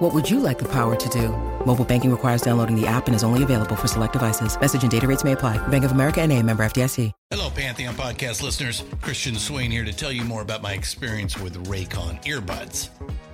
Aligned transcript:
What 0.00 0.14
would 0.14 0.30
you 0.30 0.40
like 0.40 0.58
the 0.58 0.68
power 0.68 0.96
to 0.96 1.08
do? 1.10 1.28
Mobile 1.66 1.84
banking 1.84 2.10
requires 2.10 2.40
downloading 2.40 2.74
the 2.74 2.86
app 2.86 3.06
and 3.06 3.14
is 3.14 3.22
only 3.22 3.42
available 3.42 3.76
for 3.76 3.86
select 3.86 4.14
devices. 4.14 4.58
Message 4.58 4.80
and 4.80 4.90
data 4.90 5.06
rates 5.06 5.24
may 5.24 5.32
apply. 5.32 5.58
Bank 5.68 5.84
of 5.84 5.92
America 5.92 6.22
and 6.22 6.32
a 6.32 6.42
member 6.42 6.62
FDIC. 6.62 7.12
Hello, 7.30 7.50
Pantheon 7.50 7.94
podcast 7.94 8.42
listeners. 8.42 8.82
Christian 9.02 9.34
Swain 9.34 9.70
here 9.70 9.84
to 9.84 9.92
tell 9.92 10.10
you 10.10 10.24
more 10.24 10.40
about 10.40 10.62
my 10.62 10.72
experience 10.72 11.36
with 11.36 11.66
Raycon 11.66 12.24
earbuds. 12.24 12.88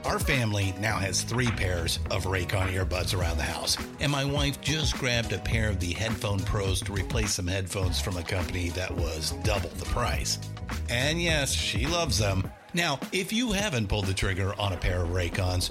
Our 0.05 0.19
family 0.19 0.74
now 0.80 0.97
has 0.97 1.23
three 1.23 1.52
pairs 1.52 2.01
of 2.10 2.24
Raycon 2.24 2.73
earbuds 2.73 3.16
around 3.16 3.37
the 3.37 3.45
house, 3.45 3.79
and 4.01 4.10
my 4.10 4.24
wife 4.24 4.60
just 4.60 4.98
grabbed 4.98 5.33
a 5.33 5.38
pair 5.38 5.69
of 5.69 5.79
the 5.79 5.93
Headphone 5.93 6.41
Pros 6.41 6.80
to 6.80 6.93
replace 6.93 7.35
some 7.35 7.46
headphones 7.46 8.01
from 8.01 8.16
a 8.16 8.24
company 8.24 8.71
that 8.71 8.91
was 8.91 9.35
double 9.45 9.71
the 9.71 9.85
price. 9.85 10.41
And 10.91 11.23
yes, 11.23 11.52
she 11.52 11.87
loves 11.87 12.19
them. 12.19 12.51
Now, 12.74 12.98
if 13.12 13.33
you 13.33 13.52
haven't 13.52 13.87
pulled 13.87 14.07
the 14.07 14.15
trigger 14.15 14.52
on 14.59 14.73
a 14.73 14.77
pair 14.77 15.05
of 15.05 15.10
Raycons, 15.10 15.71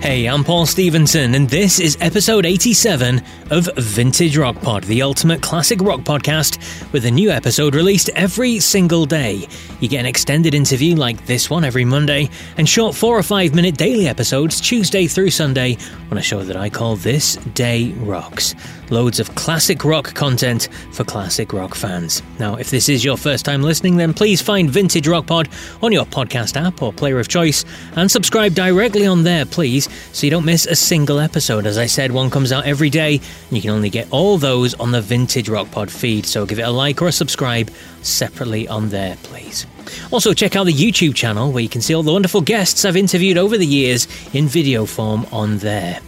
Hey, 0.00 0.26
I'm 0.26 0.44
Paul 0.44 0.66
Stevenson, 0.66 1.34
and 1.34 1.48
this 1.48 1.80
is 1.80 1.96
episode 2.00 2.46
87 2.46 3.20
of 3.50 3.68
Vintage 3.76 4.36
Rock 4.36 4.60
Pod, 4.60 4.84
the 4.84 5.02
ultimate 5.02 5.42
classic 5.42 5.80
rock 5.80 6.00
podcast, 6.00 6.92
with 6.92 7.06
a 7.06 7.10
new 7.10 7.30
episode 7.30 7.74
released 7.74 8.10
every 8.10 8.60
single 8.60 9.04
day. 9.04 9.48
You 9.80 9.88
get 9.88 10.00
an 10.00 10.06
extended 10.06 10.54
interview 10.54 10.94
like 10.94 11.26
this 11.26 11.50
one 11.50 11.64
every 11.64 11.84
Monday, 11.84 12.28
and 12.56 12.68
short 12.68 12.94
four 12.94 13.18
or 13.18 13.22
five 13.24 13.54
minute 13.54 13.76
daily 13.76 14.06
episodes 14.06 14.60
Tuesday 14.60 15.08
through 15.08 15.30
Sunday 15.30 15.76
on 16.12 16.18
a 16.18 16.22
show 16.22 16.44
that 16.44 16.56
I 16.56 16.70
call 16.70 16.94
This 16.96 17.34
Day 17.54 17.90
Rocks. 17.92 18.54
Loads 18.90 19.18
of 19.18 19.34
classic 19.34 19.84
rock 19.84 20.14
content 20.14 20.68
for 20.92 21.02
classic 21.02 21.52
rock 21.52 21.74
fans. 21.74 22.22
Now, 22.38 22.54
if 22.54 22.70
this 22.70 22.88
is 22.88 23.04
your 23.04 23.16
first 23.16 23.44
time 23.44 23.62
listening, 23.62 23.96
then 23.96 24.14
please 24.14 24.40
find 24.40 24.70
Vintage 24.70 25.08
Rock 25.08 25.26
Pod 25.26 25.48
on 25.82 25.90
your 25.90 26.04
podcast 26.04 26.56
app 26.56 26.82
or 26.82 26.92
player 26.92 27.18
of 27.18 27.26
choice 27.26 27.64
and 27.96 28.08
subscribe 28.08 28.54
directly 28.54 29.04
on 29.04 29.24
there, 29.24 29.44
please, 29.44 29.88
so 30.12 30.24
you 30.24 30.30
don't 30.30 30.44
miss 30.44 30.66
a 30.66 30.76
single 30.76 31.18
episode. 31.18 31.66
As 31.66 31.78
I 31.78 31.86
said, 31.86 32.12
one 32.12 32.30
comes 32.30 32.52
out 32.52 32.64
every 32.64 32.90
day, 32.90 33.14
and 33.48 33.52
you 33.56 33.60
can 33.60 33.70
only 33.70 33.90
get 33.90 34.06
all 34.12 34.38
those 34.38 34.74
on 34.74 34.92
the 34.92 35.02
Vintage 35.02 35.48
Rock 35.48 35.70
Pod 35.72 35.90
feed, 35.90 36.24
so 36.24 36.46
give 36.46 36.60
it 36.60 36.62
a 36.62 36.70
like 36.70 37.02
or 37.02 37.08
a 37.08 37.12
subscribe 37.12 37.70
separately 38.02 38.68
on 38.68 38.90
there, 38.90 39.16
please. 39.24 39.66
Also, 40.12 40.32
check 40.32 40.54
out 40.54 40.64
the 40.64 40.72
YouTube 40.72 41.14
channel 41.14 41.50
where 41.50 41.62
you 41.62 41.68
can 41.68 41.80
see 41.80 41.94
all 41.94 42.04
the 42.04 42.12
wonderful 42.12 42.40
guests 42.40 42.84
I've 42.84 42.96
interviewed 42.96 43.36
over 43.36 43.58
the 43.58 43.66
years 43.66 44.06
in 44.32 44.46
video 44.46 44.86
form 44.86 45.26
on 45.32 45.58
there. 45.58 46.00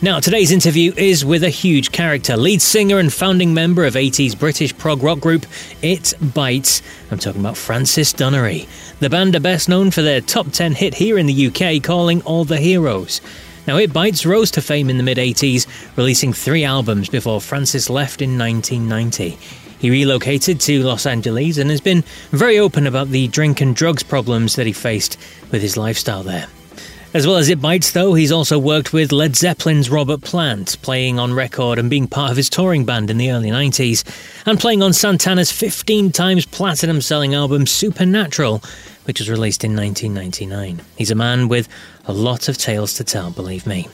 Now, 0.00 0.20
today's 0.20 0.52
interview 0.52 0.92
is 0.96 1.24
with 1.24 1.42
a 1.42 1.50
huge 1.50 1.92
character, 1.92 2.36
lead 2.36 2.62
singer 2.62 2.98
and 2.98 3.12
founding 3.12 3.52
member 3.52 3.84
of 3.84 3.94
80s 3.94 4.38
British 4.38 4.76
prog 4.76 5.02
rock 5.02 5.20
group 5.20 5.44
It 5.82 6.14
Bites. 6.20 6.82
I'm 7.10 7.18
talking 7.18 7.40
about 7.40 7.56
Francis 7.56 8.12
Dunnery. 8.12 8.68
The 9.00 9.10
band 9.10 9.34
are 9.36 9.40
best 9.40 9.68
known 9.68 9.90
for 9.90 10.02
their 10.02 10.20
top 10.20 10.52
10 10.52 10.72
hit 10.72 10.94
here 10.94 11.18
in 11.18 11.26
the 11.26 11.46
UK, 11.48 11.82
calling 11.82 12.22
All 12.22 12.44
the 12.44 12.58
Heroes. 12.58 13.20
Now, 13.66 13.76
It 13.76 13.92
Bites 13.92 14.24
rose 14.24 14.50
to 14.52 14.62
fame 14.62 14.88
in 14.88 14.96
the 14.96 15.02
mid 15.02 15.18
80s, 15.18 15.66
releasing 15.96 16.32
three 16.32 16.64
albums 16.64 17.08
before 17.08 17.40
Francis 17.40 17.90
left 17.90 18.22
in 18.22 18.38
1990. 18.38 19.38
He 19.80 19.90
relocated 19.90 20.60
to 20.60 20.82
Los 20.82 21.06
Angeles 21.06 21.58
and 21.58 21.70
has 21.70 21.80
been 21.80 22.02
very 22.30 22.58
open 22.58 22.86
about 22.86 23.08
the 23.08 23.28
drink 23.28 23.60
and 23.60 23.76
drugs 23.76 24.02
problems 24.02 24.56
that 24.56 24.66
he 24.66 24.72
faced 24.72 25.18
with 25.50 25.62
his 25.62 25.76
lifestyle 25.76 26.22
there. 26.22 26.46
As 27.14 27.26
well 27.26 27.38
as 27.38 27.48
It 27.48 27.62
Bites, 27.62 27.92
though, 27.92 28.12
he's 28.12 28.30
also 28.30 28.58
worked 28.58 28.92
with 28.92 29.12
Led 29.12 29.34
Zeppelin's 29.34 29.88
Robert 29.88 30.20
Plant, 30.20 30.76
playing 30.82 31.18
on 31.18 31.32
record 31.32 31.78
and 31.78 31.88
being 31.88 32.06
part 32.06 32.30
of 32.30 32.36
his 32.36 32.50
touring 32.50 32.84
band 32.84 33.08
in 33.08 33.16
the 33.16 33.30
early 33.30 33.48
90s, 33.48 34.04
and 34.44 34.60
playing 34.60 34.82
on 34.82 34.92
Santana's 34.92 35.50
15 35.50 36.12
times 36.12 36.44
platinum 36.44 37.00
selling 37.00 37.34
album 37.34 37.66
Supernatural, 37.66 38.62
which 39.04 39.20
was 39.20 39.30
released 39.30 39.64
in 39.64 39.74
1999. 39.74 40.84
He's 40.98 41.10
a 41.10 41.14
man 41.14 41.48
with 41.48 41.66
a 42.04 42.12
lot 42.12 42.46
of 42.50 42.58
tales 42.58 42.92
to 42.94 43.04
tell, 43.04 43.30
believe 43.30 43.66
me. 43.66 43.88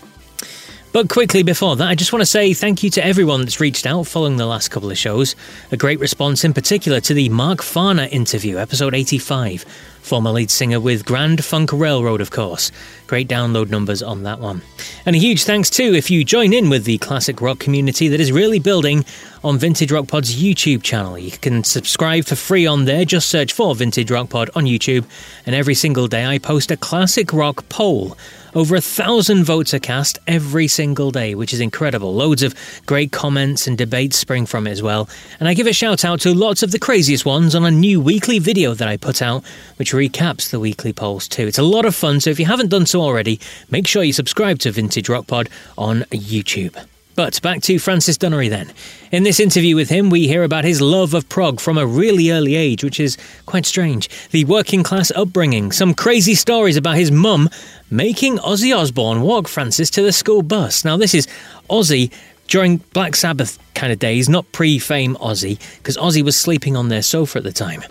But 0.94 1.08
quickly 1.08 1.42
before 1.42 1.74
that, 1.74 1.88
I 1.88 1.96
just 1.96 2.12
want 2.12 2.20
to 2.20 2.26
say 2.26 2.54
thank 2.54 2.84
you 2.84 2.90
to 2.90 3.04
everyone 3.04 3.40
that's 3.40 3.58
reached 3.58 3.84
out 3.84 4.06
following 4.06 4.36
the 4.36 4.46
last 4.46 4.68
couple 4.68 4.92
of 4.92 4.96
shows. 4.96 5.34
A 5.72 5.76
great 5.76 5.98
response 5.98 6.44
in 6.44 6.54
particular 6.54 7.00
to 7.00 7.12
the 7.12 7.28
Mark 7.30 7.62
Farner 7.62 8.08
interview, 8.12 8.58
episode 8.58 8.94
85, 8.94 9.64
former 10.02 10.30
lead 10.30 10.52
singer 10.52 10.78
with 10.78 11.04
Grand 11.04 11.44
Funk 11.44 11.72
Railroad, 11.72 12.20
of 12.20 12.30
course. 12.30 12.70
Great 13.08 13.26
download 13.26 13.70
numbers 13.70 14.04
on 14.04 14.22
that 14.22 14.38
one. 14.38 14.62
And 15.04 15.16
a 15.16 15.18
huge 15.18 15.42
thanks 15.42 15.68
too 15.68 15.94
if 15.94 16.12
you 16.12 16.24
join 16.24 16.52
in 16.52 16.70
with 16.70 16.84
the 16.84 16.98
classic 16.98 17.40
rock 17.40 17.58
community 17.58 18.06
that 18.06 18.20
is 18.20 18.30
really 18.30 18.60
building 18.60 19.04
on 19.42 19.58
Vintage 19.58 19.90
Rock 19.90 20.06
Pod's 20.06 20.40
YouTube 20.40 20.84
channel. 20.84 21.18
You 21.18 21.32
can 21.32 21.64
subscribe 21.64 22.24
for 22.24 22.36
free 22.36 22.68
on 22.68 22.84
there, 22.84 23.04
just 23.04 23.28
search 23.28 23.52
for 23.52 23.74
Vintage 23.74 24.12
Rock 24.12 24.28
Pod 24.28 24.48
on 24.54 24.64
YouTube, 24.64 25.06
and 25.44 25.56
every 25.56 25.74
single 25.74 26.06
day 26.06 26.24
I 26.24 26.38
post 26.38 26.70
a 26.70 26.76
classic 26.76 27.32
rock 27.32 27.68
poll 27.68 28.16
over 28.54 28.76
a 28.76 28.80
thousand 28.80 29.44
votes 29.44 29.74
are 29.74 29.78
cast 29.78 30.18
every 30.26 30.68
single 30.68 31.10
day, 31.10 31.34
which 31.34 31.52
is 31.52 31.60
incredible. 31.60 32.14
Loads 32.14 32.42
of 32.42 32.54
great 32.86 33.12
comments 33.12 33.66
and 33.66 33.76
debates 33.76 34.16
spring 34.16 34.46
from 34.46 34.66
it 34.66 34.70
as 34.70 34.82
well. 34.82 35.08
And 35.40 35.48
I 35.48 35.54
give 35.54 35.66
a 35.66 35.72
shout 35.72 36.04
out 36.04 36.20
to 36.20 36.34
lots 36.34 36.62
of 36.62 36.70
the 36.70 36.78
craziest 36.78 37.26
ones 37.26 37.54
on 37.54 37.64
a 37.64 37.70
new 37.70 38.00
weekly 38.00 38.38
video 38.38 38.74
that 38.74 38.88
I 38.88 38.96
put 38.96 39.20
out, 39.20 39.44
which 39.76 39.92
recaps 39.92 40.50
the 40.50 40.60
weekly 40.60 40.92
polls 40.92 41.28
too. 41.28 41.46
It's 41.46 41.58
a 41.58 41.62
lot 41.62 41.84
of 41.84 41.94
fun, 41.94 42.20
so 42.20 42.30
if 42.30 42.38
you 42.38 42.46
haven't 42.46 42.70
done 42.70 42.86
so 42.86 43.00
already, 43.00 43.40
make 43.70 43.86
sure 43.86 44.02
you 44.02 44.12
subscribe 44.12 44.58
to 44.60 44.70
Vintage 44.70 45.08
Rock 45.08 45.26
Pod 45.26 45.48
on 45.76 46.02
YouTube. 46.10 46.76
But 47.14 47.40
back 47.42 47.62
to 47.62 47.78
Francis 47.78 48.18
Dunnery 48.18 48.50
then. 48.50 48.72
In 49.12 49.22
this 49.22 49.38
interview 49.38 49.76
with 49.76 49.88
him, 49.88 50.10
we 50.10 50.26
hear 50.26 50.42
about 50.42 50.64
his 50.64 50.80
love 50.80 51.14
of 51.14 51.28
prog 51.28 51.60
from 51.60 51.78
a 51.78 51.86
really 51.86 52.30
early 52.30 52.56
age, 52.56 52.82
which 52.82 52.98
is 52.98 53.16
quite 53.46 53.66
strange. 53.66 54.08
The 54.30 54.44
working 54.46 54.82
class 54.82 55.12
upbringing, 55.14 55.70
some 55.70 55.94
crazy 55.94 56.34
stories 56.34 56.76
about 56.76 56.96
his 56.96 57.12
mum 57.12 57.48
making 57.90 58.38
Ozzy 58.38 58.76
Osbourne 58.76 59.20
walk 59.20 59.46
Francis 59.46 59.90
to 59.90 60.02
the 60.02 60.12
school 60.12 60.42
bus. 60.42 60.84
Now, 60.84 60.96
this 60.96 61.14
is 61.14 61.28
Ozzy 61.70 62.10
during 62.48 62.78
Black 62.92 63.14
Sabbath 63.14 63.58
kind 63.74 63.92
of 63.92 63.98
days, 63.98 64.28
not 64.28 64.50
pre 64.52 64.78
fame 64.80 65.14
Ozzy, 65.16 65.58
because 65.78 65.96
Ozzy 65.96 66.22
was 66.22 66.36
sleeping 66.36 66.76
on 66.76 66.88
their 66.88 67.02
sofa 67.02 67.38
at 67.38 67.44
the 67.44 67.52
time. 67.52 67.82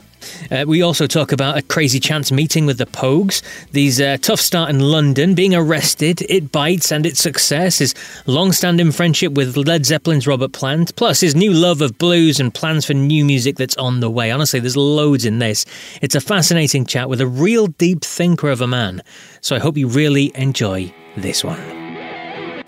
Uh, 0.52 0.66
we 0.68 0.82
also 0.82 1.08
talk 1.08 1.32
about 1.32 1.58
a 1.58 1.62
crazy 1.62 2.00
chance 2.00 2.32
meeting 2.32 2.66
with 2.66 2.78
the 2.78 2.86
Pogues, 2.86 3.42
these 3.72 4.00
uh, 4.00 4.18
tough 4.22 4.40
start 4.40 4.70
in 4.70 4.80
London, 4.80 5.36
being 5.36 5.56
arrested, 5.56 6.22
it 6.30 6.52
bites 6.52 6.92
and 6.92 7.06
its 7.06 7.20
success, 7.20 7.80
his 7.80 7.94
long-standing 8.26 8.92
friendship 8.92 9.34
with 9.34 9.58
Led 9.58 9.86
Zeppelin's 9.86 10.28
Robert 10.28 10.54
Plant, 10.54 10.96
plus 10.96 11.20
his 11.20 11.36
new 11.36 11.52
love 11.52 11.82
of 11.82 11.98
blues 11.98 12.40
and 12.40 12.54
plans 12.54 12.86
for 12.86 12.94
new 12.94 13.26
music 13.26 13.58
that's 13.58 13.78
on 13.78 14.00
the 14.00 14.10
way. 14.10 14.32
Honestly, 14.32 14.60
there's 14.60 14.78
loads 14.78 15.26
in 15.26 15.40
this. 15.40 15.66
It's 16.02 16.16
a 16.16 16.22
fascinating 16.22 16.86
chat 16.86 17.10
with 17.10 17.22
a 17.22 17.28
real 17.28 17.68
deep 17.68 18.02
thinker 18.02 18.50
of 18.50 18.62
a 18.62 18.68
man. 18.68 19.02
So 19.42 19.56
I 19.56 19.60
hope 19.60 19.78
you 19.78 19.88
really 19.88 20.32
enjoy 20.36 20.94
this 21.18 21.44
one. 21.44 21.83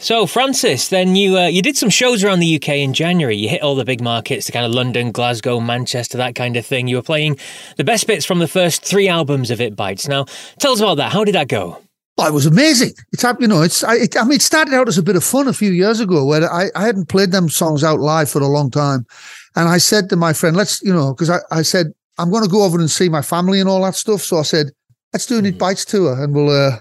So, 0.06 0.28
Francis, 0.28 0.90
then 0.90 1.16
you 1.16 1.36
uh, 1.36 1.48
you 1.48 1.64
did 1.64 1.76
some 1.76 1.90
shows 1.90 2.24
around 2.24 2.38
the 2.38 2.58
UK 2.58 2.70
in 2.76 2.94
January. 2.94 3.36
You 3.36 3.50
hit 3.50 3.64
all 3.64 3.74
the 3.74 3.84
big 3.84 4.02
markets, 4.02 4.46
the 4.46 4.52
kind 4.52 4.64
of 4.64 4.72
London, 4.72 5.12
Glasgow, 5.12 5.60
Manchester, 5.60 6.16
that 6.20 6.36
kind 6.36 6.56
of 6.58 6.64
thing. 6.64 6.88
You 6.88 6.98
were 6.98 7.02
playing 7.02 7.40
the 7.78 7.84
best 7.84 8.06
bits 8.06 8.24
from 8.24 8.38
the 8.38 8.48
first 8.48 8.86
three 8.86 9.08
albums 9.08 9.50
of 9.50 9.60
It 9.60 9.76
Bites. 9.76 10.08
Now, 10.08 10.26
tell 10.60 10.74
us 10.74 10.80
about 10.80 10.98
that. 10.98 11.12
How 11.12 11.24
did 11.24 11.34
that 11.34 11.48
go? 11.48 11.82
Oh, 12.20 12.28
it 12.28 12.34
was 12.36 12.46
amazing. 12.46 12.92
It's 13.14 13.24
you 13.40 13.48
know, 13.48 13.64
it's 13.64 13.84
I, 13.84 13.96
it, 13.96 14.16
I, 14.16 14.26
mean, 14.26 14.34
it 14.34 14.44
started 14.44 14.76
out 14.76 14.88
as 14.88 15.00
a 15.00 15.02
bit 15.02 15.16
of 15.16 15.24
fun 15.24 15.48
a 15.48 15.54
few 15.54 15.72
years 15.72 16.00
ago 16.00 16.24
where 16.24 16.54
I, 16.54 16.68
I 16.76 16.86
hadn't 16.86 17.10
played 17.10 17.32
them 17.32 17.50
songs 17.50 17.84
out 17.84 18.00
live 18.00 18.30
for 18.30 18.44
a 18.44 18.48
long 18.48 18.70
time, 18.70 19.08
and 19.56 19.68
I 19.68 19.80
said 19.80 20.10
to 20.10 20.16
my 20.16 20.34
friend, 20.34 20.56
"Let's 20.56 20.84
you 20.84 20.94
know," 20.94 21.16
because 21.16 21.32
I, 21.32 21.40
I 21.50 21.64
said 21.64 21.88
I'm 22.20 22.30
going 22.30 22.44
to 22.44 22.50
go 22.50 22.62
over 22.62 22.78
and 22.78 22.92
see 22.92 23.10
my 23.10 23.24
family 23.24 23.60
and 23.60 23.68
all 23.68 23.82
that 23.82 23.96
stuff. 23.96 24.22
So 24.22 24.38
I 24.38 24.44
said, 24.44 24.68
"Let's 25.14 25.26
do 25.26 25.40
an 25.40 25.48
It 25.48 25.54
mm-hmm. 25.54 25.58
Bites 25.58 25.84
tour, 25.84 26.24
and 26.24 26.36
we'll 26.36 26.52
uh, 26.52 26.78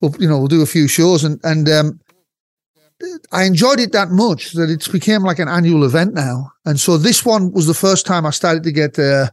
we'll 0.00 0.14
you 0.20 0.28
know 0.28 0.38
we'll 0.38 0.46
do 0.46 0.62
a 0.62 0.66
few 0.66 0.86
shows." 0.86 1.24
And 1.24 1.40
and 1.42 1.68
um, 1.68 1.98
I 3.32 3.44
enjoyed 3.44 3.80
it 3.80 3.92
that 3.92 4.10
much 4.10 4.52
that 4.52 4.70
it's 4.70 4.88
became 4.88 5.22
like 5.22 5.38
an 5.38 5.48
annual 5.48 5.84
event 5.84 6.14
now. 6.14 6.52
And 6.64 6.78
so 6.78 6.96
this 6.96 7.24
one 7.24 7.52
was 7.52 7.66
the 7.66 7.74
first 7.74 8.06
time 8.06 8.26
I 8.26 8.30
started 8.30 8.62
to 8.64 8.72
get 8.72 8.98
uh, 8.98 9.28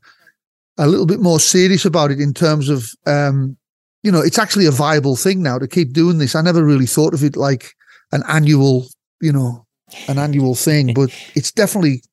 a 0.77 0.87
little 0.87 1.05
bit 1.05 1.19
more 1.19 1.39
serious 1.39 1.85
about 1.85 2.11
it 2.11 2.19
in 2.19 2.33
terms 2.33 2.69
of, 2.69 2.89
um, 3.05 3.57
you 4.03 4.11
know, 4.11 4.21
it's 4.21 4.39
actually 4.39 4.65
a 4.65 4.71
viable 4.71 5.15
thing 5.15 5.43
now 5.43 5.59
to 5.59 5.67
keep 5.67 5.93
doing 5.93 6.17
this. 6.17 6.35
I 6.35 6.41
never 6.41 6.63
really 6.63 6.85
thought 6.85 7.13
of 7.13 7.23
it 7.23 7.35
like 7.35 7.75
an 8.11 8.23
annual, 8.27 8.87
you 9.21 9.31
know, 9.31 9.65
an 10.07 10.17
annual 10.17 10.55
thing, 10.55 10.93
but 10.95 11.09
it's 11.35 11.51
definitely 11.51 12.03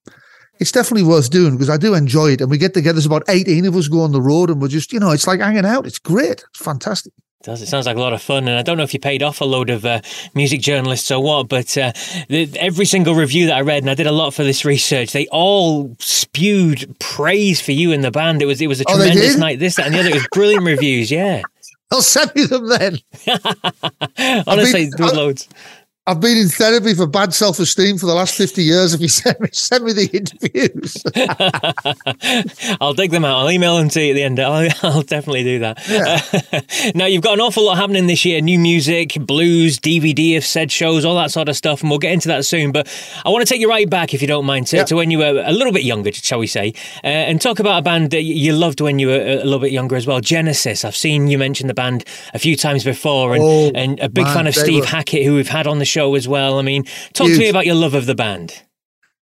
it's 0.61 0.73
definitely 0.73 1.05
worth 1.05 1.31
doing 1.31 1.53
because 1.53 1.71
I 1.71 1.77
do 1.77 1.95
enjoy 1.95 2.33
it. 2.33 2.41
And 2.41 2.51
we 2.51 2.59
get 2.59 2.75
together, 2.75 2.95
there's 2.95 3.07
about 3.07 3.23
18 3.29 3.65
of 3.67 3.77
us 3.77 3.89
go 3.89 4.01
on 4.01 4.13
the 4.13 4.21
road 4.21 4.51
and 4.51 4.61
we're 4.61 4.69
just, 4.69 4.93
you 4.93 4.99
know, 4.99 5.13
it's 5.13 5.27
like 5.27 5.41
hanging 5.41 5.65
out. 5.65 5.87
It's 5.87 6.01
great. 6.01 6.45
It's 6.51 6.65
fantastic. 6.65 7.13
It 7.41 7.45
does. 7.45 7.63
It 7.63 7.67
sounds 7.67 7.87
like 7.87 7.97
a 7.97 8.01
lot 8.01 8.13
of 8.13 8.21
fun. 8.21 8.49
And 8.49 8.59
I 8.59 8.63
don't 8.63 8.77
know 8.77 8.83
if 8.83 8.93
you 8.93 8.99
paid 8.99 9.23
off 9.23 9.41
a 9.41 9.45
load 9.45 9.71
of 9.71 9.85
uh, 9.85 10.01
music 10.35 10.61
journalists 10.61 11.09
or 11.13 11.23
what, 11.23 11.49
but 11.49 11.77
uh, 11.79 11.93
the, 12.29 12.51
every 12.59 12.85
single 12.85 13.15
review 13.15 13.47
that 13.47 13.57
I 13.57 13.61
read, 13.61 13.85
and 13.85 13.91
I 13.91 13.95
did 13.95 14.09
a 14.09 14.13
lot 14.13 14.35
for 14.35 14.43
this 14.43 14.65
research, 14.65 15.13
they 15.13 15.29
all 15.29 15.95
spewed 16.01 16.97
praise 16.99 17.61
for 17.61 17.71
you 17.71 17.93
and 17.93 18.03
the 18.03 18.11
band. 18.11 18.43
It 18.43 18.47
was 18.47 18.61
it 18.61 18.67
was 18.67 18.81
a 18.81 18.85
oh, 18.89 18.97
tremendous 18.97 19.37
night. 19.37 19.61
This, 19.61 19.77
that, 19.77 19.87
and 19.87 19.95
the 19.95 20.01
other. 20.01 20.09
It 20.09 20.15
was 20.15 20.29
brilliant 20.33 20.65
reviews. 20.65 21.13
Yeah. 21.13 21.43
I'll 21.93 22.03
send 22.03 22.33
you 22.35 22.49
them 22.49 22.69
then. 22.69 22.99
Honestly, 24.47 24.91
there 24.97 25.07
loads. 25.07 25.49
I've 26.09 26.21
been 26.21 26.39
in 26.39 26.49
therapy 26.49 26.95
for 26.95 27.07
bad 27.07 27.35
self 27.35 27.59
esteem 27.59 27.99
for 27.99 28.07
the 28.07 28.15
last 28.15 28.35
50 28.35 28.63
years. 28.63 28.95
If 28.95 29.03
you 29.03 29.09
send 29.09 29.41
me, 29.41 29.49
send 29.53 29.85
me 29.85 29.93
the 29.93 30.07
interviews, 30.07 31.05
I'll 32.81 32.95
dig 32.95 33.11
them 33.11 33.27
out. 33.27 33.41
I'll 33.41 33.51
email 33.51 33.77
them 33.77 33.91
to 33.91 34.03
you 34.03 34.13
at 34.13 34.15
the 34.15 34.23
end. 34.23 34.41
I'll, 34.41 34.71
I'll 34.83 35.03
definitely 35.03 35.45
do 35.45 35.59
that. 35.59 35.87
Yeah. 35.87 36.93
now, 36.95 37.05
you've 37.05 37.23
got 37.23 37.35
an 37.35 37.41
awful 37.41 37.67
lot 37.67 37.77
happening 37.77 38.07
this 38.07 38.25
year 38.25 38.41
new 38.41 38.59
music, 38.59 39.19
blues, 39.21 39.79
DVD 39.79 40.39
of 40.39 40.45
said 40.45 40.73
shows, 40.73 41.05
all 41.05 41.15
that 41.17 41.31
sort 41.31 41.51
of 41.51 41.57
stuff. 41.57 41.83
And 41.83 41.91
we'll 41.91 41.99
get 41.99 42.13
into 42.13 42.29
that 42.29 42.47
soon. 42.47 42.73
But 42.73 42.89
I 43.27 43.29
want 43.29 43.47
to 43.47 43.53
take 43.53 43.61
you 43.61 43.69
right 43.69 43.89
back, 43.89 44.15
if 44.15 44.23
you 44.23 44.29
don't 44.29 44.47
mind, 44.47 44.69
to, 44.69 44.77
yeah. 44.79 44.85
to 44.85 44.97
when 44.97 45.11
you 45.11 45.19
were 45.19 45.43
a 45.45 45.53
little 45.53 45.75
bit 45.75 45.85
younger, 45.85 46.11
shall 46.13 46.39
we 46.39 46.47
say, 46.47 46.73
uh, 47.05 47.09
and 47.09 47.39
talk 47.39 47.59
about 47.59 47.81
a 47.81 47.83
band 47.83 48.13
that 48.13 48.23
you 48.23 48.55
loved 48.55 48.81
when 48.81 48.99
you 48.99 49.09
were 49.09 49.21
a 49.21 49.45
little 49.45 49.59
bit 49.59 49.73
younger 49.73 49.95
as 49.95 50.07
well 50.07 50.21
Genesis. 50.21 50.87
I've 50.87 50.97
seen 50.97 51.29
you 51.29 51.37
mention 51.37 51.67
the 51.67 51.75
band 51.75 52.05
a 52.33 52.39
few 52.39 52.57
times 52.57 52.83
before, 52.83 53.35
and, 53.35 53.45
oh, 53.45 53.71
and 53.75 54.01
a 54.01 54.09
big 54.09 54.25
man, 54.25 54.35
fan 54.35 54.47
of 54.47 54.55
Steve 54.55 54.85
were... 54.85 54.87
Hackett, 54.87 55.27
who 55.27 55.35
we've 55.35 55.47
had 55.47 55.67
on 55.67 55.79
the 55.79 55.85
show 55.85 55.98
show 55.99 56.15
as 56.15 56.29
well. 56.29 56.59
I 56.59 56.63
mean, 56.63 56.85
talk 57.13 57.27
Huge. 57.27 57.39
to 57.39 57.45
me 57.45 57.49
about 57.49 57.67
your 57.67 57.75
love 57.75 57.95
of 57.95 58.07
the 58.07 58.15
band. 58.15 58.63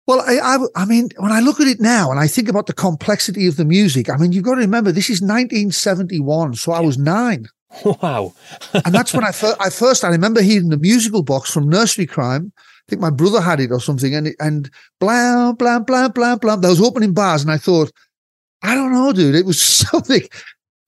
Well, 0.06 0.20
I, 0.20 0.38
I, 0.38 0.82
I, 0.82 0.84
mean, 0.84 1.10
when 1.18 1.32
I 1.32 1.40
look 1.40 1.60
at 1.60 1.66
it 1.66 1.80
now 1.80 2.10
and 2.10 2.20
I 2.20 2.26
think 2.26 2.48
about 2.48 2.66
the 2.66 2.72
complexity 2.72 3.46
of 3.46 3.56
the 3.56 3.64
music, 3.64 4.08
I 4.08 4.16
mean, 4.16 4.32
you've 4.32 4.44
got 4.44 4.54
to 4.54 4.60
remember 4.60 4.90
this 4.90 5.10
is 5.10 5.20
1971, 5.20 6.54
so 6.54 6.72
I 6.72 6.80
was 6.80 6.96
nine. 6.98 7.46
Wow! 7.84 8.32
and 8.72 8.94
that's 8.94 9.12
when 9.12 9.24
I 9.24 9.32
first, 9.32 9.56
I 9.60 9.68
first, 9.68 10.04
I 10.04 10.08
remember 10.08 10.40
hearing 10.40 10.70
the 10.70 10.78
musical 10.78 11.22
box 11.22 11.52
from 11.52 11.68
Nursery 11.68 12.06
Cryme. 12.06 12.52
I 12.56 12.84
think 12.88 13.02
my 13.02 13.10
brother 13.10 13.42
had 13.42 13.60
it 13.60 13.70
or 13.70 13.80
something, 13.80 14.14
and 14.14 14.28
it, 14.28 14.36
and 14.40 14.70
blah 14.98 15.52
blah 15.52 15.78
blah 15.78 16.08
blah 16.08 16.36
blah. 16.36 16.56
Those 16.56 16.80
opening 16.80 17.12
bars, 17.12 17.42
and 17.42 17.50
I 17.50 17.58
thought, 17.58 17.92
I 18.62 18.74
don't 18.74 18.92
know, 18.92 19.12
dude. 19.12 19.34
It 19.34 19.44
was 19.44 19.60
something. 19.90 20.22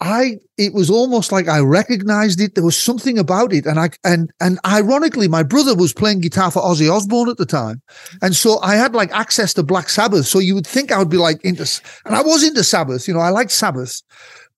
I 0.00 0.38
it 0.56 0.72
was 0.72 0.88
almost 0.88 1.30
like 1.30 1.46
I 1.46 1.60
recognized 1.60 2.40
it. 2.40 2.54
There 2.54 2.64
was 2.64 2.76
something 2.76 3.18
about 3.18 3.52
it, 3.52 3.66
and 3.66 3.78
I 3.78 3.90
and 4.02 4.32
and 4.40 4.58
ironically, 4.66 5.28
my 5.28 5.42
brother 5.42 5.74
was 5.74 5.92
playing 5.92 6.20
guitar 6.20 6.50
for 6.50 6.62
Ozzy 6.62 6.90
Osbourne 6.90 7.28
at 7.28 7.36
the 7.36 7.44
time, 7.44 7.82
and 8.22 8.34
so 8.34 8.58
I 8.60 8.76
had 8.76 8.94
like 8.94 9.12
access 9.12 9.52
to 9.54 9.62
Black 9.62 9.90
Sabbath. 9.90 10.26
So 10.26 10.38
you 10.38 10.54
would 10.54 10.66
think 10.66 10.90
I 10.90 10.98
would 10.98 11.10
be 11.10 11.18
like 11.18 11.44
into, 11.44 11.66
and 12.06 12.16
I 12.16 12.22
was 12.22 12.42
into 12.42 12.64
Sabbath. 12.64 13.06
You 13.06 13.14
know, 13.14 13.20
I 13.20 13.28
liked 13.28 13.50
Sabbath, 13.50 14.00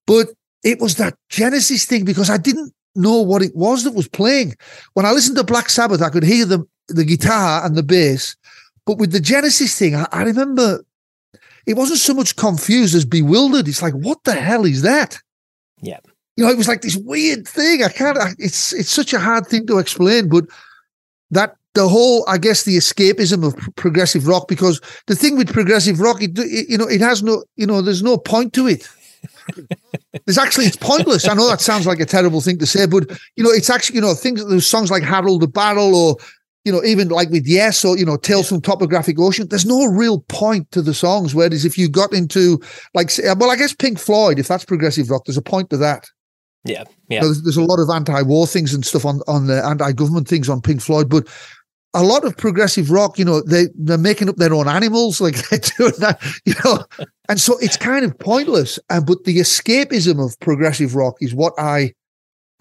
but 0.07 0.27
it 0.63 0.79
was 0.79 0.95
that 0.95 1.17
Genesis 1.27 1.85
thing 1.85 2.05
because 2.05 2.29
I 2.29 2.37
didn't 2.37 2.73
know 2.95 3.21
what 3.21 3.41
it 3.41 3.53
was 3.53 3.83
that 3.83 3.93
was 3.93 4.07
playing. 4.07 4.55
When 4.93 5.05
I 5.05 5.11
listened 5.11 5.35
to 5.37 5.43
Black 5.43 5.69
Sabbath, 5.69 6.01
I 6.01 6.09
could 6.09 6.23
hear 6.23 6.45
the 6.45 6.65
the 6.87 7.03
guitar 7.03 7.65
and 7.65 7.75
the 7.75 7.83
bass, 7.83 8.37
but 8.85 8.97
with 8.97 9.11
the 9.11 9.19
Genesis 9.19 9.77
thing, 9.77 9.93
I, 9.93 10.07
I 10.13 10.23
remember 10.23 10.85
it 11.65 11.75
wasn't 11.75 11.99
so 11.99 12.13
much 12.13 12.37
confused 12.37 12.95
as 12.95 13.03
bewildered. 13.05 13.67
It's 13.67 13.81
like, 13.81 13.93
what 13.93 14.23
the 14.23 14.33
hell 14.33 14.65
is 14.65 14.83
that? 14.83 15.19
Yeah. 15.83 15.99
You 16.35 16.45
know, 16.45 16.49
it 16.49 16.57
was 16.57 16.67
like 16.67 16.81
this 16.81 16.95
weird 16.95 17.47
thing. 17.47 17.83
I 17.83 17.89
can't, 17.89 18.17
I, 18.17 18.31
it's, 18.39 18.73
it's 18.73 18.89
such 18.89 19.13
a 19.13 19.19
hard 19.19 19.45
thing 19.45 19.67
to 19.67 19.77
explain, 19.77 20.29
but 20.29 20.45
that 21.29 21.55
the 21.75 21.87
whole, 21.87 22.23
I 22.27 22.37
guess, 22.37 22.63
the 22.63 22.77
escapism 22.77 23.45
of 23.45 23.55
progressive 23.75 24.27
rock, 24.27 24.47
because 24.47 24.79
the 25.07 25.15
thing 25.15 25.37
with 25.37 25.53
progressive 25.53 25.99
rock, 25.99 26.21
it, 26.21 26.31
it, 26.37 26.69
you 26.69 26.77
know, 26.77 26.87
it 26.87 27.01
has 27.01 27.21
no, 27.21 27.43
you 27.55 27.67
know, 27.67 27.81
there's 27.81 28.03
no 28.03 28.17
point 28.17 28.53
to 28.53 28.67
it. 28.67 28.87
there's 30.25 30.37
actually, 30.37 30.65
it's 30.65 30.77
pointless. 30.77 31.27
I 31.27 31.33
know 31.33 31.47
that 31.49 31.61
sounds 31.61 31.85
like 31.85 31.99
a 31.99 32.05
terrible 32.05 32.41
thing 32.41 32.57
to 32.59 32.65
say, 32.65 32.85
but 32.85 33.09
you 33.35 33.43
know, 33.43 33.51
it's 33.51 33.69
actually, 33.69 33.95
you 33.97 34.01
know, 34.01 34.13
things, 34.13 34.47
there's 34.47 34.67
songs 34.67 34.89
like 34.89 35.03
Harold 35.03 35.41
the 35.41 35.47
Barrel 35.47 35.95
or 35.95 36.17
you 36.65 36.71
know, 36.71 36.83
even 36.83 37.09
like 37.09 37.29
with 37.29 37.45
Yes 37.45 37.83
or, 37.83 37.97
you 37.97 38.05
know, 38.05 38.17
Tales 38.17 38.47
from 38.47 38.61
Topographic 38.61 39.19
Ocean, 39.19 39.47
there's 39.49 39.65
no 39.65 39.85
real 39.85 40.21
point 40.21 40.71
to 40.71 40.81
the 40.81 40.93
songs. 40.93 41.35
Whereas 41.35 41.65
if 41.65 41.77
you 41.77 41.89
got 41.89 42.13
into 42.13 42.61
like, 42.93 43.11
well, 43.37 43.51
I 43.51 43.55
guess 43.55 43.73
Pink 43.73 43.99
Floyd, 43.99 44.39
if 44.39 44.47
that's 44.47 44.65
progressive 44.65 45.09
rock, 45.09 45.25
there's 45.25 45.37
a 45.37 45.41
point 45.41 45.69
to 45.71 45.77
that. 45.77 46.07
Yeah. 46.65 46.85
Yeah. 47.09 47.21
there's, 47.21 47.43
there's, 47.43 47.57
a 47.57 47.63
lot 47.63 47.79
of 47.79 47.89
anti-war 47.89 48.47
things 48.47 48.73
and 48.73 48.85
stuff 48.85 49.05
on, 49.05 49.19
on 49.27 49.47
the 49.47 49.63
anti-government 49.65 50.29
things 50.29 50.47
on 50.47 50.61
Pink 50.61 50.81
Floyd, 50.81 51.09
but 51.09 51.27
a 51.93 52.03
lot 52.03 52.23
of 52.23 52.37
progressive 52.37 52.89
rock, 52.89 53.19
you 53.19 53.25
know, 53.25 53.41
they, 53.41 53.67
they're 53.75 53.97
making 53.97 54.29
up 54.29 54.37
their 54.37 54.53
own 54.53 54.69
animals, 54.69 55.19
like 55.21 55.35
they're 55.49 55.59
doing 55.77 55.93
that, 55.99 56.21
you 56.45 56.53
know, 56.63 56.85
and 57.29 57.39
so 57.39 57.57
it's 57.59 57.75
kind 57.75 58.05
of 58.05 58.17
pointless. 58.19 58.79
And, 58.89 59.05
but 59.05 59.25
the 59.25 59.37
escapism 59.37 60.25
of 60.25 60.39
progressive 60.39 60.95
rock 60.95 61.15
is 61.19 61.35
what 61.35 61.53
I, 61.57 61.93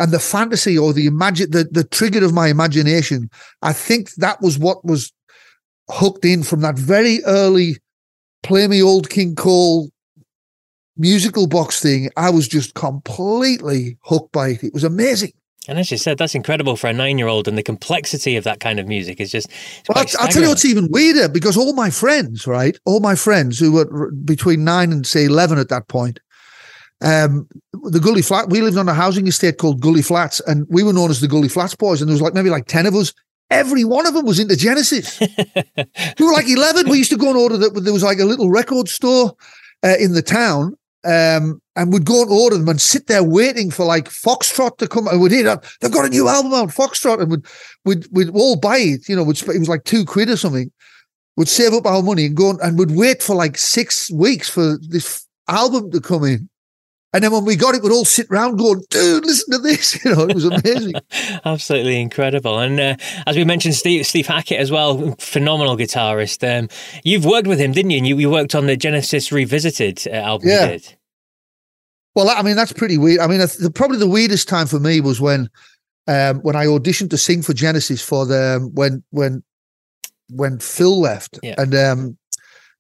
and 0.03 0.13
the 0.13 0.19
fantasy 0.19 0.77
or 0.77 0.93
the 0.93 1.07
imagine 1.07 1.51
the, 1.51 1.65
the 1.71 1.85
trigger 1.85 2.25
of 2.25 2.35
my 2.35 2.49
imagination 2.49 3.31
i 3.63 3.73
think 3.73 4.11
that 4.15 4.41
was 4.43 4.59
what 4.59 4.85
was 4.85 5.13
hooked 5.91 6.25
in 6.25 6.43
from 6.43 6.61
that 6.61 6.77
very 6.79 7.23
early 7.25 7.77
play 8.43 8.67
me 8.67 8.83
old 8.83 9.09
king 9.09 9.35
cole 9.35 9.91
musical 10.97 11.47
box 11.47 11.81
thing. 11.81 12.11
I 12.17 12.31
was 12.31 12.49
just 12.49 12.75
completely 12.75 13.99
hooked 14.03 14.33
by 14.33 14.51
it. 14.51 14.65
It 14.65 14.75
was 14.75 14.85
amazing. 14.85 15.33
And 15.69 15.79
as 15.79 15.93
you 15.93 15.97
said, 15.97 16.19
that's 16.19 16.35
incredible 16.35 16.75
for 16.75 16.89
a 16.89 16.93
nine-year-old, 16.93 17.47
and 17.47 17.57
the 17.57 17.63
complexity 17.63 18.35
of 18.35 18.43
that 18.43 18.59
kind 18.59 18.81
of 18.81 18.89
music 18.89 19.21
is 19.21 19.31
just. 19.31 19.49
Well, 19.89 19.99
I'll, 19.99 20.07
I'll, 20.19 20.29
tell 20.29 20.43
you 20.43 20.49
what's 20.49 20.65
even 20.65 20.89
weirder 20.91 21.29
because 21.29 21.57
all 21.57 21.73
my 21.73 21.89
friends, 21.89 22.49
right, 22.49 22.77
all 22.85 22.99
my 22.99 23.15
friends 23.15 23.61
who 23.61 23.71
were 23.73 24.11
between 24.11 24.65
nine 24.65 24.91
and 24.91 25.07
say 25.07 25.25
eleven 25.25 25.59
at 25.59 25.69
that 25.69 25.87
point, 25.87 26.19
um, 27.03 27.49
the 27.73 28.01
Gully 28.01 28.23
Flat. 28.23 28.49
We 28.49 28.63
lived 28.63 28.77
on 28.77 28.89
a 28.89 28.95
housing 28.95 29.27
estate 29.27 29.59
called 29.59 29.81
Gully 29.81 30.03
Flats, 30.03 30.41
and 30.47 30.67
we 30.69 30.83
were 30.83 30.93
known 30.93 31.11
as 31.11 31.21
the 31.21 31.29
Gully 31.29 31.49
Flats 31.49 31.75
boys. 31.75 32.01
And 32.01 32.09
there 32.09 32.15
was 32.15 32.23
like 32.23 32.35
maybe 32.35 32.51
like 32.51 32.67
ten 32.67 32.87
of 32.87 32.95
us. 32.95 33.13
Every 33.51 33.85
one 33.85 34.07
of 34.07 34.15
them 34.15 34.25
was 34.25 34.39
into 34.39 34.57
Genesis. 34.57 35.21
we 35.21 36.25
were 36.25 36.33
like 36.33 36.49
eleven. 36.49 36.89
We 36.89 36.99
used 36.99 37.11
to 37.11 37.19
go 37.19 37.29
and 37.29 37.37
order 37.37 37.57
that. 37.59 37.75
There 37.83 37.93
was 37.93 38.05
like 38.05 38.21
a 38.21 38.25
little 38.25 38.51
record 38.51 38.89
store 38.89 39.35
uh, 39.83 39.97
in 39.99 40.13
the 40.13 40.23
town, 40.23 40.77
um, 41.05 41.61
and 41.75 41.93
we'd 41.93 42.07
go 42.07 42.23
and 42.23 42.31
order 42.31 42.57
them 42.57 42.69
and 42.69 42.81
sit 42.81 43.09
there 43.09 43.25
waiting 43.25 43.71
for 43.71 43.85
like 43.85 44.09
Foxtrot 44.09 44.79
to 44.79 44.89
come. 44.89 45.09
And 45.09 45.21
we'd 45.21 45.33
hear 45.33 45.45
that 45.45 45.65
they've 45.81 45.93
got 45.93 46.07
a 46.07 46.11
new 46.11 46.29
album 46.29 46.55
out, 46.55 46.69
Foxtrot, 46.69 47.21
and 47.21 47.31
we'd 47.31 47.47
we'd, 47.85 48.07
we'd 48.13 48.31
all 48.31 48.57
buy 48.57 48.79
it. 48.79 49.09
You 49.09 49.17
know, 49.17 49.23
it 49.23 49.47
was 49.47 49.69
like 49.69 49.85
two 49.85 50.05
quid 50.05 50.31
or 50.31 50.37
something. 50.37 50.71
We'd 51.37 51.49
save 51.49 51.73
up 51.73 51.87
our 51.87 52.03
money 52.03 52.27
and 52.27 52.37
go 52.37 52.57
and 52.63 52.79
we'd 52.79 52.93
wait 52.93 53.23
for 53.23 53.35
like 53.35 53.59
six 53.59 54.11
weeks 54.13 54.49
for 54.49 54.79
this 54.79 55.27
album 55.49 55.91
to 55.91 56.01
come 56.01 56.25
in. 56.25 56.49
And 57.15 57.23
then 57.23 57.31
when 57.31 57.45
we 57.45 57.57
got 57.57 57.75
it, 57.75 57.83
we'd 57.83 57.93
all 57.93 58.07
sit 58.07 58.27
around 58.31 58.57
going, 58.57 58.83
dude, 58.89 59.27
listen 59.27 59.53
to 59.53 59.59
this. 59.59 60.03
You 60.05 60.15
know, 60.15 60.23
it 60.23 60.35
was 60.35 60.47
amazing. 60.47 60.95
Absolutely 61.45 62.01
incredible. 62.01 62.59
And 62.59 62.81
uh, 62.81 62.97
as 63.27 63.37
we 63.37 63.45
mentioned, 63.45 63.75
Steve, 63.75 64.07
Steve 64.07 64.27
Hackett 64.27 64.59
as 64.59 64.71
well, 64.71 65.15
phenomenal 65.19 65.77
guitarist. 65.77 66.43
Um, 66.49 66.69
you've 67.05 67.27
worked 67.27 67.47
with 67.47 67.59
him, 67.61 67.73
didn't 67.73 67.91
you? 67.91 67.99
And 67.99 68.07
you, 68.07 68.19
you 68.19 68.31
worked 68.31 68.55
on 68.55 68.67
the 68.67 68.77
Genesis 68.77 69.31
Revisited 69.31 70.07
uh, 70.07 70.13
album 70.13 70.49
yeah. 70.49 70.79
Well, 72.15 72.29
I 72.29 72.43
mean, 72.43 72.57
that's 72.57 72.73
pretty 72.73 72.99
weird. 72.99 73.21
I 73.21 73.27
mean, 73.27 73.39
the, 73.39 73.71
probably 73.75 73.99
the 73.99 74.09
weirdest 74.09 74.49
time 74.49 74.67
for 74.67 74.79
me 74.79 75.01
was 75.01 75.21
when 75.21 75.49
um, 76.09 76.41
when 76.41 76.57
I 76.57 76.67
auditioned 76.67 77.11
to 77.11 77.19
sing 77.19 77.43
for 77.43 77.55
Genesis 77.55 78.03
for 78.03 78.27
the 78.27 78.57
um, 78.57 78.71
when 78.75 79.03
when 79.11 79.43
when 80.29 80.59
Phil 80.59 81.01
left, 81.01 81.39
Yeah. 81.43 81.55
and 81.59 81.75
um, 81.75 82.19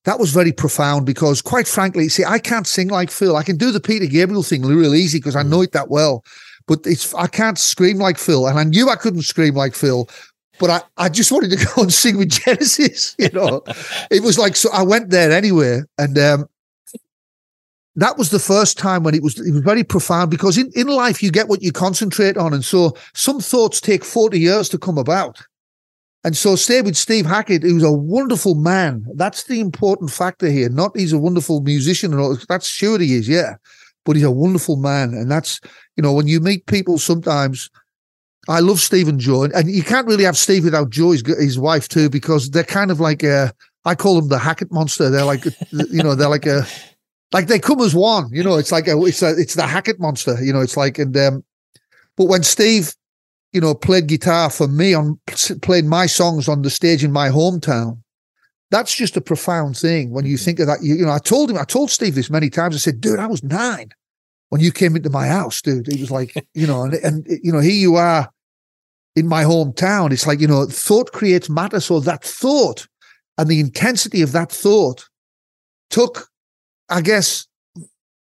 that 0.04 0.18
was 0.18 0.32
very 0.32 0.52
profound 0.52 1.06
because, 1.06 1.40
quite 1.40 1.68
frankly, 1.68 2.08
see, 2.08 2.24
I 2.24 2.38
can't 2.38 2.66
sing 2.66 2.88
like 2.88 3.10
Phil. 3.10 3.36
I 3.36 3.42
can 3.42 3.56
do 3.56 3.70
the 3.70 3.80
Peter 3.80 4.06
Gabriel 4.06 4.42
thing 4.42 4.62
real 4.62 4.94
easy 4.94 5.18
because 5.18 5.36
I 5.36 5.42
know 5.42 5.62
it 5.62 5.72
that 5.72 5.90
well, 5.90 6.24
but 6.66 6.80
it's 6.84 7.14
I 7.14 7.26
can't 7.28 7.58
scream 7.58 7.98
like 7.98 8.18
Phil, 8.18 8.46
and 8.46 8.58
I 8.58 8.64
knew 8.64 8.88
I 8.88 8.96
couldn't 8.96 9.22
scream 9.22 9.54
like 9.54 9.74
Phil. 9.74 10.08
But 10.58 10.70
I, 10.70 11.04
I 11.04 11.08
just 11.08 11.32
wanted 11.32 11.50
to 11.50 11.66
go 11.76 11.82
and 11.82 11.92
sing 11.92 12.18
with 12.18 12.30
Genesis, 12.30 13.14
you 13.18 13.30
know. 13.30 13.62
it 14.10 14.22
was 14.22 14.38
like 14.38 14.56
so 14.56 14.70
I 14.72 14.82
went 14.82 15.10
there 15.10 15.30
anyway, 15.30 15.82
and 15.98 16.18
um, 16.18 16.48
that 17.96 18.16
was 18.16 18.30
the 18.30 18.38
first 18.38 18.78
time 18.78 19.02
when 19.02 19.14
it 19.14 19.22
was 19.22 19.38
it 19.38 19.52
was 19.52 19.62
very 19.62 19.84
profound 19.84 20.30
because 20.30 20.56
in, 20.56 20.70
in 20.74 20.88
life 20.88 21.22
you 21.22 21.30
get 21.30 21.48
what 21.48 21.62
you 21.62 21.72
concentrate 21.72 22.36
on. 22.36 22.52
And 22.54 22.64
so 22.64 22.96
some 23.14 23.40
thoughts 23.40 23.80
take 23.80 24.04
40 24.04 24.38
years 24.38 24.68
to 24.70 24.78
come 24.78 24.98
about. 24.98 25.42
And 26.24 26.36
so 26.36 26.54
stay 26.54 26.82
with 26.82 26.96
Steve 26.96 27.26
Hackett, 27.26 27.62
who's 27.62 27.82
a 27.82 27.92
wonderful 27.92 28.54
man. 28.54 29.04
That's 29.14 29.44
the 29.44 29.60
important 29.60 30.10
factor 30.10 30.50
here. 30.50 30.68
Not 30.68 30.96
he's 30.96 31.12
a 31.12 31.18
wonderful 31.18 31.60
musician 31.62 32.12
and 32.12 32.20
all 32.20 32.36
that's 32.48 32.68
sure 32.68 32.98
he 32.98 33.14
is, 33.14 33.28
yeah. 33.28 33.56
But 34.04 34.16
he's 34.16 34.24
a 34.24 34.30
wonderful 34.30 34.76
man. 34.76 35.14
And 35.14 35.30
that's, 35.30 35.60
you 35.96 36.02
know, 36.02 36.12
when 36.12 36.28
you 36.28 36.40
meet 36.40 36.66
people 36.66 36.98
sometimes 36.98 37.70
I 38.48 38.60
love 38.60 38.80
Steve 38.80 39.06
and 39.08 39.20
Joe, 39.20 39.44
and 39.44 39.70
you 39.70 39.84
can't 39.84 40.06
really 40.06 40.24
have 40.24 40.36
Steve 40.36 40.64
without 40.64 40.90
Joe, 40.90 41.12
his, 41.12 41.22
his 41.38 41.58
wife 41.58 41.88
too, 41.88 42.10
because 42.10 42.50
they're 42.50 42.64
kind 42.64 42.90
of 42.90 42.98
like 42.98 43.22
a, 43.22 43.52
I 43.84 43.94
call 43.94 44.16
them 44.16 44.28
the 44.28 44.38
Hackett 44.38 44.72
monster. 44.72 45.10
They're 45.10 45.24
like, 45.24 45.44
you 45.70 46.02
know, 46.02 46.14
they're 46.14 46.28
like 46.28 46.46
a, 46.46 46.66
like 47.32 47.46
they 47.46 47.58
come 47.58 47.80
as 47.80 47.94
one. 47.94 48.28
You 48.32 48.42
know, 48.42 48.56
it's 48.56 48.72
like 48.72 48.88
a, 48.88 49.00
it's 49.04 49.22
a, 49.22 49.30
it's 49.38 49.54
the 49.54 49.66
Hackett 49.66 50.00
monster. 50.00 50.42
You 50.42 50.52
know, 50.52 50.60
it's 50.60 50.76
like, 50.76 50.98
and 50.98 51.16
um, 51.16 51.44
but 52.16 52.24
when 52.24 52.42
Steve, 52.42 52.94
you 53.52 53.60
know, 53.60 53.74
played 53.74 54.06
guitar 54.06 54.50
for 54.50 54.68
me 54.68 54.94
on 54.94 55.20
played 55.60 55.84
my 55.84 56.06
songs 56.06 56.48
on 56.48 56.62
the 56.62 56.70
stage 56.70 57.04
in 57.04 57.12
my 57.12 57.28
hometown, 57.28 57.98
that's 58.70 58.94
just 58.94 59.16
a 59.16 59.20
profound 59.20 59.76
thing. 59.76 60.10
When 60.10 60.24
you 60.24 60.36
mm-hmm. 60.36 60.44
think 60.44 60.60
of 60.60 60.66
that, 60.66 60.82
you, 60.82 60.94
you 60.94 61.04
know, 61.04 61.12
I 61.12 61.18
told 61.18 61.50
him, 61.50 61.58
I 61.58 61.64
told 61.64 61.90
Steve 61.90 62.14
this 62.14 62.30
many 62.30 62.48
times. 62.48 62.74
I 62.74 62.78
said, 62.78 63.00
dude, 63.00 63.18
I 63.18 63.26
was 63.26 63.42
nine 63.44 63.90
when 64.48 64.60
you 64.60 64.72
came 64.72 64.96
into 64.96 65.10
my 65.10 65.26
house, 65.26 65.60
dude. 65.60 65.86
He 65.86 66.00
was 66.00 66.10
like, 66.10 66.34
you 66.54 66.66
know, 66.66 66.82
and, 66.82 66.94
and 66.94 67.26
you 67.42 67.52
know, 67.52 67.60
here 67.60 67.72
you 67.72 67.96
are 67.96 68.30
in 69.14 69.28
my 69.28 69.44
hometown. 69.44 70.12
It's 70.12 70.26
like, 70.26 70.40
you 70.40 70.46
know, 70.46 70.64
thought 70.66 71.12
creates 71.12 71.50
matter. 71.50 71.80
So 71.80 72.00
that 72.00 72.24
thought 72.24 72.86
and 73.38 73.48
the 73.48 73.60
intensity 73.60 74.22
of 74.22 74.32
that 74.32 74.50
thought 74.50 75.08
took, 75.90 76.28
I 76.88 77.02
guess, 77.02 77.46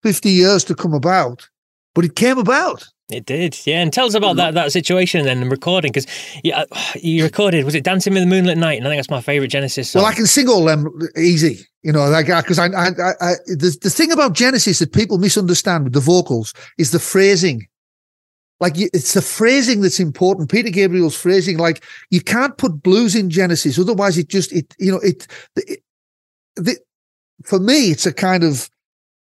50 0.04 0.30
years 0.30 0.64
to 0.66 0.76
come 0.76 0.94
about, 0.94 1.48
but 1.94 2.06
it 2.06 2.16
came 2.16 2.38
about. 2.38 2.88
It 3.14 3.26
did, 3.26 3.60
yeah. 3.66 3.82
And 3.82 3.92
tell 3.92 4.06
us 4.06 4.14
about 4.14 4.36
that 4.38 4.54
that 4.54 4.72
situation 4.72 5.26
then 5.26 5.42
and 5.42 5.52
recording 5.52 5.92
because 5.92 6.08
yeah, 6.44 6.66
uh, 6.72 6.82
you 6.96 7.24
recorded 7.24 7.66
was 7.66 7.76
it 7.76 7.84
"Dancing 7.84 8.14
with 8.14 8.24
the 8.24 8.28
Moonlit 8.28 8.58
Knight" 8.58 8.78
and 8.78 8.88
I 8.88 8.90
think 8.90 9.00
that's 9.00 9.10
my 9.10 9.22
favorite 9.22 9.50
Genesis 9.50 9.90
song. 9.90 10.04
Well, 10.04 10.12
I 10.12 10.16
can 10.16 10.28
sing 10.28 10.48
all 10.48 10.66
them 10.66 10.88
easy, 11.18 11.60
you 11.84 11.92
know, 11.92 12.10
like 12.10 12.30
uh, 12.30 12.42
because 12.42 12.60
I, 12.60 12.68
I, 12.68 12.88
I, 12.88 13.12
I, 13.22 13.34
the 13.48 13.78
the 13.82 13.90
thing 13.90 14.12
about 14.12 14.34
Genesis 14.34 14.80
that 14.80 14.94
people 14.94 15.18
misunderstand 15.18 15.86
with 15.86 15.94
the 15.94 16.00
vocals 16.00 16.54
is 16.78 16.92
the 16.92 17.00
phrasing. 17.00 17.68
Like 18.62 18.74
it's 18.78 19.14
the 19.14 19.24
phrasing 19.24 19.82
that's 19.82 20.00
important. 20.00 20.52
Peter 20.52 20.70
Gabriel's 20.70 21.16
phrasing, 21.16 21.58
like 21.58 21.84
you 22.12 22.22
can't 22.22 22.56
put 22.60 22.84
blues 22.84 23.16
in 23.16 23.32
Genesis, 23.32 23.80
otherwise 23.80 24.20
it 24.20 24.30
just 24.30 24.54
it 24.54 24.76
you 24.78 24.92
know 24.92 25.00
it, 25.00 25.26
it, 25.56 25.80
the, 26.56 26.78
for 27.44 27.60
me 27.60 27.90
it's 27.90 28.06
a 28.06 28.14
kind 28.14 28.44
of 28.44 28.70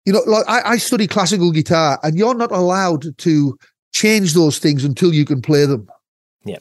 you 0.05 0.13
know 0.13 0.21
like 0.27 0.45
I, 0.47 0.73
I 0.73 0.77
study 0.77 1.07
classical 1.07 1.51
guitar 1.51 1.99
and 2.03 2.15
you're 2.15 2.35
not 2.35 2.51
allowed 2.51 3.17
to 3.17 3.57
change 3.93 4.33
those 4.33 4.59
things 4.59 4.83
until 4.83 5.13
you 5.13 5.25
can 5.25 5.41
play 5.41 5.65
them. 5.65 5.87
Yeah. 6.43 6.57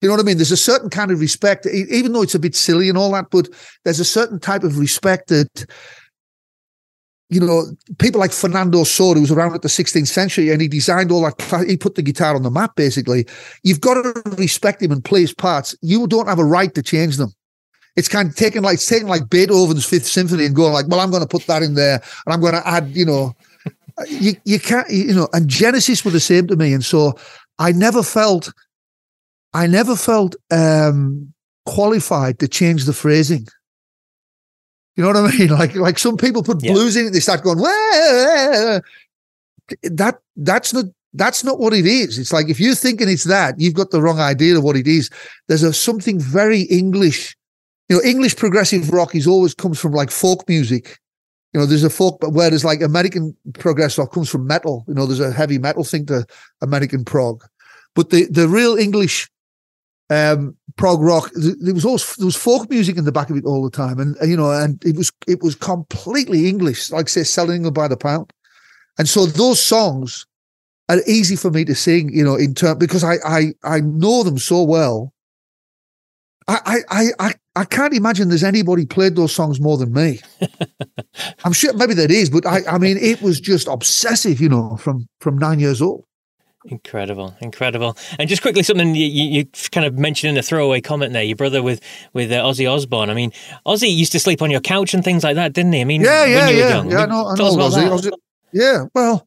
You 0.00 0.08
know 0.08 0.14
what 0.14 0.20
I 0.20 0.24
mean? 0.24 0.36
There's 0.36 0.52
a 0.52 0.56
certain 0.56 0.90
kind 0.90 1.10
of 1.10 1.18
respect, 1.18 1.66
even 1.66 2.12
though 2.12 2.22
it's 2.22 2.34
a 2.34 2.38
bit 2.38 2.54
silly 2.54 2.88
and 2.88 2.96
all 2.96 3.10
that, 3.12 3.30
but 3.30 3.48
there's 3.84 4.00
a 4.00 4.04
certain 4.04 4.38
type 4.38 4.62
of 4.62 4.78
respect 4.78 5.28
that, 5.28 5.66
you 7.30 7.40
know, 7.40 7.64
people 7.98 8.20
like 8.20 8.32
Fernando 8.32 8.84
Soto, 8.84 9.14
who 9.14 9.22
was 9.22 9.32
around 9.32 9.54
at 9.54 9.62
the 9.62 9.68
16th 9.68 10.06
century 10.06 10.50
and 10.50 10.62
he 10.62 10.68
designed 10.68 11.10
all 11.10 11.22
that, 11.22 11.66
he 11.66 11.76
put 11.76 11.96
the 11.96 12.02
guitar 12.02 12.36
on 12.36 12.42
the 12.42 12.50
map 12.50 12.76
basically. 12.76 13.26
You've 13.64 13.80
got 13.80 13.94
to 13.94 14.22
respect 14.36 14.82
him 14.82 14.92
and 14.92 15.04
play 15.04 15.22
his 15.22 15.34
parts. 15.34 15.74
You 15.82 16.06
don't 16.06 16.28
have 16.28 16.38
a 16.38 16.44
right 16.44 16.72
to 16.74 16.82
change 16.82 17.16
them. 17.16 17.32
It's 17.96 18.08
kind 18.08 18.28
of 18.28 18.36
taking 18.36 18.62
like, 18.62 18.74
it's 18.74 18.86
taking 18.86 19.08
like 19.08 19.28
Beethoven's 19.28 19.84
Fifth 19.84 20.06
Symphony 20.06 20.46
and 20.46 20.54
going 20.54 20.72
like, 20.72 20.86
well, 20.86 21.00
I'm 21.00 21.10
going 21.10 21.22
to 21.22 21.28
put 21.28 21.46
that 21.48 21.64
in 21.64 21.74
there 21.74 22.00
and 22.24 22.32
I'm 22.32 22.40
going 22.40 22.54
to 22.54 22.66
add, 22.66 22.94
you 22.94 23.04
know, 23.04 23.34
you, 24.08 24.32
you 24.44 24.60
can't, 24.60 24.88
you 24.90 25.14
know, 25.14 25.28
and 25.32 25.48
Genesis 25.48 26.04
were 26.04 26.10
the 26.10 26.20
same 26.20 26.46
to 26.48 26.56
me. 26.56 26.72
And 26.72 26.84
so 26.84 27.18
I 27.58 27.72
never 27.72 28.02
felt, 28.02 28.52
I 29.54 29.66
never 29.66 29.96
felt 29.96 30.36
um, 30.50 31.32
qualified 31.66 32.38
to 32.40 32.48
change 32.48 32.84
the 32.84 32.92
phrasing. 32.92 33.46
You 34.96 35.02
know 35.02 35.08
what 35.08 35.16
I 35.34 35.36
mean? 35.38 35.48
Like, 35.48 35.74
like 35.74 35.98
some 35.98 36.16
people 36.16 36.42
put 36.42 36.62
Yeah. 36.62 36.72
blues 36.72 36.96
in 36.96 37.06
it, 37.06 37.12
they 37.12 37.20
start 37.20 37.42
going, 37.42 37.58
well, 37.60 38.80
that, 39.82 40.18
that's 40.36 40.72
not, 40.72 40.84
that's 41.14 41.42
not 41.44 41.58
what 41.58 41.72
it 41.72 41.86
is. 41.86 42.18
It's 42.18 42.32
like 42.32 42.48
if 42.48 42.60
you're 42.60 42.74
thinking 42.74 43.08
it's 43.08 43.24
that, 43.24 43.58
you've 43.58 43.74
got 43.74 43.90
the 43.90 44.02
wrong 44.02 44.20
idea 44.20 44.56
of 44.56 44.64
what 44.64 44.76
it 44.76 44.86
is. 44.86 45.10
There's 45.48 45.62
a 45.62 45.72
something 45.72 46.20
very 46.20 46.62
English. 46.62 47.34
You 47.88 47.96
know, 47.96 48.02
English 48.02 48.36
progressive 48.36 48.90
rock 48.92 49.14
is 49.14 49.26
always 49.26 49.54
comes 49.54 49.78
from 49.80 49.92
like 49.92 50.10
folk 50.10 50.46
music. 50.48 50.98
You 51.52 51.60
know, 51.60 51.66
there's 51.66 51.84
a 51.84 51.90
folk, 51.90 52.18
but 52.20 52.32
whereas 52.32 52.64
like 52.64 52.82
American 52.82 53.34
progressive 53.54 53.98
rock 53.98 54.12
comes 54.12 54.28
from 54.28 54.46
metal. 54.46 54.84
You 54.86 54.94
know, 54.94 55.06
there's 55.06 55.20
a 55.20 55.32
heavy 55.32 55.58
metal 55.58 55.84
thing 55.84 56.06
to 56.06 56.26
American 56.60 57.04
prog, 57.04 57.44
but 57.94 58.10
the 58.10 58.26
the 58.26 58.48
real 58.48 58.76
English 58.76 59.28
um 60.10 60.56
prog 60.76 61.00
rock 61.00 61.30
there 61.34 61.74
was 61.74 61.84
also 61.84 62.14
there 62.18 62.26
was 62.26 62.36
folk 62.36 62.70
music 62.70 62.96
in 62.96 63.04
the 63.04 63.12
back 63.12 63.28
of 63.28 63.36
it 63.36 63.44
all 63.44 63.62
the 63.62 63.70
time. 63.70 63.98
And, 63.98 64.16
you 64.22 64.36
know 64.36 64.50
and 64.50 64.82
it 64.84 64.96
was 64.96 65.12
it 65.26 65.42
was 65.42 65.54
completely 65.54 66.48
english 66.48 66.90
like 66.90 67.08
say 67.08 67.24
selling 67.24 67.56
England 67.56 67.74
by 67.74 67.88
the 67.88 67.96
pound. 67.96 68.32
And 68.98 69.08
so 69.08 69.26
those 69.26 69.60
songs 69.62 70.26
are 70.88 71.00
easy 71.06 71.36
for 71.36 71.50
me 71.50 71.64
to 71.66 71.74
sing 71.74 72.10
you 72.12 72.24
know 72.24 72.36
in 72.36 72.54
term 72.54 72.78
because 72.78 73.04
i 73.04 73.16
i 73.24 73.52
i 73.64 73.80
know 73.80 74.22
them 74.22 74.38
so 74.38 74.62
well. 74.62 75.12
I, 76.50 76.80
I, 76.88 77.06
I, 77.18 77.34
I 77.58 77.64
can't 77.64 77.92
imagine 77.92 78.28
there's 78.28 78.44
anybody 78.44 78.86
played 78.86 79.16
those 79.16 79.34
songs 79.34 79.60
more 79.60 79.76
than 79.76 79.92
me. 79.92 80.20
I'm 81.44 81.52
sure 81.52 81.72
maybe 81.74 81.94
there 81.94 82.10
is, 82.10 82.30
but 82.30 82.46
I, 82.46 82.60
I 82.68 82.78
mean, 82.78 82.96
it 82.98 83.20
was 83.20 83.40
just 83.40 83.66
obsessive, 83.66 84.40
you 84.40 84.48
know, 84.48 84.76
from 84.76 85.08
from 85.20 85.38
nine 85.38 85.58
years 85.58 85.82
old. 85.82 86.04
Incredible, 86.66 87.34
incredible. 87.40 87.96
And 88.18 88.28
just 88.28 88.42
quickly, 88.42 88.62
something 88.62 88.94
you, 88.94 89.06
you, 89.06 89.24
you 89.38 89.44
kind 89.72 89.86
of 89.86 89.98
mentioned 89.98 90.30
in 90.32 90.36
a 90.36 90.42
throwaway 90.42 90.80
comment 90.80 91.12
there. 91.12 91.22
Your 91.22 91.36
brother 91.36 91.62
with 91.62 91.80
with 92.12 92.30
uh, 92.30 92.36
Ozzy 92.44 92.70
Osbourne. 92.72 93.10
I 93.10 93.14
mean, 93.14 93.32
Ozzy 93.66 93.92
used 93.94 94.12
to 94.12 94.20
sleep 94.20 94.40
on 94.42 94.50
your 94.50 94.60
couch 94.60 94.94
and 94.94 95.02
things 95.02 95.24
like 95.24 95.34
that, 95.36 95.52
didn't 95.52 95.72
he? 95.72 95.80
I 95.80 95.84
mean, 95.84 96.02
Yeah, 96.02 96.24
yeah, 96.26 96.46
when 96.46 96.48
you 96.48 96.54
were 96.54 96.60
yeah, 96.60 96.74
young. 96.76 96.90
yeah. 96.90 96.98
I 96.98 97.06
know, 97.06 97.26
I 97.26 97.34
know. 97.34 97.56
Ozzy. 97.56 97.88
Ozzy. 97.88 98.10
Yeah, 98.52 98.84
well, 98.94 99.26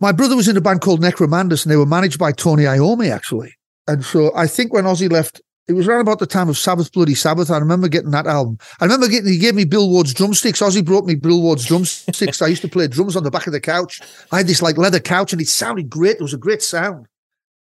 my 0.00 0.12
brother 0.12 0.36
was 0.36 0.48
in 0.48 0.56
a 0.56 0.60
band 0.60 0.80
called 0.80 1.00
Necromandus, 1.02 1.64
and 1.64 1.72
they 1.72 1.76
were 1.76 1.86
managed 1.86 2.18
by 2.18 2.32
Tony 2.32 2.64
Iommi, 2.64 3.10
actually. 3.10 3.54
And 3.88 4.04
so 4.04 4.32
I 4.34 4.46
think 4.46 4.72
when 4.72 4.84
Ozzy 4.84 5.10
left, 5.10 5.40
it 5.68 5.72
was 5.72 5.88
around 5.88 6.00
about 6.00 6.20
the 6.20 6.26
time 6.26 6.48
of 6.48 6.56
Sabbath 6.56 6.92
Bloody 6.92 7.14
Sabbath. 7.14 7.50
I 7.50 7.58
remember 7.58 7.88
getting 7.88 8.12
that 8.12 8.26
album. 8.26 8.58
I 8.80 8.84
remember 8.84 9.08
getting 9.08 9.30
he 9.32 9.38
gave 9.38 9.54
me 9.54 9.64
Bill 9.64 9.90
Ward's 9.90 10.14
drumsticks. 10.14 10.60
Ozzy 10.60 10.84
brought 10.84 11.04
me 11.06 11.16
Bill 11.16 11.42
Ward's 11.42 11.66
drumsticks. 11.66 12.40
I 12.40 12.46
used 12.46 12.62
to 12.62 12.68
play 12.68 12.86
drums 12.86 13.16
on 13.16 13.24
the 13.24 13.30
back 13.30 13.46
of 13.46 13.52
the 13.52 13.60
couch. 13.60 14.00
I 14.30 14.38
had 14.38 14.46
this 14.46 14.62
like 14.62 14.78
leather 14.78 15.00
couch, 15.00 15.32
and 15.32 15.42
it 15.42 15.48
sounded 15.48 15.90
great. 15.90 16.16
It 16.16 16.22
was 16.22 16.34
a 16.34 16.38
great 16.38 16.62
sound. 16.62 17.06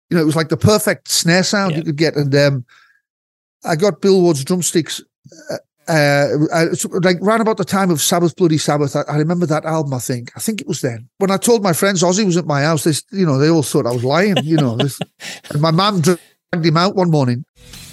You 0.09 0.17
know, 0.17 0.23
it 0.23 0.25
was 0.25 0.35
like 0.35 0.49
the 0.49 0.57
perfect 0.57 1.07
snare 1.09 1.43
sound 1.43 1.71
Yeah. 1.71 1.77
you 1.77 1.83
could 1.85 1.95
get. 1.95 2.15
And 2.15 2.35
um, 2.35 2.65
I 3.63 3.75
got 3.77 4.01
Bill 4.01 4.21
Ward's 4.21 4.43
drumsticks. 4.43 5.01
Uh, 5.49 5.57
uh, 5.87 6.27
uh, 6.53 6.65
like 7.01 7.17
round 7.21 7.41
about 7.41 7.57
the 7.57 7.65
time 7.65 7.89
of 7.89 8.01
Sabbath 8.01 8.35
Bloody 8.35 8.57
Sabbath, 8.57 8.95
I, 8.95 9.01
I 9.01 9.17
remember 9.17 9.45
that 9.47 9.65
album. 9.65 9.93
I 9.93 9.99
think, 9.99 10.31
I 10.35 10.39
think 10.39 10.61
it 10.61 10.67
was 10.67 10.79
then 10.79 11.09
when 11.17 11.29
I 11.31 11.35
told 11.37 11.61
my 11.61 11.73
friends 11.73 12.03
Ozzy 12.03 12.25
was 12.25 12.37
at 12.37 12.45
my 12.45 12.61
house. 12.61 12.83
They, 12.85 13.17
you 13.17 13.25
know, 13.25 13.37
they 13.37 13.49
all 13.49 13.63
thought 13.63 13.85
I 13.85 13.91
was 13.91 14.03
lying. 14.03 14.37
You 14.43 14.57
know, 14.57 14.77
this, 14.77 14.99
and 15.51 15.61
my 15.61 15.71
mum 15.71 15.99
dragged 16.01 16.21
him 16.53 16.77
out 16.77 16.95
one 16.95 17.09
morning. 17.11 17.43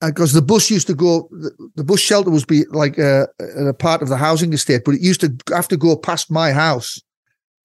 because 0.00 0.32
the 0.32 0.42
bus 0.42 0.70
used 0.70 0.86
to 0.86 0.94
go, 0.94 1.28
the, 1.74 1.84
bus 1.84 2.00
shelter 2.00 2.30
was 2.30 2.44
be 2.44 2.64
like 2.70 2.98
uh, 2.98 3.26
a 3.58 3.74
part 3.74 4.00
of 4.00 4.08
the 4.08 4.16
housing 4.16 4.52
estate, 4.52 4.82
but 4.84 4.94
it 4.94 5.00
used 5.00 5.20
to 5.20 5.34
have 5.52 5.68
to 5.68 5.76
go 5.76 5.96
past 5.96 6.30
my 6.30 6.52
house 6.52 7.00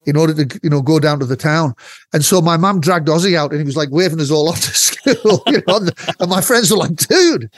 in 0.06 0.16
order 0.16 0.46
to 0.46 0.60
you 0.62 0.70
know 0.70 0.82
go 0.82 1.00
down 1.00 1.20
to 1.20 1.26
the 1.26 1.38
town. 1.38 1.74
And 2.14 2.24
so 2.24 2.42
my 2.42 2.58
mum 2.58 2.82
dragged 2.82 3.08
Ozzy 3.08 3.36
out, 3.36 3.52
and 3.52 3.60
he 3.60 3.66
was 3.66 3.78
like 3.78 3.90
waving 3.92 4.20
us 4.20 4.32
all 4.32 4.50
off 4.50 4.62
to 4.62 4.74
school. 4.74 5.44
You 5.48 5.62
know, 5.68 5.80
and 6.20 6.30
my 6.30 6.42
friends 6.42 6.72
were 6.72 6.78
like, 6.78 6.96
"Dude." 6.96 7.50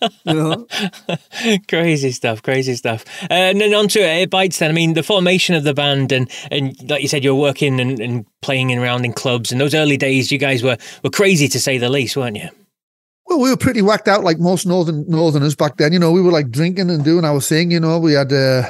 Crazy 1.68 2.10
stuff, 2.10 2.42
crazy 2.42 2.74
stuff. 2.74 3.04
Uh, 3.24 3.34
and 3.34 3.60
then 3.60 3.74
on 3.74 3.86
to 3.88 4.00
it 4.00 4.30
bites. 4.30 4.58
Then 4.58 4.70
I 4.70 4.72
mean, 4.72 4.94
the 4.94 5.02
formation 5.02 5.54
of 5.54 5.64
the 5.64 5.74
band, 5.74 6.10
and 6.10 6.30
and 6.50 6.74
like 6.90 7.02
you 7.02 7.08
said, 7.08 7.22
you're 7.22 7.34
working 7.34 7.78
and, 7.78 8.00
and 8.00 8.26
playing 8.40 8.76
around 8.76 9.04
in 9.04 9.12
clubs. 9.12 9.52
And 9.52 9.60
those 9.60 9.74
early 9.74 9.96
days, 9.96 10.32
you 10.32 10.38
guys 10.38 10.62
were 10.62 10.78
were 11.04 11.10
crazy 11.10 11.48
to 11.48 11.60
say 11.60 11.78
the 11.78 11.90
least, 11.90 12.16
weren't 12.16 12.36
you? 12.36 12.48
Well, 13.30 13.38
we 13.38 13.48
were 13.48 13.56
pretty 13.56 13.80
whacked 13.80 14.08
out 14.08 14.24
like 14.24 14.40
most 14.40 14.66
northern 14.66 15.08
northerners 15.08 15.54
back 15.54 15.76
then. 15.76 15.92
You 15.92 16.00
know, 16.00 16.10
we 16.10 16.20
were 16.20 16.32
like 16.32 16.50
drinking 16.50 16.90
and 16.90 17.04
doing 17.04 17.24
our 17.24 17.40
thing. 17.40 17.70
You 17.70 17.78
know, 17.78 17.96
we 18.00 18.12
had. 18.14 18.32
Uh, 18.32 18.64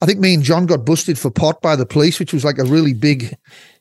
I 0.00 0.06
think 0.06 0.20
me 0.20 0.34
and 0.34 0.42
John 0.44 0.66
got 0.66 0.86
busted 0.86 1.18
for 1.18 1.32
pot 1.32 1.60
by 1.62 1.74
the 1.74 1.84
police, 1.84 2.20
which 2.20 2.32
was 2.32 2.44
like 2.44 2.58
a 2.58 2.64
really 2.64 2.94
big, 2.94 3.36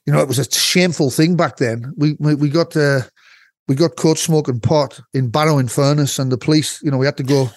you 0.07 0.13
know, 0.13 0.19
it 0.19 0.27
was 0.27 0.39
a 0.39 0.51
shameful 0.51 1.11
thing 1.11 1.35
back 1.35 1.57
then. 1.57 1.93
We 1.97 2.17
we, 2.19 2.33
we 2.33 2.49
got 2.49 2.75
uh, 2.75 3.01
we 3.67 3.75
got 3.75 3.95
caught 3.95 4.17
smoking 4.17 4.59
pot 4.59 4.99
in 5.13 5.29
Barrow-in-Furness, 5.29 6.17
and 6.17 6.31
the 6.31 6.37
police, 6.37 6.81
you 6.81 6.89
know, 6.89 6.97
we 6.97 7.05
had 7.05 7.17
to 7.17 7.23
go. 7.23 7.51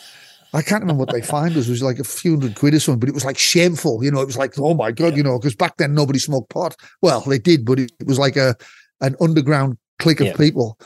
I 0.52 0.60
can't 0.60 0.82
remember 0.82 1.04
what 1.04 1.12
they 1.14 1.22
fined 1.22 1.56
us. 1.56 1.66
It 1.66 1.70
was 1.70 1.82
like 1.82 1.98
a 1.98 2.04
few 2.04 2.32
hundred 2.32 2.56
quid 2.56 2.74
or 2.74 2.80
something, 2.80 3.00
but 3.00 3.08
it 3.08 3.14
was 3.14 3.24
like 3.24 3.38
shameful. 3.38 4.04
You 4.04 4.10
know, 4.10 4.20
it 4.20 4.26
was 4.26 4.36
like, 4.36 4.58
oh 4.58 4.74
my 4.74 4.92
god, 4.92 5.16
you 5.16 5.22
know, 5.22 5.38
because 5.38 5.56
back 5.56 5.78
then 5.78 5.94
nobody 5.94 6.18
smoked 6.18 6.50
pot. 6.50 6.76
Well, 7.00 7.22
they 7.22 7.38
did, 7.38 7.64
but 7.64 7.78
it, 7.78 7.90
it 7.98 8.06
was 8.06 8.18
like 8.18 8.36
a 8.36 8.54
an 9.00 9.16
underground 9.18 9.78
clique 9.98 10.20
of 10.20 10.26
yeah. 10.26 10.36
people. 10.36 10.78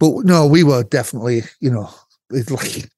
But 0.00 0.24
no, 0.24 0.46
we 0.46 0.64
were 0.64 0.82
definitely, 0.82 1.42
you 1.60 1.70
know, 1.70 1.90
it's 2.30 2.50
like 2.50 2.88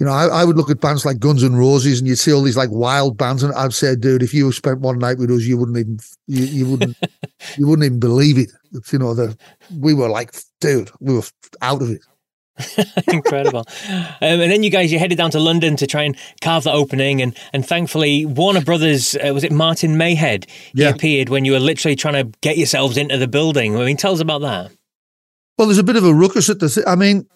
you 0.00 0.06
know, 0.06 0.12
I, 0.12 0.28
I, 0.28 0.44
would 0.46 0.56
look 0.56 0.70
at 0.70 0.80
bands 0.80 1.04
like 1.04 1.18
Guns 1.18 1.44
N' 1.44 1.54
Roses, 1.54 1.98
and 1.98 2.08
you'd 2.08 2.16
see 2.16 2.32
all 2.32 2.42
these 2.42 2.56
like 2.56 2.70
wild 2.70 3.18
bands, 3.18 3.42
and 3.42 3.52
I'd 3.52 3.74
say, 3.74 3.94
dude, 3.94 4.22
if 4.22 4.32
you 4.32 4.50
spent 4.50 4.80
one 4.80 4.98
night 4.98 5.18
with 5.18 5.30
us, 5.30 5.42
you 5.42 5.58
wouldn't 5.58 5.76
even 5.76 5.98
you, 6.26 6.44
you 6.44 6.70
wouldn't 6.70 6.96
you 7.58 7.66
wouldn't 7.68 7.84
even 7.84 8.00
believe 8.00 8.38
it. 8.38 8.50
It's, 8.72 8.94
you 8.94 8.98
know, 8.98 9.12
the 9.12 9.36
we 9.78 9.92
were 9.92 10.08
like, 10.08 10.34
dude, 10.62 10.90
we 11.00 11.14
were 11.14 11.22
out 11.60 11.82
of 11.82 11.90
it. 11.90 12.00
Incredible. 13.12 13.64
Um, 14.22 14.40
and 14.40 14.52
then 14.52 14.62
you 14.62 14.68
guys, 14.68 14.92
you 14.92 14.98
headed 14.98 15.16
down 15.16 15.30
to 15.30 15.40
London 15.40 15.76
to 15.76 15.86
try 15.86 16.02
and 16.02 16.14
carve 16.42 16.64
that 16.64 16.74
opening, 16.74 17.22
and 17.22 17.36
and 17.54 17.66
thankfully 17.66 18.26
Warner 18.26 18.60
Brothers, 18.60 19.16
uh, 19.16 19.32
was 19.32 19.44
it 19.44 19.52
Martin 19.52 19.96
Mayhead? 19.96 20.48
He 20.74 20.82
yeah. 20.82 20.90
appeared 20.90 21.30
when 21.30 21.46
you 21.46 21.52
were 21.52 21.60
literally 21.60 21.96
trying 21.96 22.14
to 22.14 22.38
get 22.40 22.58
yourselves 22.58 22.98
into 22.98 23.16
the 23.16 23.28
building. 23.28 23.76
I 23.76 23.86
mean, 23.86 23.96
tell 23.96 24.12
us 24.12 24.20
about 24.20 24.42
that. 24.42 24.72
Well, 25.60 25.68
there's 25.68 25.78
a 25.78 25.84
bit 25.84 25.96
of 25.96 26.06
a 26.06 26.14
ruckus 26.14 26.48
at 26.48 26.58
the. 26.58 26.70
Th- 26.70 26.86
I 26.86 26.96
mean, 26.96 27.28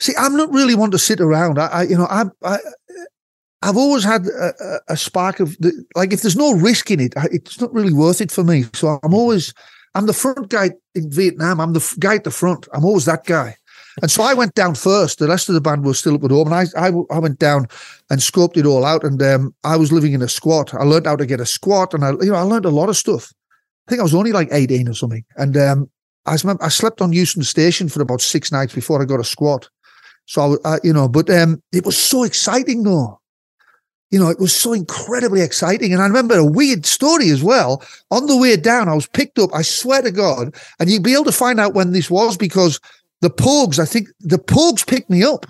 See, 0.00 0.14
I'm 0.18 0.36
not 0.36 0.52
really 0.52 0.74
one 0.74 0.90
to 0.92 0.98
sit 0.98 1.20
around. 1.20 1.58
I, 1.58 1.66
I 1.66 1.82
you 1.82 1.96
know, 1.96 2.06
I, 2.08 2.24
I, 2.44 2.58
I've 3.62 3.76
always 3.76 4.04
had 4.04 4.26
a, 4.26 4.80
a 4.88 4.96
spark 4.96 5.40
of 5.40 5.56
the, 5.58 5.84
like 5.96 6.12
if 6.12 6.22
there's 6.22 6.36
no 6.36 6.54
risk 6.54 6.90
in 6.90 7.00
it, 7.00 7.14
it's 7.32 7.60
not 7.60 7.72
really 7.74 7.92
worth 7.92 8.20
it 8.20 8.30
for 8.30 8.44
me. 8.44 8.64
So 8.74 9.00
I'm 9.02 9.14
always, 9.14 9.52
I'm 9.94 10.06
the 10.06 10.12
front 10.12 10.50
guy 10.50 10.70
in 10.94 11.10
Vietnam. 11.10 11.60
I'm 11.60 11.72
the 11.72 11.96
guy 11.98 12.14
at 12.14 12.24
the 12.24 12.30
front. 12.30 12.68
I'm 12.72 12.84
always 12.84 13.06
that 13.06 13.24
guy. 13.24 13.56
And 14.00 14.10
so 14.10 14.22
I 14.22 14.34
went 14.34 14.54
down 14.54 14.76
first. 14.76 15.18
The 15.18 15.26
rest 15.26 15.48
of 15.48 15.56
the 15.56 15.60
band 15.60 15.84
was 15.84 15.98
still 15.98 16.14
up 16.14 16.22
at 16.22 16.30
home, 16.30 16.52
and 16.52 16.54
I, 16.54 16.86
I, 16.86 16.92
I 17.10 17.18
went 17.18 17.40
down 17.40 17.66
and 18.08 18.20
scoped 18.20 18.56
it 18.56 18.64
all 18.64 18.84
out. 18.84 19.02
And 19.02 19.20
um, 19.20 19.52
I 19.64 19.76
was 19.76 19.90
living 19.90 20.12
in 20.12 20.22
a 20.22 20.28
squat. 20.28 20.72
I 20.72 20.84
learned 20.84 21.06
how 21.06 21.16
to 21.16 21.26
get 21.26 21.40
a 21.40 21.46
squat, 21.46 21.94
and 21.94 22.04
I, 22.04 22.10
you 22.12 22.30
know, 22.30 22.36
I 22.36 22.42
learned 22.42 22.64
a 22.64 22.70
lot 22.70 22.88
of 22.88 22.96
stuff. 22.96 23.32
I 23.88 23.90
think 23.90 23.98
I 23.98 24.04
was 24.04 24.14
only 24.14 24.30
like 24.30 24.50
18 24.52 24.88
or 24.88 24.94
something, 24.94 25.24
and 25.36 25.56
um, 25.56 25.90
I, 26.28 26.64
I 26.64 26.68
slept 26.68 27.00
on 27.00 27.12
Euston 27.12 27.42
Station 27.42 27.88
for 27.88 28.02
about 28.02 28.20
six 28.20 28.52
nights 28.52 28.74
before 28.74 29.00
I 29.00 29.04
got 29.04 29.20
a 29.20 29.24
squat. 29.24 29.68
So, 30.26 30.58
I, 30.64 30.78
you 30.84 30.92
know, 30.92 31.08
but 31.08 31.30
um, 31.30 31.62
it 31.72 31.86
was 31.86 31.96
so 31.96 32.22
exciting 32.22 32.82
though. 32.82 33.20
You 34.10 34.18
know, 34.18 34.28
it 34.28 34.38
was 34.38 34.54
so 34.54 34.72
incredibly 34.72 35.42
exciting. 35.42 35.92
And 35.92 36.02
I 36.02 36.06
remember 36.06 36.36
a 36.36 36.44
weird 36.44 36.86
story 36.86 37.28
as 37.30 37.42
well. 37.42 37.82
On 38.10 38.26
the 38.26 38.36
way 38.36 38.56
down, 38.56 38.88
I 38.88 38.94
was 38.94 39.06
picked 39.06 39.38
up, 39.38 39.50
I 39.54 39.62
swear 39.62 40.00
to 40.02 40.10
God, 40.10 40.54
and 40.78 40.88
you'd 40.88 41.02
be 41.02 41.12
able 41.12 41.24
to 41.24 41.32
find 41.32 41.60
out 41.60 41.74
when 41.74 41.92
this 41.92 42.10
was 42.10 42.36
because 42.36 42.80
the 43.20 43.30
Pogues, 43.30 43.78
I 43.78 43.84
think 43.84 44.08
the 44.20 44.38
Pogues 44.38 44.86
picked 44.86 45.10
me 45.10 45.22
up. 45.22 45.44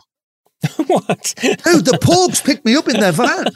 what? 0.87 1.35
Dude, 1.41 1.85
the 1.85 1.99
Pogues 2.03 2.45
picked 2.45 2.65
me 2.65 2.75
up 2.75 2.89
in 2.89 2.99
their 2.99 3.13
van. 3.13 3.47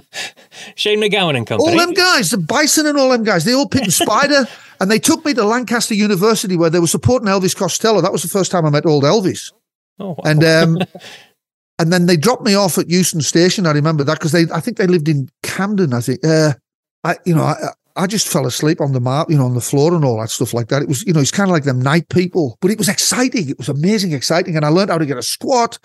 Shane 0.76 1.00
MacGowan 1.00 1.36
and 1.36 1.46
company. 1.46 1.72
All 1.72 1.78
them 1.78 1.92
guys, 1.92 2.30
the 2.30 2.38
Bison 2.38 2.86
and 2.86 2.96
all 2.96 3.10
them 3.10 3.24
guys, 3.24 3.44
they 3.44 3.52
all 3.52 3.68
picked 3.68 3.90
Spider 3.90 4.46
and 4.80 4.90
they 4.90 5.00
took 5.00 5.24
me 5.24 5.34
to 5.34 5.44
Lancaster 5.44 5.94
University 5.94 6.56
where 6.56 6.70
they 6.70 6.78
were 6.78 6.86
supporting 6.86 7.28
Elvis 7.28 7.56
Costello. 7.56 8.00
That 8.00 8.12
was 8.12 8.22
the 8.22 8.28
first 8.28 8.52
time 8.52 8.64
I 8.64 8.70
met 8.70 8.86
old 8.86 9.02
Elvis. 9.02 9.52
Oh, 9.98 10.10
wow. 10.10 10.16
And 10.24 10.44
um, 10.44 10.78
and 11.78 11.92
then 11.92 12.06
they 12.06 12.16
dropped 12.16 12.42
me 12.42 12.54
off 12.54 12.78
at 12.78 12.88
Euston 12.88 13.20
Station. 13.22 13.66
I 13.66 13.72
remember 13.72 14.04
that 14.04 14.18
because 14.18 14.32
they, 14.32 14.44
I 14.52 14.60
think 14.60 14.76
they 14.76 14.86
lived 14.86 15.08
in 15.08 15.28
Camden. 15.42 15.92
I 15.92 16.00
think, 16.00 16.24
uh, 16.24 16.52
I, 17.04 17.16
you 17.24 17.34
know, 17.34 17.42
I, 17.42 17.56
I 17.96 18.06
just 18.06 18.28
fell 18.28 18.46
asleep 18.46 18.80
on 18.80 18.92
the 18.92 19.00
mat, 19.00 19.26
you 19.30 19.38
know, 19.38 19.46
on 19.46 19.54
the 19.54 19.60
floor 19.60 19.94
and 19.94 20.04
all 20.04 20.20
that 20.20 20.30
stuff 20.30 20.52
like 20.52 20.68
that. 20.68 20.82
It 20.82 20.88
was, 20.88 21.02
you 21.06 21.12
know, 21.12 21.20
it's 21.20 21.30
kind 21.30 21.48
of 21.48 21.52
like 21.52 21.64
them 21.64 21.80
night 21.80 22.08
people, 22.08 22.58
but 22.60 22.70
it 22.70 22.78
was 22.78 22.88
exciting. 22.88 23.48
It 23.48 23.58
was 23.58 23.68
amazing, 23.68 24.12
exciting, 24.12 24.56
and 24.56 24.64
I 24.64 24.68
learned 24.68 24.90
how 24.90 24.98
to 24.98 25.06
get 25.06 25.16
a 25.16 25.22
squat. 25.22 25.78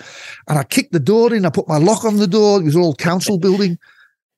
And 0.48 0.60
I 0.60 0.64
kicked 0.64 0.92
the 0.92 1.00
door 1.00 1.34
in. 1.34 1.46
I 1.46 1.50
put 1.50 1.68
my 1.68 1.78
lock 1.78 2.04
on 2.04 2.18
the 2.18 2.28
door. 2.28 2.60
It 2.60 2.66
was 2.66 2.76
an 2.76 2.82
old 2.82 2.98
council 2.98 3.40
building, 3.40 3.78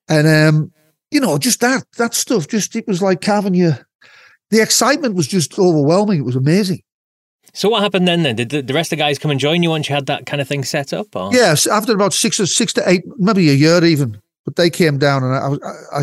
and 0.08 0.26
um, 0.26 0.72
you 1.10 1.20
know, 1.20 1.36
just 1.38 1.60
that 1.60 1.84
that 1.96 2.14
stuff. 2.14 2.48
Just 2.48 2.76
it 2.76 2.86
was 2.86 3.02
like 3.02 3.20
carving 3.20 3.54
you. 3.54 3.72
The 4.50 4.62
excitement 4.62 5.14
was 5.14 5.26
just 5.26 5.58
overwhelming. 5.58 6.20
It 6.20 6.24
was 6.24 6.36
amazing. 6.36 6.82
So 7.54 7.68
what 7.68 7.82
happened 7.82 8.08
then? 8.08 8.24
Then 8.24 8.36
did 8.36 8.66
the, 8.66 8.74
rest 8.74 8.92
of 8.92 8.98
the 8.98 9.02
guys 9.02 9.18
come 9.18 9.30
and 9.30 9.38
join 9.38 9.62
you 9.62 9.70
once 9.70 9.88
you 9.88 9.94
had 9.94 10.06
that 10.06 10.26
kind 10.26 10.40
of 10.42 10.48
thing 10.48 10.64
set 10.64 10.92
up? 10.92 11.14
Or? 11.14 11.32
Yes, 11.32 11.68
after 11.68 11.94
about 11.94 12.12
six 12.12 12.40
or 12.40 12.46
six 12.46 12.72
to 12.74 12.88
eight, 12.88 13.04
maybe 13.16 13.48
a 13.48 13.54
year 13.54 13.82
even. 13.84 14.20
But 14.44 14.56
they 14.56 14.68
came 14.68 14.98
down 14.98 15.24
and 15.24 15.34
I, 15.34 15.66
I, 15.66 16.00
I, 16.00 16.02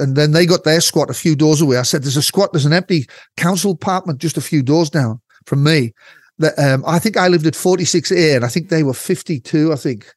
and 0.00 0.16
then 0.16 0.32
they 0.32 0.46
got 0.46 0.64
their 0.64 0.80
squat 0.80 1.10
a 1.10 1.14
few 1.14 1.36
doors 1.36 1.60
away. 1.60 1.76
I 1.76 1.82
said, 1.82 2.02
"There's 2.02 2.16
a 2.16 2.22
squat. 2.22 2.52
There's 2.52 2.66
an 2.66 2.72
empty 2.72 3.06
council 3.36 3.72
apartment 3.72 4.20
just 4.20 4.36
a 4.36 4.40
few 4.42 4.62
doors 4.62 4.90
down 4.90 5.20
from 5.46 5.62
me." 5.62 5.92
That 6.38 6.58
um, 6.58 6.84
I 6.86 6.98
think 6.98 7.16
I 7.16 7.28
lived 7.28 7.46
at 7.46 7.54
46A, 7.54 8.36
and 8.36 8.44
I 8.44 8.48
think 8.48 8.68
they 8.68 8.82
were 8.82 8.94
52. 8.94 9.72
I 9.72 9.76
think 9.76 10.12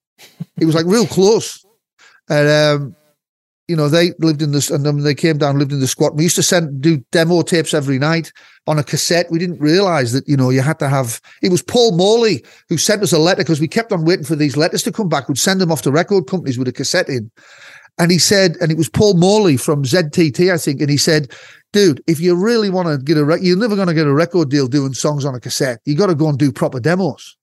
it 0.59 0.65
was 0.65 0.75
like 0.75 0.85
real 0.85 1.05
close. 1.05 1.63
And 2.29 2.47
um, 2.47 2.95
you 3.71 3.77
know, 3.77 3.87
they 3.87 4.11
lived 4.19 4.41
in 4.41 4.51
this, 4.51 4.69
and 4.69 4.85
then 4.85 5.01
they 5.01 5.15
came 5.15 5.37
down, 5.37 5.57
lived 5.57 5.71
in 5.71 5.79
the 5.79 5.87
squat. 5.87 6.17
We 6.17 6.23
used 6.23 6.35
to 6.35 6.43
send 6.43 6.81
do 6.81 6.97
demo 7.13 7.41
tapes 7.41 7.73
every 7.73 7.97
night 7.97 8.33
on 8.67 8.77
a 8.77 8.83
cassette. 8.83 9.31
We 9.31 9.39
didn't 9.39 9.61
realize 9.61 10.11
that, 10.11 10.27
you 10.27 10.35
know, 10.35 10.49
you 10.49 10.59
had 10.59 10.77
to 10.79 10.89
have. 10.89 11.21
It 11.41 11.51
was 11.51 11.61
Paul 11.61 11.95
Morley 11.95 12.43
who 12.67 12.77
sent 12.77 13.01
us 13.01 13.13
a 13.13 13.17
letter 13.17 13.43
because 13.43 13.61
we 13.61 13.69
kept 13.69 13.93
on 13.93 14.03
waiting 14.03 14.25
for 14.25 14.35
these 14.35 14.57
letters 14.57 14.83
to 14.83 14.91
come 14.91 15.07
back. 15.07 15.29
We'd 15.29 15.37
send 15.37 15.61
them 15.61 15.71
off 15.71 15.83
to 15.83 15.91
record 15.91 16.27
companies 16.27 16.59
with 16.59 16.67
a 16.67 16.73
cassette 16.73 17.07
in, 17.07 17.31
and 17.97 18.11
he 18.11 18.19
said, 18.19 18.57
and 18.59 18.73
it 18.73 18.77
was 18.77 18.89
Paul 18.89 19.13
Morley 19.13 19.55
from 19.55 19.83
ZTT, 19.83 20.53
I 20.53 20.57
think, 20.57 20.81
and 20.81 20.89
he 20.89 20.97
said, 20.97 21.31
"Dude, 21.71 22.03
if 22.07 22.19
you 22.19 22.35
really 22.35 22.69
want 22.69 22.89
to 22.89 22.97
get 22.97 23.15
a, 23.17 23.39
you're 23.41 23.55
never 23.55 23.77
going 23.77 23.87
to 23.87 23.93
get 23.93 24.05
a 24.05 24.13
record 24.13 24.49
deal 24.49 24.67
doing 24.67 24.93
songs 24.93 25.23
on 25.23 25.33
a 25.33 25.39
cassette. 25.39 25.79
You 25.85 25.95
got 25.95 26.07
to 26.07 26.15
go 26.15 26.27
and 26.27 26.37
do 26.37 26.51
proper 26.51 26.81
demos." 26.81 27.37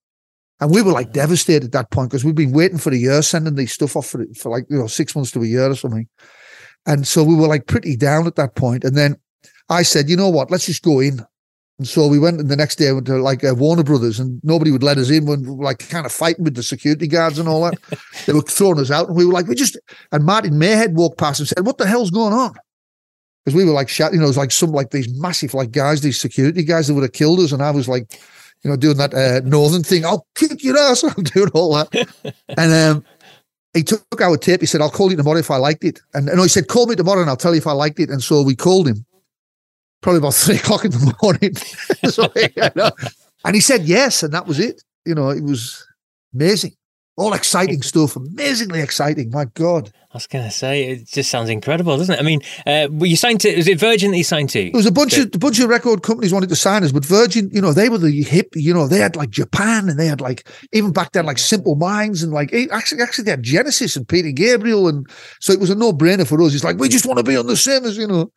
And 0.61 0.71
we 0.73 0.83
were 0.83 0.93
like 0.93 1.13
devastated 1.13 1.67
at 1.67 1.73
that 1.73 1.91
point 1.91 2.11
because 2.11 2.25
we've 2.25 2.35
been 2.35 2.53
waiting 2.53 2.79
for 2.79 2.91
a 2.93 2.97
year, 2.97 3.23
sending 3.23 3.55
these 3.55 3.73
stuff 3.73 3.97
off 3.97 4.07
for, 4.07 4.25
for 4.37 4.51
like, 4.51 4.65
you 4.69 4.79
know, 4.79 4.89
six 4.89 5.15
months 5.15 5.31
to 5.33 5.43
a 5.43 5.47
year 5.47 5.71
or 5.71 5.77
something. 5.77 6.09
And 6.87 7.07
so 7.07 7.23
we 7.23 7.37
were 7.37 7.47
like 7.47 7.67
pretty 7.67 7.97
down 7.97 8.27
at 8.27 8.37
that 8.37 8.57
point. 8.57 8.83
And 8.83 8.97
then 8.97 9.17
I 9.69 9.83
said, 9.83 10.09
you 10.09 10.17
know 10.17 10.29
what, 10.29 10.51
let's 10.51 10.67
just 10.67 10.83
go 10.83 11.01
in. 11.01 11.21
And 11.79 11.87
so 11.87 12.09
we 12.09 12.19
went 12.19 12.41
and 12.41 12.49
the 12.49 12.57
next 12.57 12.77
day 12.77 12.91
went 12.91 13.07
to 13.07 13.19
like 13.19 13.45
uh, 13.45 13.55
Warner 13.55 13.85
Brothers 13.85 14.19
and 14.19 14.41
nobody 14.43 14.73
would 14.73 14.83
let 14.83 14.99
us 14.99 15.11
in 15.11 15.27
when 15.27 15.43
we 15.43 15.51
were 15.51 15.65
like 15.65 15.89
kind 15.89 16.07
of 16.07 16.13
fighting 16.13 16.45
with 16.45 16.57
the 16.57 16.63
security 16.65 17.07
guards 17.07 17.39
and 17.39 17.49
all 17.49 17.63
that. 17.63 17.79
they 18.27 18.33
were 18.33 18.43
throwing 18.43 18.81
us 18.81 18.91
out 18.91 19.07
and 19.07 19.17
we 19.17 19.25
were 19.25 19.33
like, 19.33 19.47
we 19.47 19.55
just, 19.55 19.79
and 20.11 20.25
Martin 20.25 20.55
Mayhead 20.55 20.95
walked 20.95 21.19
past 21.19 21.39
and 21.39 21.49
said, 21.49 21.65
what 21.65 21.79
the 21.79 21.87
hell's 21.87 22.11
going 22.11 22.33
on? 22.33 22.55
Because 23.45 23.57
we 23.57 23.65
were 23.65 23.73
like, 23.73 23.89
shouting, 23.89 24.15
you 24.15 24.21
know, 24.21 24.27
it 24.27 24.31
was 24.31 24.37
like 24.37 24.51
some 24.51 24.73
like 24.73 24.91
these 24.91 25.09
massive 25.21 25.55
like 25.55 25.71
guys, 25.71 26.01
these 26.01 26.21
security 26.21 26.65
guys 26.65 26.89
that 26.89 26.95
would 26.95 27.05
have 27.05 27.13
killed 27.13 27.39
us. 27.39 27.53
And 27.53 27.63
I 27.63 27.71
was 27.71 27.89
like, 27.89 28.19
you 28.63 28.71
know, 28.71 28.77
doing 28.77 28.97
that 28.97 29.15
uh, 29.15 29.41
northern 29.47 29.83
thing. 29.83 30.05
I'll 30.05 30.27
kick 30.35 30.63
your 30.65 30.79
ass. 30.79 31.05
I'm 31.17 31.25
doing 31.25 31.51
all 31.55 31.75
that. 31.75 32.35
and 32.57 32.73
um, 32.73 33.05
he 33.75 33.83
took 33.83 34.03
our 34.21 34.37
tape. 34.37 34.61
He 34.61 34.67
said, 34.67 34.81
I'll 34.81 34.91
call 34.91 35.11
you 35.11 35.17
tomorrow 35.17 35.39
if 35.39 35.51
I 35.51 35.57
liked 35.57 35.85
it. 35.85 36.01
And, 36.15 36.29
and 36.29 36.41
he 36.41 36.49
said, 36.49 36.69
call 36.69 36.87
me 36.87 36.97
tomorrow 36.97 37.21
and 37.21 37.31
I'll 37.31 37.37
tell 37.37 37.55
you 37.55 37.59
if 37.59 37.67
I 37.67 37.73
liked 37.73 38.01
it. 38.01 38.11
And 38.11 38.23
so 38.23 38.43
we 38.43 38.57
called 38.57 38.89
him 38.89 39.05
probably 40.03 40.19
about 40.19 40.35
three 40.35 40.57
o'clock 40.57 40.85
in 40.85 40.91
the 40.91 41.15
morning. 41.23 41.55
so, 42.11 42.31
you 42.35 42.71
know, 42.75 42.91
and 43.45 43.55
he 43.55 43.61
said 43.61 43.83
yes. 43.83 44.23
And 44.23 44.33
that 44.35 44.47
was 44.47 44.59
it. 44.59 44.83
You 45.05 45.15
know, 45.15 45.31
it 45.31 45.43
was 45.43 45.87
amazing. 46.35 46.75
All 47.17 47.33
exciting 47.33 47.83
stuff, 47.83 48.17
amazingly 48.17 48.81
exciting. 48.81 49.31
My 49.31 49.47
God. 49.47 49.91
Was 50.19 50.27
going 50.27 50.45
to 50.45 50.51
say, 50.51 50.85
it 50.85 51.07
just 51.07 51.31
sounds 51.31 51.49
incredible, 51.49 51.97
doesn't 51.97 52.15
it? 52.15 52.21
I 52.21 52.23
mean, 52.23 52.41
uh, 52.67 52.89
you 53.05 53.17
signed 53.17 53.41
to, 53.43 53.57
was 53.57 53.69
it 53.69 53.79
Virgin 53.79 54.11
that 54.11 54.19
you 54.19 54.25
signed 54.25 54.51
to? 54.51 54.61
It 54.61 54.75
was 54.75 54.87
a 54.87 54.93
bunch 54.93 55.17
of 55.17 55.31
a 55.33 55.39
bunch 55.39 55.61
of 55.61 55.69
record 55.69 56.03
companies 56.03 56.33
wanted 56.33 56.49
to 56.49 56.57
sign 56.57 56.83
us, 56.83 56.93
but 56.93 57.05
Virgin, 57.05 57.49
you 57.53 57.61
know, 57.61 57.73
they 57.73 57.89
were 57.89 57.99
the 57.99 58.23
hip, 58.23 58.49
you 58.55 58.75
know, 58.75 58.89
they 58.89 58.99
had 58.99 59.17
like 59.17 59.31
Japan 59.31 59.89
and 59.89 59.99
they 59.99 60.07
had 60.07 60.21
like, 60.21 60.49
even 60.73 60.93
back 60.93 61.13
then, 61.13 61.25
like 61.27 61.39
Simple 61.39 61.77
Minds 61.77 62.23
and 62.23 62.33
like, 62.33 62.53
actually, 62.73 63.01
actually 63.01 63.25
they 63.25 63.31
had 63.31 63.43
Genesis 63.43 63.97
and 63.97 64.09
Peter 64.09 64.33
Gabriel. 64.33 64.89
And 64.89 65.07
so 65.41 65.53
it 65.53 65.61
was 65.61 65.71
a 65.71 65.75
no 65.75 65.93
brainer 65.93 66.27
for 66.27 66.41
us. 66.43 66.55
It's 66.55 66.65
like, 66.65 66.79
we 66.79 66.89
just 66.89 67.07
want 67.07 67.19
to 67.19 67.25
be 67.25 67.37
on 67.37 67.47
the 67.47 67.57
same 67.57 67.85
as, 67.85 67.97
you 67.97 68.07
know, 68.07 68.33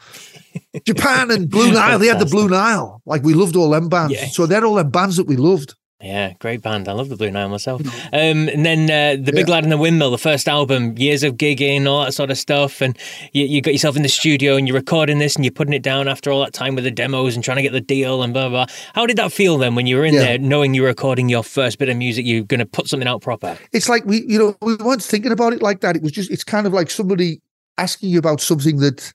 Japan 0.86 1.32
and 1.32 1.50
Blue 1.50 1.72
Nile. 1.74 2.00
They 2.00 2.08
had 2.08 2.20
the 2.20 2.26
Blue 2.26 2.48
Nile. 2.48 3.02
Like 3.06 3.24
we 3.24 3.34
loved 3.34 3.56
all 3.56 3.72
them 3.72 3.90
bands. 3.90 4.14
Yeah. 4.14 4.28
So 4.28 4.46
they're 4.46 4.66
all 4.66 4.76
them 4.76 4.92
bands 4.92 5.18
that 5.18 5.28
we 5.28 5.36
loved. 5.36 5.76
Yeah, 6.02 6.34
great 6.40 6.62
band. 6.62 6.88
I 6.88 6.94
love 6.94 7.10
the 7.10 7.16
Blue 7.16 7.30
Nile 7.30 7.50
myself. 7.50 7.82
Um, 8.12 8.50
and 8.50 8.66
then 8.66 8.90
uh, 8.90 9.24
the 9.24 9.32
Big 9.32 9.48
yeah. 9.48 9.54
Lad 9.54 9.64
and 9.64 9.72
the 9.72 9.78
Windmill, 9.78 10.12
the 10.12 10.18
first 10.18 10.48
album, 10.48 10.98
years 10.98 11.22
of 11.24 11.36
gigging, 11.36 11.88
all 11.88 12.04
that 12.04 12.14
sort 12.14 12.32
of 12.32 12.38
stuff, 12.38 12.82
and 12.82 12.98
you, 13.34 13.46
you 13.46 13.62
got 13.62 13.72
yourself 13.74 13.96
in 13.96 14.02
the 14.02 14.10
studio 14.10 14.56
and 14.56 14.68
you're 14.68 14.78
recording 14.78 15.20
this 15.20 15.36
and 15.36 15.46
you're 15.46 15.52
putting 15.52 15.74
it 15.74 15.84
down 15.84 16.08
after 16.08 16.32
all 16.32 16.42
that 16.42 16.54
time 16.54 16.74
with 16.76 16.84
the 16.84 16.92
demos 16.92 17.36
and 17.36 17.44
trying 17.44 17.58
to 17.58 17.64
get 17.64 17.72
the 17.72 17.82
deal 17.82 18.24
and 18.24 18.34
blah 18.34 18.50
blah. 18.50 18.66
blah. 18.66 18.76
How 18.96 19.06
did 19.06 19.18
that 19.18 19.32
feel 19.32 19.58
then 19.58 19.76
when 19.76 19.86
you 19.86 19.98
were 19.98 20.06
in 20.06 20.16
yeah. 20.16 20.22
there, 20.22 20.38
knowing 20.40 20.74
you 20.74 20.82
were 20.82 20.88
recording 20.88 21.30
your 21.30 21.44
first 21.44 21.78
bit 21.78 21.90
of 21.90 21.98
music, 21.98 22.26
you're 22.26 22.44
going 22.44 22.60
to 22.60 22.66
put 22.66 22.88
something 22.88 23.08
out 23.08 23.22
proper? 23.22 23.58
It's 23.72 23.88
like 23.88 24.04
we, 24.06 24.24
you 24.28 24.40
know, 24.40 24.58
we 24.62 24.76
weren't 24.76 25.04
thinking 25.04 25.32
about 25.32 25.54
it 25.54 25.62
like 25.62 25.82
that. 25.82 25.96
It 25.96 26.02
was 26.02 26.12
just, 26.12 26.32
it's 26.32 26.44
kind 26.44 26.66
of 26.66 26.74
like 26.74 26.90
somebody 26.90 27.42
asking 27.78 28.10
you 28.10 28.20
about 28.20 28.42
something 28.42 28.78
that 28.78 29.14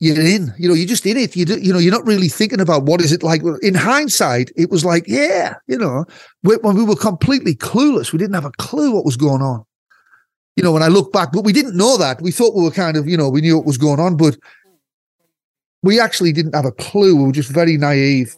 you're 0.00 0.20
in. 0.20 0.52
You 0.58 0.68
know, 0.68 0.74
you're 0.74 0.88
just 0.88 1.06
in 1.06 1.16
it. 1.16 1.36
You 1.36 1.44
do, 1.44 1.58
you 1.58 1.72
know, 1.72 1.78
you're 1.78 1.92
not 1.92 2.06
really 2.06 2.28
thinking 2.28 2.60
about 2.60 2.84
what 2.84 3.00
is 3.00 3.12
it 3.12 3.22
like. 3.22 3.42
In 3.62 3.74
hindsight, 3.74 4.50
it 4.56 4.70
was 4.70 4.84
like, 4.84 5.04
yeah, 5.06 5.54
you 5.66 5.78
know, 5.78 6.04
when 6.42 6.74
we 6.76 6.84
were 6.84 6.96
completely 6.96 7.54
clueless, 7.54 8.12
we 8.12 8.18
didn't 8.18 8.34
have 8.34 8.44
a 8.44 8.52
clue 8.52 8.92
what 8.92 9.04
was 9.04 9.16
going 9.16 9.42
on. 9.42 9.64
You 10.56 10.62
know, 10.62 10.72
when 10.72 10.82
I 10.82 10.88
look 10.88 11.12
back, 11.12 11.32
but 11.32 11.44
we 11.44 11.52
didn't 11.52 11.76
know 11.76 11.96
that. 11.96 12.20
We 12.22 12.30
thought 12.30 12.54
we 12.54 12.62
were 12.62 12.70
kind 12.70 12.96
of, 12.96 13.08
you 13.08 13.16
know, 13.16 13.28
we 13.28 13.40
knew 13.40 13.56
what 13.56 13.66
was 13.66 13.78
going 13.78 13.98
on, 13.98 14.16
but 14.16 14.36
we 15.82 15.98
actually 15.98 16.32
didn't 16.32 16.54
have 16.54 16.64
a 16.64 16.72
clue. 16.72 17.16
We 17.16 17.24
were 17.24 17.32
just 17.32 17.50
very 17.50 17.76
naive 17.76 18.36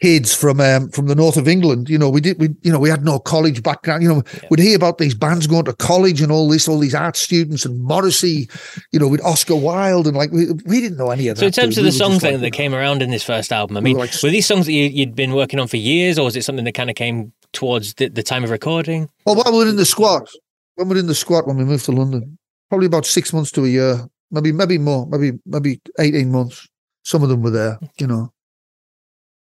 kids 0.00 0.34
from 0.34 0.60
um, 0.60 0.88
from 0.90 1.06
the 1.06 1.14
north 1.14 1.36
of 1.36 1.48
England. 1.48 1.88
You 1.88 1.98
know, 1.98 2.10
we 2.10 2.20
did 2.20 2.38
we 2.38 2.50
you 2.62 2.72
know 2.72 2.78
we 2.78 2.88
had 2.88 3.04
no 3.04 3.18
college 3.18 3.62
background. 3.62 4.02
You 4.02 4.08
know, 4.08 4.22
yeah. 4.34 4.48
we'd 4.50 4.60
hear 4.60 4.76
about 4.76 4.98
these 4.98 5.14
bands 5.14 5.46
going 5.46 5.64
to 5.64 5.72
college 5.74 6.20
and 6.20 6.30
all 6.30 6.48
this, 6.48 6.68
all 6.68 6.78
these 6.78 6.94
art 6.94 7.16
students 7.16 7.64
and 7.64 7.82
Morrissey. 7.82 8.48
You 8.92 9.00
know, 9.00 9.08
with 9.08 9.24
Oscar 9.24 9.56
Wilde 9.56 10.06
and 10.06 10.16
like 10.16 10.30
we, 10.32 10.52
we 10.66 10.80
didn't 10.80 10.98
know 10.98 11.10
any 11.10 11.28
of 11.28 11.36
that. 11.36 11.40
So 11.40 11.46
in 11.46 11.52
terms 11.52 11.78
of 11.78 11.84
the 11.84 11.92
songs 11.92 12.22
like, 12.22 12.40
that 12.40 12.52
came 12.52 12.74
around 12.74 13.02
in 13.02 13.10
this 13.10 13.22
first 13.22 13.52
album, 13.52 13.76
I 13.76 13.80
mean, 13.80 13.94
we 13.94 13.98
were, 13.98 14.06
like, 14.06 14.22
were, 14.22 14.30
these 14.30 14.46
songs 14.46 14.66
that 14.66 14.72
you, 14.72 15.00
had 15.00 15.14
been 15.14 15.32
working 15.32 15.58
on 15.58 15.68
for 15.68 15.76
years, 15.76 16.18
or 16.18 16.24
was 16.24 16.36
it 16.36 16.44
something 16.44 16.64
that 16.64 16.74
kind 16.74 16.90
of 16.90 16.96
came 16.96 17.32
towards 17.52 17.94
the, 17.94 18.08
the 18.08 18.22
time 18.22 18.44
of 18.44 18.50
recording? 18.50 19.08
Well, 19.24 19.36
when 19.36 19.52
we 19.52 19.58
were 19.58 19.68
in 19.68 19.76
the 19.76 19.86
squad, 19.86 20.28
when 20.74 20.88
we 20.88 20.94
were 20.94 21.00
in 21.00 21.06
the 21.06 21.14
squad 21.14 21.46
when 21.46 21.56
we 21.56 21.64
moved 21.64 21.86
to 21.86 21.92
London, 21.92 22.38
probably 22.68 22.86
about 22.86 23.06
six 23.06 23.32
months 23.32 23.50
to 23.52 23.64
a 23.64 23.68
year, 23.68 24.06
maybe 24.30 24.52
maybe 24.52 24.78
more, 24.78 25.06
maybe 25.06 25.38
maybe 25.46 25.80
eighteen 25.98 26.30
months. 26.30 26.68
Some 27.02 27.22
of 27.22 27.28
them 27.28 27.42
were 27.42 27.50
there, 27.50 27.78
you 27.98 28.06
know. 28.06 28.32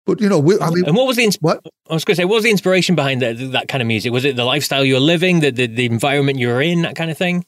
But 0.06 0.20
you 0.20 0.28
know, 0.28 0.38
we, 0.38 0.58
I 0.58 0.70
mean, 0.70 0.86
and 0.86 0.96
what 0.96 1.06
was 1.06 1.16
the 1.16 1.24
ins- 1.24 1.38
what 1.40 1.64
I 1.88 1.94
was 1.94 2.04
going 2.04 2.14
to 2.14 2.22
say? 2.22 2.24
What 2.24 2.36
was 2.36 2.44
the 2.44 2.50
inspiration 2.50 2.94
behind 2.94 3.22
that 3.22 3.34
that 3.52 3.68
kind 3.68 3.82
of 3.82 3.86
music? 3.86 4.12
Was 4.12 4.24
it 4.24 4.36
the 4.36 4.44
lifestyle 4.44 4.84
you 4.84 4.94
were 4.94 5.00
living, 5.00 5.40
the 5.40 5.50
the, 5.50 5.66
the 5.66 5.86
environment 5.86 6.38
you 6.38 6.48
were 6.48 6.62
in, 6.62 6.82
that 6.82 6.96
kind 6.96 7.10
of 7.10 7.18
thing? 7.18 7.44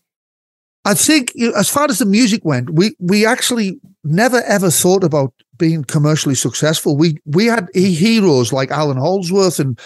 I 0.84 0.94
think, 0.94 1.32
you 1.34 1.50
know, 1.50 1.56
as 1.56 1.68
far 1.68 1.84
as 1.84 1.98
the 1.98 2.06
music 2.06 2.44
went, 2.44 2.70
we 2.70 2.94
we 2.98 3.24
actually 3.24 3.80
never 4.04 4.42
ever 4.42 4.70
thought 4.70 5.04
about 5.04 5.32
being 5.56 5.84
commercially 5.84 6.34
successful. 6.34 6.96
We 6.96 7.18
we 7.24 7.46
had 7.46 7.68
heroes 7.74 8.52
like 8.52 8.70
Allan 8.70 8.96
Holdsworth 8.96 9.60
and 9.60 9.78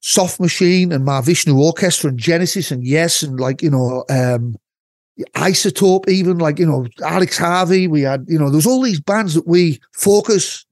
Soft 0.00 0.40
Machine 0.40 0.92
and 0.92 1.06
Mahavishnu 1.06 1.56
Orchestra 1.56 2.10
and 2.10 2.18
Genesis 2.18 2.70
and 2.70 2.84
Yes 2.84 3.22
and 3.22 3.38
like 3.38 3.62
you 3.62 3.70
know 3.70 4.04
um, 4.10 4.56
Isotope, 5.36 6.08
even 6.08 6.38
like 6.38 6.58
you 6.58 6.66
know 6.66 6.86
Alex 7.02 7.38
Harvey. 7.38 7.86
We 7.86 8.02
had 8.02 8.24
you 8.26 8.38
know 8.38 8.50
there's 8.50 8.66
all 8.66 8.82
these 8.82 9.00
bands 9.00 9.34
that 9.34 9.46
we 9.46 9.80
focus 9.92 10.66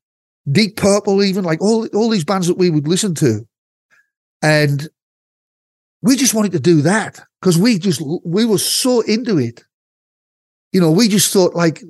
Deep 0.51 0.77
Purple, 0.77 1.23
even 1.23 1.45
like 1.45 1.61
all 1.61 1.87
all 1.89 2.09
these 2.09 2.25
bands 2.25 2.47
that 2.47 2.59
we 2.59 2.71
would 2.71 2.89
listen 2.89 3.15
to, 3.17 3.47
and 4.43 4.89
we 6.03 6.17
just 6.17 6.35
wanted 6.35 6.53
to 6.53 6.61
do 6.61 6.83
that 6.83 7.21
because 7.41 7.59
we 7.59 7.79
just 7.79 8.01
we 8.25 8.45
were 8.45 8.59
so 8.59 9.01
into 9.01 9.39
it. 9.39 9.65
You 10.73 10.81
know, 10.81 10.91
we 10.91 11.09
just 11.09 11.33
thought 11.33 11.55
like 11.55 11.83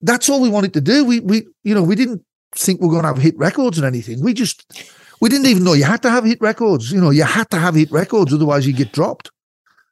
that's 0.00 0.28
all 0.28 0.40
we 0.40 0.48
wanted 0.48 0.74
to 0.74 0.80
do. 0.80 1.04
We 1.04 1.20
we 1.20 1.46
you 1.64 1.74
know 1.74 1.82
we 1.82 1.94
didn't 1.94 2.24
think 2.54 2.80
we 2.80 2.88
are 2.88 2.90
going 2.90 3.02
to 3.02 3.08
have 3.08 3.18
hit 3.18 3.36
records 3.38 3.80
or 3.80 3.86
anything. 3.86 4.22
We 4.22 4.34
just 4.34 4.64
we 5.20 5.28
didn't 5.28 5.46
even 5.46 5.64
know 5.64 5.74
you 5.74 5.84
had 5.84 6.02
to 6.02 6.10
have 6.10 6.24
hit 6.24 6.40
records. 6.40 6.90
You 6.90 7.00
know, 7.00 7.10
you 7.10 7.24
had 7.24 7.50
to 7.50 7.58
have 7.58 7.74
hit 7.74 7.90
records, 7.92 8.32
otherwise 8.32 8.66
you 8.66 8.72
get 8.72 8.92
dropped. 8.92 9.30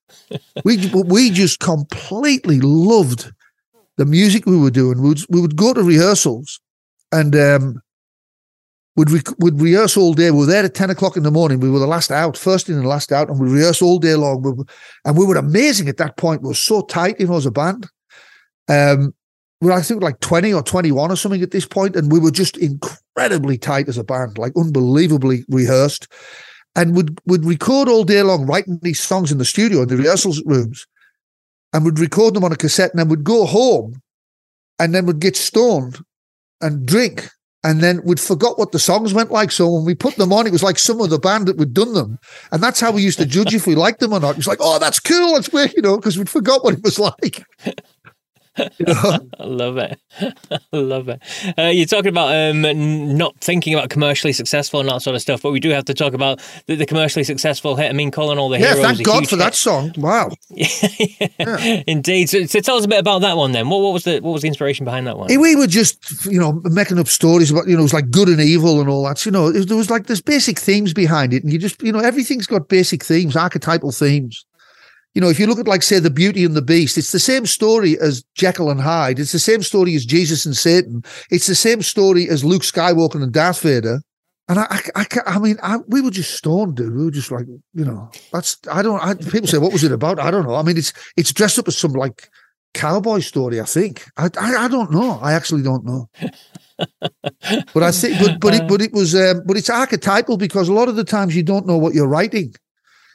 we 0.65 0.91
we 0.93 1.31
just 1.31 1.61
completely 1.61 2.61
loved 2.61 3.33
the 3.97 4.07
music 4.07 4.47
we 4.47 4.57
were 4.57 4.71
doing. 4.71 5.03
We 5.03 5.09
would, 5.11 5.21
we 5.29 5.41
would 5.41 5.57
go 5.57 5.75
to 5.75 5.83
rehearsals 5.83 6.61
and 7.13 7.35
um, 7.37 7.83
would 8.97 9.11
re- 9.11 9.35
would 9.39 9.61
rehearse 9.61 9.97
all 9.97 10.15
day. 10.15 10.31
We 10.31 10.39
were 10.39 10.47
there 10.47 10.65
at 10.65 10.75
ten 10.75 10.91
o'clock 10.91 11.17
in 11.17 11.23
the 11.23 11.31
morning. 11.31 11.61
We 11.61 11.71
were 11.71 11.79
the 11.79 11.87
last 11.87 12.11
out, 12.11 12.37
first 12.37 12.69
in 12.69 12.77
and 12.77 12.87
last 12.87 13.13
out, 13.13 13.29
and 13.29 13.41
we 13.41 13.49
rehearsed 13.49 13.83
all 13.83 13.99
day 13.99 14.15
long. 14.15 14.43
We 14.43 14.53
were, 14.53 14.65
and 15.05 15.17
we 15.17 15.25
were 15.27 15.37
amazing 15.37 15.89
at 15.89 15.97
that 15.99 16.17
point. 16.17 16.43
We 16.43 16.49
were 16.49 16.55
so 16.55 16.83
tight, 16.83 17.19
know, 17.21 17.37
as 17.37 17.47
a 17.47 17.51
band. 17.51 17.89
Um, 18.69 19.15
we 19.61 19.69
were, 19.69 19.73
I 19.73 19.83
think, 19.83 20.03
like 20.03 20.21
twenty 20.21 20.53
or 20.53 20.63
twenty-one 20.63 21.11
or 21.11 21.17
something 21.17 21.43
at 21.43 21.51
this 21.51 21.67
point, 21.67 21.97
and 21.97 22.11
we 22.11 22.19
were 22.19 22.31
just 22.31 22.57
incredibly 22.57 23.59
tight 23.59 23.89
as 23.89 23.99
a 23.99 24.05
band, 24.05 24.39
like 24.39 24.53
unbelievably 24.57 25.45
rehearsed, 25.49 26.09
and 26.77 26.97
would 26.97 27.21
would 27.27 27.45
record 27.45 27.89
all 27.89 28.05
day 28.05 28.23
long, 28.23 28.47
writing 28.47 28.79
these 28.83 29.01
songs 29.01 29.33
in 29.33 29.39
the 29.39 29.45
studio 29.45 29.83
in 29.83 29.89
the 29.89 29.97
rehearsals 29.97 30.43
rooms, 30.47 30.87
and 31.73 31.85
would 31.85 31.99
record 31.99 32.35
them 32.35 32.45
on 32.45 32.53
a 32.53 32.57
cassette, 32.57 32.91
and 32.91 32.99
then 32.99 33.09
would 33.09 33.25
go 33.25 33.47
home, 33.47 34.01
and 34.79 34.95
then 34.95 35.07
would 35.07 35.21
get 35.21 35.37
stoned 35.37 36.01
and 36.61 36.87
drink 36.87 37.31
and 37.63 37.81
then 37.81 38.01
we'd 38.05 38.21
forgot 38.21 38.59
what 38.59 38.73
the 38.73 38.79
songs 38.79 39.13
went 39.13 39.31
like. 39.31 39.51
So 39.51 39.71
when 39.71 39.85
we 39.85 39.95
put 39.95 40.17
them 40.17 40.33
on, 40.33 40.47
it 40.47 40.53
was 40.53 40.63
like 40.63 40.79
some 40.79 41.01
of 41.01 41.11
the 41.11 41.19
band 41.19 41.47
that 41.47 41.59
we'd 41.59 41.75
done 41.75 41.93
them. 41.93 42.19
And 42.53 42.63
that's 42.63 42.81
how 42.81 42.91
we 42.91 43.03
used 43.03 43.19
to 43.19 43.27
judge 43.27 43.55
if 43.55 43.67
we 43.67 43.75
liked 43.75 44.01
them 44.01 44.15
or 44.15 44.21
not. 44.21 44.31
It 44.31 44.37
was 44.39 44.47
like, 44.47 44.61
oh, 44.63 44.79
that's 44.79 44.99
cool. 44.99 45.35
That's 45.35 45.49
great, 45.49 45.75
you 45.75 45.83
know, 45.83 45.97
because 45.97 46.17
we'd 46.17 46.31
forgot 46.31 46.65
what 46.65 46.75
it 46.75 46.83
was 46.83 46.99
like. 47.21 47.45
I 48.61 49.21
love 49.45 49.79
it. 49.79 49.99
I 50.21 50.59
love 50.77 51.09
it. 51.09 51.23
Uh, 51.59 51.65
you're 51.65 51.87
talking 51.87 52.09
about 52.09 52.35
um, 52.35 53.17
not 53.17 53.39
thinking 53.41 53.75
about 53.75 53.91
commercially 53.91 54.33
successful 54.33 54.81
and 54.81 54.89
that 54.89 55.03
sort 55.03 55.17
of 55.17 55.23
stuff, 55.23 55.43
but 55.43 55.51
we 55.51 55.61
do 55.61 55.71
have 55.71 55.85
to 55.87 55.95
talk 55.95 56.13
about 56.13 56.41
the, 56.67 56.77
the 56.77 56.87
commercially 56.87 57.25
successful 57.25 57.77
hit. 57.77 57.91
I 57.91 57.93
mean, 57.93 58.11
calling 58.11 58.39
all 58.39 58.49
the 58.49 58.59
yeah, 58.59 58.75
heroes. 58.75 58.83
Yeah, 58.83 58.93
thank 58.95 59.07
God 59.07 59.25
for 59.29 59.37
hit. 59.37 59.39
that 59.39 59.55
song. 59.55 59.93
Wow. 59.97 60.31
yeah. 60.51 61.83
Indeed. 61.87 62.29
So, 62.29 62.45
so, 62.47 62.61
tell 62.61 62.77
us 62.77 62.85
a 62.85 62.89
bit 62.89 62.99
about 62.99 63.21
that 63.21 63.37
one 63.37 63.53
then. 63.53 63.69
What, 63.69 63.81
what 63.81 63.93
was 63.93 64.05
the 64.05 64.21
what 64.21 64.33
was 64.33 64.43
the 64.43 64.49
inspiration 64.49 64.85
behind 64.85 65.07
that 65.07 65.17
one? 65.17 65.29
We 65.29 65.57
were 65.57 65.67
just 65.67 66.27
you 66.27 66.39
know 66.39 66.61
making 66.65 66.99
up 66.99 67.09
stories 67.09 67.51
about 67.51 67.67
you 67.67 67.75
know 67.75 67.81
it 67.81 67.85
was 67.85 67.95
like 67.95 68.11
good 68.11 68.29
and 68.29 68.41
evil 68.41 68.81
and 68.81 68.89
all 68.89 69.05
that. 69.05 69.25
You 69.25 69.33
know, 69.33 69.51
there 69.51 69.77
was 69.77 69.91
like 69.91 70.07
there's 70.07 70.21
basic 70.21 70.59
themes 70.59 70.93
behind 70.93 71.33
it, 71.33 71.43
and 71.43 71.53
you 71.53 71.59
just 71.59 71.83
you 71.83 71.93
know 71.93 72.01
everything's 72.01 72.47
got 72.47 72.69
basic 72.69 73.05
themes, 73.05 73.37
archetypal 73.37 73.93
themes 73.93 74.45
you 75.15 75.21
know, 75.21 75.29
if 75.29 75.41
you 75.41 75.47
look 75.47 75.59
at 75.59 75.67
like 75.67 75.83
say 75.83 75.99
the 75.99 76.11
Beauty 76.11 76.45
and 76.45 76.55
the 76.55 76.63
Beast, 76.63 76.97
it's 76.97 77.13
the 77.13 77.19
same 77.19 77.47
story 77.47 77.99
as 77.99 78.23
Jekyll 78.35 78.71
and 78.71 78.81
Hyde. 78.81 79.19
It's 79.19 79.33
the 79.33 79.39
same 79.39 79.63
story 79.63 79.95
as 79.95 80.05
Jesus 80.05 80.47
and 80.47 80.57
Satan. 80.57 81.03
It's 81.31 81.47
the 81.47 81.55
same 81.55 81.83
story 81.83 82.29
as 82.29 82.45
Luke 82.45 82.63
Skywalker 82.63 83.23
and 83.23 83.33
Darth 83.33 83.63
Vader. 83.63 84.03
And 84.49 84.59
I, 84.59 84.67
I, 84.71 84.83
I, 84.97 85.07
I 85.27 85.39
mean, 85.39 85.57
I, 85.63 85.79
we 85.89 86.01
were 86.01 86.11
just 86.11 86.35
stoned, 86.35 86.77
dude. 86.77 86.95
We 86.95 87.05
were 87.05 87.11
just 87.11 87.31
like, 87.31 87.47
you 87.47 87.85
know, 87.85 88.11
that's 88.33 88.57
I 88.71 88.83
don't. 88.83 89.01
I, 89.01 89.15
people 89.15 89.47
say, 89.47 89.59
what 89.59 89.73
was 89.73 89.85
it 89.85 89.93
about? 89.93 90.19
I 90.19 90.31
don't 90.31 90.47
know. 90.47 90.55
I 90.55 90.63
mean, 90.63 90.77
it's 90.77 90.93
it's 91.17 91.33
dressed 91.33 91.59
up 91.59 91.69
as 91.69 91.77
some 91.77 91.93
like 91.93 92.29
cowboy 92.75 93.21
story. 93.21 93.61
I 93.61 93.65
think. 93.65 94.05
I, 94.17 94.29
I, 94.41 94.65
I 94.65 94.69
don't 94.69 94.91
know. 94.91 95.19
I 95.23 95.35
actually 95.35 95.63
don't 95.63 95.85
know. 95.85 96.09
but 96.79 97.83
I 97.83 97.93
think, 97.93 98.19
but 98.21 98.41
but 98.41 98.55
it, 98.55 98.69
but 98.69 98.81
it 98.81 98.93
was, 98.93 99.15
um, 99.15 99.43
but 99.47 99.57
it's 99.57 99.71
archetypal 99.71 100.37
because 100.37 100.69
a 100.69 100.73
lot 100.73 100.89
of 100.89 100.97
the 100.97 101.05
times 101.05 101.37
you 101.37 101.43
don't 101.43 101.67
know 101.67 101.79
what 101.79 101.95
you're 101.95 102.09
writing. 102.09 102.53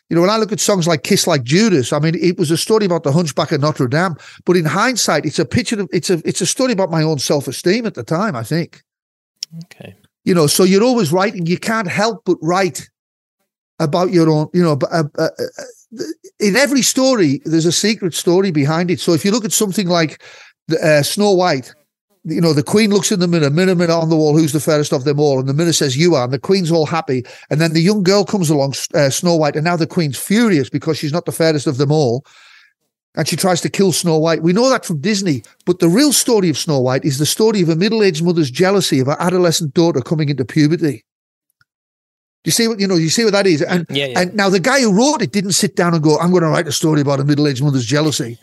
You 0.09 0.15
know, 0.15 0.21
when 0.21 0.29
I 0.29 0.37
look 0.37 0.51
at 0.51 0.59
songs 0.59 0.87
like 0.87 1.03
Kiss 1.03 1.25
Like 1.25 1.43
Judas, 1.43 1.91
I 1.91 1.99
mean, 1.99 2.15
it 2.21 2.37
was 2.37 2.51
a 2.51 2.57
story 2.57 2.85
about 2.85 3.03
the 3.03 3.11
hunchback 3.11 3.51
of 3.51 3.61
Notre 3.61 3.87
Dame. 3.87 4.15
But 4.45 4.55
in 4.55 4.65
hindsight, 4.65 5.25
it's 5.25 5.39
a 5.39 5.45
picture 5.45 5.79
of 5.79 5.89
it's 5.91 6.09
a 6.09 6.21
it's 6.25 6.41
a 6.41 6.45
story 6.45 6.73
about 6.73 6.91
my 6.91 7.01
own 7.01 7.17
self-esteem 7.17 7.85
at 7.85 7.95
the 7.95 8.03
time, 8.03 8.35
I 8.35 8.43
think. 8.43 8.83
Okay. 9.65 9.95
You 10.23 10.33
know, 10.33 10.47
so 10.47 10.63
you're 10.63 10.83
always 10.83 11.11
writing, 11.11 11.45
you 11.45 11.57
can't 11.57 11.87
help 11.87 12.23
but 12.25 12.37
write 12.41 12.89
about 13.79 14.11
your 14.11 14.29
own, 14.29 14.47
you 14.53 14.63
know, 14.63 14.77
uh, 14.91 15.03
uh, 15.17 15.29
uh, 15.37 16.03
in 16.39 16.55
every 16.55 16.81
story, 16.81 17.41
there's 17.45 17.65
a 17.65 17.71
secret 17.71 18.13
story 18.13 18.51
behind 18.51 18.89
it. 18.89 18.99
So 18.99 19.13
if 19.13 19.23
you 19.23 19.31
look 19.31 19.45
at 19.45 19.53
something 19.53 19.87
like 19.87 20.21
uh, 20.81 21.03
Snow 21.03 21.31
White, 21.33 21.73
you 22.25 22.41
know, 22.41 22.53
the 22.53 22.63
queen 22.63 22.89
looks 22.89 23.11
in 23.11 23.19
the 23.19 23.27
mirror, 23.27 23.49
mirror, 23.49 23.75
mirror 23.75 23.93
on 23.93 24.09
the 24.09 24.15
wall, 24.15 24.35
who's 24.37 24.51
the 24.53 24.59
fairest 24.59 24.91
of 24.91 25.03
them 25.03 25.19
all? 25.19 25.39
And 25.39 25.47
the 25.47 25.53
mirror 25.53 25.73
says, 25.73 25.95
You 25.95 26.15
are. 26.15 26.23
And 26.25 26.33
the 26.33 26.39
queen's 26.39 26.71
all 26.71 26.85
happy. 26.87 27.23
And 27.49 27.61
then 27.61 27.73
the 27.73 27.81
young 27.81 28.03
girl 28.03 28.25
comes 28.25 28.49
along, 28.49 28.73
uh, 28.93 29.09
Snow 29.11 29.35
White, 29.35 29.55
and 29.55 29.63
now 29.63 29.77
the 29.77 29.87
queen's 29.87 30.17
furious 30.17 30.69
because 30.69 30.97
she's 30.97 31.13
not 31.13 31.25
the 31.25 31.31
fairest 31.31 31.67
of 31.67 31.77
them 31.77 31.91
all. 31.91 32.25
And 33.17 33.27
she 33.27 33.35
tries 33.37 33.61
to 33.61 33.69
kill 33.69 33.91
Snow 33.93 34.17
White. 34.17 34.41
We 34.41 34.51
know 34.53 34.69
that 34.69 34.85
from 34.85 34.99
Disney. 34.99 35.43
But 35.65 35.79
the 35.79 35.87
real 35.87 36.11
story 36.11 36.49
of 36.49 36.57
Snow 36.57 36.79
White 36.79 37.05
is 37.05 37.17
the 37.17 37.25
story 37.25 37.61
of 37.61 37.69
a 37.69 37.75
middle 37.75 38.03
aged 38.03 38.23
mother's 38.25 38.51
jealousy 38.51 38.99
of 38.99 39.07
her 39.07 39.15
adolescent 39.19 39.73
daughter 39.73 40.01
coming 40.01 40.27
into 40.29 40.43
puberty. 40.43 41.05
you 42.43 42.51
see 42.51 42.67
what 42.67 42.79
you 42.79 42.87
know? 42.87 42.95
You 42.95 43.09
see 43.09 43.23
what 43.23 43.33
that 43.33 43.47
is, 43.47 43.61
and 43.61 43.85
Yeah, 43.89 44.07
yeah. 44.07 44.19
and 44.19 44.33
now 44.35 44.49
the 44.49 44.59
guy 44.59 44.81
who 44.81 44.93
wrote 44.93 45.21
it 45.21 45.31
didn't 45.31 45.53
sit 45.53 45.75
down 45.75 45.93
and 45.93 46.03
go, 46.03 46.17
"I'm 46.19 46.31
going 46.31 46.43
to 46.43 46.49
write 46.49 46.67
a 46.67 46.71
story 46.71 47.01
about 47.01 47.19
a 47.19 47.23
middle-aged 47.23 47.63
mother's 47.63 47.85
jealousy." 47.85 48.37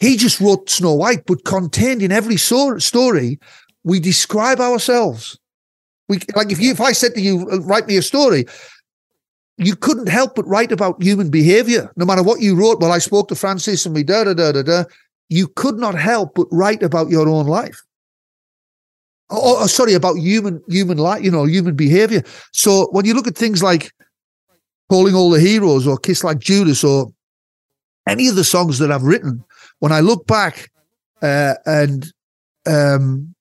He 0.00 0.16
just 0.16 0.40
wrote 0.40 0.68
Snow 0.68 0.94
White, 0.94 1.24
but 1.26 1.44
contained 1.44 2.02
in 2.02 2.12
every 2.12 2.36
so- 2.36 2.78
story, 2.78 3.38
we 3.84 4.00
describe 4.00 4.60
ourselves. 4.60 5.38
We 6.08 6.20
like 6.34 6.52
if 6.52 6.60
you 6.60 6.70
if 6.70 6.80
I 6.80 6.92
said 6.92 7.14
to 7.14 7.20
you, 7.20 7.48
"Uh, 7.50 7.60
"Write 7.60 7.86
me 7.86 7.96
a 7.96 8.02
story," 8.02 8.46
you 9.58 9.74
couldn't 9.74 10.08
help 10.08 10.34
but 10.34 10.46
write 10.46 10.72
about 10.72 11.02
human 11.02 11.30
behavior, 11.30 11.90
no 11.96 12.04
matter 12.04 12.22
what 12.22 12.40
you 12.40 12.54
wrote. 12.54 12.80
Well, 12.80 12.92
I 12.92 12.98
spoke 12.98 13.28
to 13.28 13.34
Francis 13.34 13.86
and 13.86 13.94
we 13.94 14.02
da 14.04 14.24
da 14.24 14.34
da 14.34 14.52
da 14.52 14.62
da. 14.62 14.84
You 15.28 15.48
could 15.48 15.78
not 15.78 15.94
help 15.94 16.34
but 16.34 16.46
write 16.52 16.82
about 16.82 17.10
your 17.10 17.28
own 17.28 17.46
life. 17.46 17.82
Oh, 19.30 19.66
sorry, 19.66 19.94
about 19.94 20.18
human 20.18 20.62
human 20.68 20.98
life, 20.98 21.24
you 21.24 21.30
know, 21.30 21.44
human 21.44 21.74
behavior. 21.74 22.22
So 22.52 22.88
when 22.92 23.04
you 23.04 23.14
look 23.14 23.26
at 23.26 23.36
things 23.36 23.62
like 23.62 23.92
"Calling 24.88 25.14
All 25.16 25.30
the 25.30 25.40
Heroes" 25.40 25.86
or 25.86 25.96
"Kiss 25.98 26.22
Like 26.22 26.38
Judas" 26.38 26.84
or 26.84 27.12
any 28.06 28.28
of 28.28 28.36
the 28.36 28.44
songs 28.44 28.78
that 28.78 28.92
I've 28.92 29.02
written, 29.02 29.42
when 29.78 29.92
I 29.92 30.00
look 30.00 30.26
back 30.26 30.70
uh, 31.22 31.54
and 31.64 32.12
um, 32.66 33.34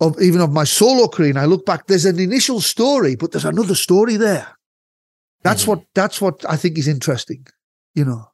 of 0.00 0.20
even 0.20 0.40
of 0.40 0.52
my 0.52 0.64
solo 0.64 1.08
career, 1.08 1.30
and 1.30 1.38
I 1.38 1.44
look 1.44 1.66
back, 1.66 1.86
there's 1.86 2.06
an 2.06 2.18
initial 2.18 2.60
story, 2.60 3.16
but 3.16 3.32
there's 3.32 3.44
another 3.44 3.74
story 3.74 4.16
there. 4.16 4.46
That's 5.42 5.66
what 5.66 5.82
that's 5.94 6.20
what 6.20 6.44
I 6.48 6.56
think 6.56 6.78
is 6.78 6.88
interesting. 6.88 7.46
You 7.94 8.04
know, 8.04 8.29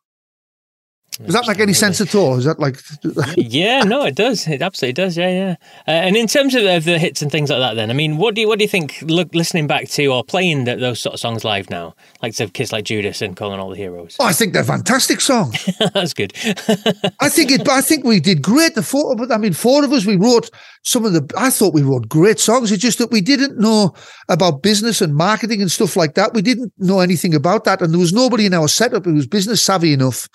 does 1.24 1.34
that 1.34 1.46
make 1.46 1.60
any 1.60 1.72
sense 1.72 2.00
at 2.00 2.14
all? 2.14 2.36
Is 2.36 2.44
that 2.44 2.60
like 2.60 2.80
yeah, 3.36 3.82
no, 3.82 4.04
it 4.04 4.14
does. 4.14 4.46
It 4.46 4.60
absolutely 4.60 4.92
does. 4.92 5.16
Yeah, 5.16 5.30
yeah. 5.30 5.56
Uh, 5.88 5.92
and 5.92 6.16
in 6.16 6.26
terms 6.26 6.54
of, 6.54 6.64
of 6.64 6.84
the 6.84 6.98
hits 6.98 7.22
and 7.22 7.32
things 7.32 7.50
like 7.50 7.60
that, 7.60 7.74
then 7.74 7.90
I 7.90 7.94
mean, 7.94 8.18
what 8.18 8.34
do 8.34 8.42
you 8.42 8.48
what 8.48 8.58
do 8.58 8.64
you 8.64 8.68
think? 8.68 9.02
Look, 9.02 9.34
listening 9.34 9.66
back 9.66 9.88
to 9.90 10.06
or 10.06 10.22
playing 10.24 10.66
th 10.66 10.78
those 10.78 11.00
sort 11.00 11.14
of 11.14 11.20
songs 11.20 11.44
live 11.44 11.70
now, 11.70 11.94
like 12.22 12.34
to 12.36 12.48
Kiss 12.48 12.72
Like 12.72 12.84
Judas 12.84 13.22
and 13.22 13.36
Calling 13.36 13.60
All 13.60 13.70
the 13.70 13.76
Heroes. 13.76 14.16
Oh, 14.20 14.26
I 14.26 14.32
think 14.32 14.52
they're 14.52 14.64
fantastic 14.64 15.20
songs. 15.20 15.64
That's 15.94 16.12
good. 16.12 16.32
I 17.20 17.28
think 17.28 17.50
it. 17.50 17.68
I 17.68 17.80
think 17.80 18.04
we 18.04 18.20
did 18.20 18.42
great. 18.42 18.74
The 18.74 18.82
four, 18.82 19.16
I 19.32 19.38
mean, 19.38 19.54
four 19.54 19.84
of 19.84 19.92
us. 19.92 20.04
We 20.04 20.16
wrote 20.16 20.50
some 20.86 21.04
of 21.04 21.12
the. 21.12 21.28
I 21.36 21.50
thought 21.50 21.74
we 21.74 21.82
wrote 21.82 22.08
great 22.08 22.38
songs. 22.38 22.70
It's 22.70 22.80
just 22.80 22.98
that 22.98 23.10
we 23.10 23.20
didn't 23.20 23.58
know 23.58 23.92
about 24.28 24.62
business 24.62 25.00
and 25.00 25.16
marketing 25.16 25.60
and 25.60 25.70
stuff 25.70 25.96
like 25.96 26.14
that. 26.14 26.32
We 26.32 26.42
didn't 26.42 26.72
know 26.78 27.00
anything 27.00 27.34
about 27.34 27.64
that, 27.64 27.82
and 27.82 27.92
there 27.92 27.98
was 27.98 28.12
nobody 28.12 28.46
in 28.46 28.54
our 28.54 28.68
setup 28.68 29.04
who 29.04 29.14
was 29.14 29.26
business 29.26 29.60
savvy 29.60 29.92
enough. 29.92 30.28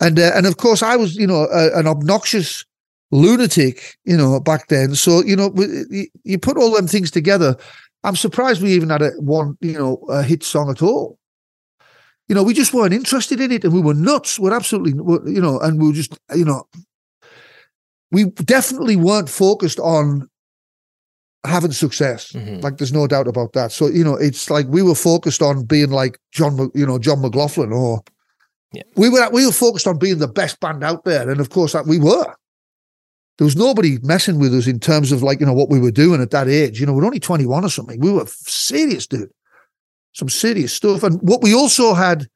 And 0.00 0.18
uh, 0.18 0.32
and 0.34 0.46
of 0.46 0.58
course, 0.58 0.82
I 0.82 0.96
was, 0.96 1.16
you 1.16 1.26
know, 1.26 1.48
a, 1.50 1.78
an 1.78 1.86
obnoxious 1.86 2.66
lunatic, 3.12 3.96
you 4.04 4.16
know, 4.16 4.38
back 4.40 4.68
then. 4.68 4.94
So 4.94 5.22
you 5.24 5.36
know, 5.36 5.50
you, 6.22 6.38
put 6.38 6.58
all 6.58 6.72
them 6.72 6.86
things 6.86 7.10
together. 7.10 7.56
I'm 8.02 8.16
surprised 8.16 8.60
we 8.60 8.72
even 8.72 8.90
had 8.90 9.00
a 9.00 9.10
one, 9.12 9.56
you 9.62 9.78
know, 9.78 10.04
a 10.10 10.22
hit 10.22 10.42
song 10.42 10.70
at 10.70 10.82
all 10.82 11.18
you 12.28 12.34
know, 12.34 12.42
we 12.42 12.54
just 12.54 12.72
weren't 12.72 12.94
interested 12.94 13.38
in 13.38 13.52
it 13.52 13.64
and 13.64 13.74
we 13.74 13.82
were 13.82 13.92
nuts. 13.92 14.38
We're 14.38 14.54
absolutely, 14.54 14.92
you 15.30 15.42
know, 15.42 15.58
and 15.60 15.78
we 15.78 15.88
were 15.88 15.92
just, 15.92 16.18
you 16.34 16.46
know, 16.46 16.66
we 18.14 18.24
definitely 18.24 18.96
weren't 18.96 19.28
focused 19.28 19.78
on 19.80 20.28
having 21.46 21.72
success. 21.72 22.32
Mhm. 22.32 22.62
Like, 22.62 22.78
there's 22.78 22.92
no 22.92 23.06
doubt 23.06 23.28
about 23.28 23.52
that. 23.52 23.70
So, 23.72 23.88
you 23.88 24.02
know, 24.02 24.14
it's 24.16 24.48
like 24.48 24.66
we 24.68 24.80
were 24.82 24.94
focused 24.94 25.42
on 25.42 25.64
being 25.64 25.90
like 25.90 26.18
John, 26.32 26.70
you 26.74 26.86
know, 26.86 26.98
John 26.98 27.20
McLaughlin 27.20 27.72
or 27.72 28.02
Yeah. 28.72 28.82
we 28.96 29.08
were, 29.10 29.28
we 29.30 29.44
were 29.44 29.52
focused 29.52 29.86
on 29.86 29.98
being 29.98 30.18
the 30.18 30.28
best 30.28 30.58
band 30.60 30.82
out 30.82 31.04
there. 31.04 31.28
And 31.28 31.40
of 31.40 31.50
course, 31.50 31.72
that 31.74 31.86
we 31.86 31.98
were. 31.98 32.34
There 33.36 33.44
was 33.44 33.56
nobody 33.56 33.98
messing 34.02 34.38
with 34.38 34.54
us 34.54 34.66
in 34.66 34.78
terms 34.80 35.12
of 35.12 35.22
like, 35.22 35.40
you 35.40 35.46
know, 35.46 35.52
what 35.52 35.68
we 35.68 35.80
were 35.80 35.90
doing 35.90 36.22
at 36.22 36.30
that 36.30 36.48
age. 36.48 36.80
You 36.80 36.86
know, 36.86 36.94
we're 36.94 37.04
only 37.04 37.20
21 37.20 37.64
or 37.64 37.68
something. 37.68 38.00
We 38.00 38.12
were 38.12 38.26
serious, 38.26 39.06
dude 39.06 39.30
some 40.14 40.28
serious 40.28 40.72
stuff. 40.72 41.02
And 41.02 41.20
what 41.22 41.42
we 41.42 41.52
also 41.52 41.92
had, 41.92 42.28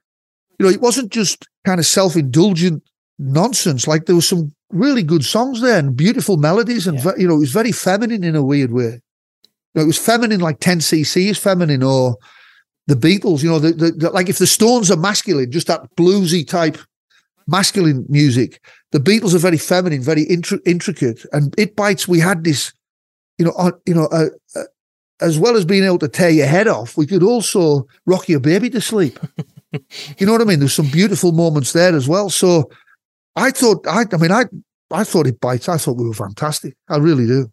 you 0.59 0.67
know, 0.67 0.69
it 0.69 0.81
wasn't 0.81 1.11
just 1.11 1.47
kind 1.65 1.79
of 1.79 1.87
self-indulgent 1.87 2.83
nonsense. 3.19 3.87
Like 3.87 4.07
there 4.07 4.17
was 4.17 4.29
some 4.29 4.53
really 4.71 5.03
good 5.03 5.25
songs 5.25 5.61
there 5.61 5.79
and 5.79 5.97
beautiful 5.97 6.37
melodies, 6.37 6.87
and 6.87 6.99
Yeah. 7.03 7.13
you 7.17 7.27
know, 7.29 7.35
it 7.37 7.41
was 7.41 7.53
very 7.53 7.73
feminine 7.73 8.25
in 8.25 8.37
a 8.37 8.43
weird 8.45 8.73
way. 8.73 9.01
You 9.75 9.75
know, 9.77 9.83
it 9.83 9.87
was 9.87 9.99
feminine, 9.99 10.41
like 10.41 10.61
10cc 10.61 11.31
is 11.31 11.39
feminine, 11.39 11.83
or 11.83 12.17
the 12.87 12.95
Beatles. 12.97 13.43
You 13.43 13.51
know, 13.51 13.59
the, 13.59 13.73
the, 13.73 13.91
the- 13.93 14.11
like 14.11 14.29
if 14.29 14.39
the 14.39 14.47
Stones 14.47 14.91
are 14.91 14.97
masculine, 14.97 15.51
just 15.51 15.67
that 15.67 15.83
bluesy 15.97 16.47
type 16.47 16.79
masculine 17.47 18.05
music. 18.09 18.61
The 18.93 18.99
Beatles 19.01 19.35
are 19.35 19.39
very 19.39 19.59
feminine, 19.59 20.03
very 20.03 20.25
intri- 20.27 20.61
intricate, 20.67 21.25
and 21.33 21.55
it 21.59 21.77
bites. 21.77 22.07
We 22.09 22.21
had 22.21 22.45
this, 22.45 22.73
you 23.39 23.45
know, 23.47 23.53
on, 23.53 23.73
you 23.87 23.95
know, 23.95 24.05
uh, 24.07 24.27
uh, 24.57 24.63
as 25.21 25.39
well 25.39 25.57
as 25.57 25.65
being 25.65 25.85
able 25.85 25.99
to 25.99 26.09
tear 26.09 26.31
your 26.31 26.47
head 26.47 26.69
off, 26.69 26.97
we 26.97 27.07
could 27.07 27.23
also 27.23 27.87
rock 28.07 28.29
your 28.29 28.39
baby 28.41 28.71
to 28.71 28.81
sleep. 28.81 29.19
you 30.19 30.27
know 30.27 30.33
what 30.33 30.41
I 30.41 30.45
mean? 30.45 30.59
There's 30.61 30.75
some 30.75 30.89
beautiful 30.91 31.33
moments 31.33 31.73
there 31.73 31.95
as 31.95 32.07
well. 32.09 32.31
So 32.31 32.71
I 33.39 33.51
thought, 33.51 33.87
I, 33.87 34.05
I 34.13 34.17
mean, 34.17 34.33
I, 34.33 34.45
I 34.91 35.05
thought 35.05 35.27
it 35.27 35.41
bites. 35.41 35.69
I 35.69 35.77
thought 35.77 35.97
we 35.97 36.07
were 36.07 36.15
fantastic. 36.15 36.75
I 36.89 36.97
really 36.97 37.27
do. 37.27 37.51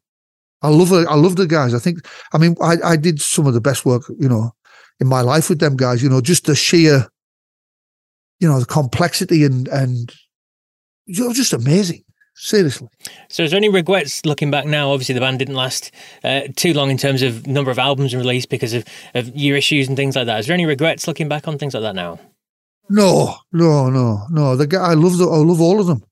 I 0.61 0.69
love. 0.69 0.91
I 0.91 1.15
love 1.15 1.35
the 1.35 1.45
guys. 1.45 1.73
I 1.75 1.79
think, 1.79 1.99
I 2.33 2.39
mean, 2.39 2.55
I, 2.61 2.77
I 2.83 2.95
did 2.95 3.21
some 3.21 3.45
of 3.45 3.53
the 3.53 3.61
best 3.61 3.85
work, 3.85 4.03
you 4.19 4.27
know, 4.27 4.51
in 4.99 5.07
my 5.07 5.21
life 5.21 5.49
with 5.49 5.59
them 5.59 5.75
guys. 5.75 6.01
You 6.01 6.09
know, 6.09 6.21
just 6.21 6.45
the 6.45 6.55
sheer, 6.55 7.07
you 8.39 8.47
know, 8.47 8.59
the 8.59 8.65
complexity 8.65 9.43
and 9.43 9.67
and 9.67 10.11
you 11.05 11.23
know, 11.23 11.33
just 11.33 11.53
amazing. 11.53 12.03
Seriously. 12.37 12.89
So, 13.29 13.43
is 13.43 13.51
there 13.51 13.57
any 13.57 13.69
regrets 13.69 14.25
looking 14.25 14.51
back 14.51 14.65
now? 14.65 14.91
Obviously, 14.91 15.13
the 15.13 15.21
band 15.21 15.39
didn't 15.39 15.55
last 15.55 15.91
uh, 16.23 16.41
too 16.55 16.73
long 16.73 16.89
in 16.89 16.97
terms 16.97 17.21
of 17.21 17.47
number 17.47 17.71
of 17.71 17.79
albums 17.79 18.13
released 18.13 18.49
because 18.49 18.73
of, 18.73 18.83
of 19.13 19.29
year 19.29 19.55
issues 19.55 19.87
and 19.87 19.95
things 19.95 20.15
like 20.17 20.25
that. 20.25 20.39
Is 20.39 20.47
there 20.47 20.53
any 20.53 20.65
regrets 20.65 21.07
looking 21.07 21.29
back 21.29 21.47
on 21.47 21.57
things 21.57 21.73
like 21.73 21.83
that 21.83 21.95
now? 21.95 22.19
No, 22.89 23.35
no, 23.51 23.89
no, 23.89 24.27
no. 24.29 24.55
The 24.55 24.67
guy, 24.67 24.91
I 24.91 24.93
love 24.93 25.17
the, 25.17 25.25
I 25.25 25.37
love 25.37 25.61
all 25.61 25.79
of 25.79 25.87
them. 25.87 26.03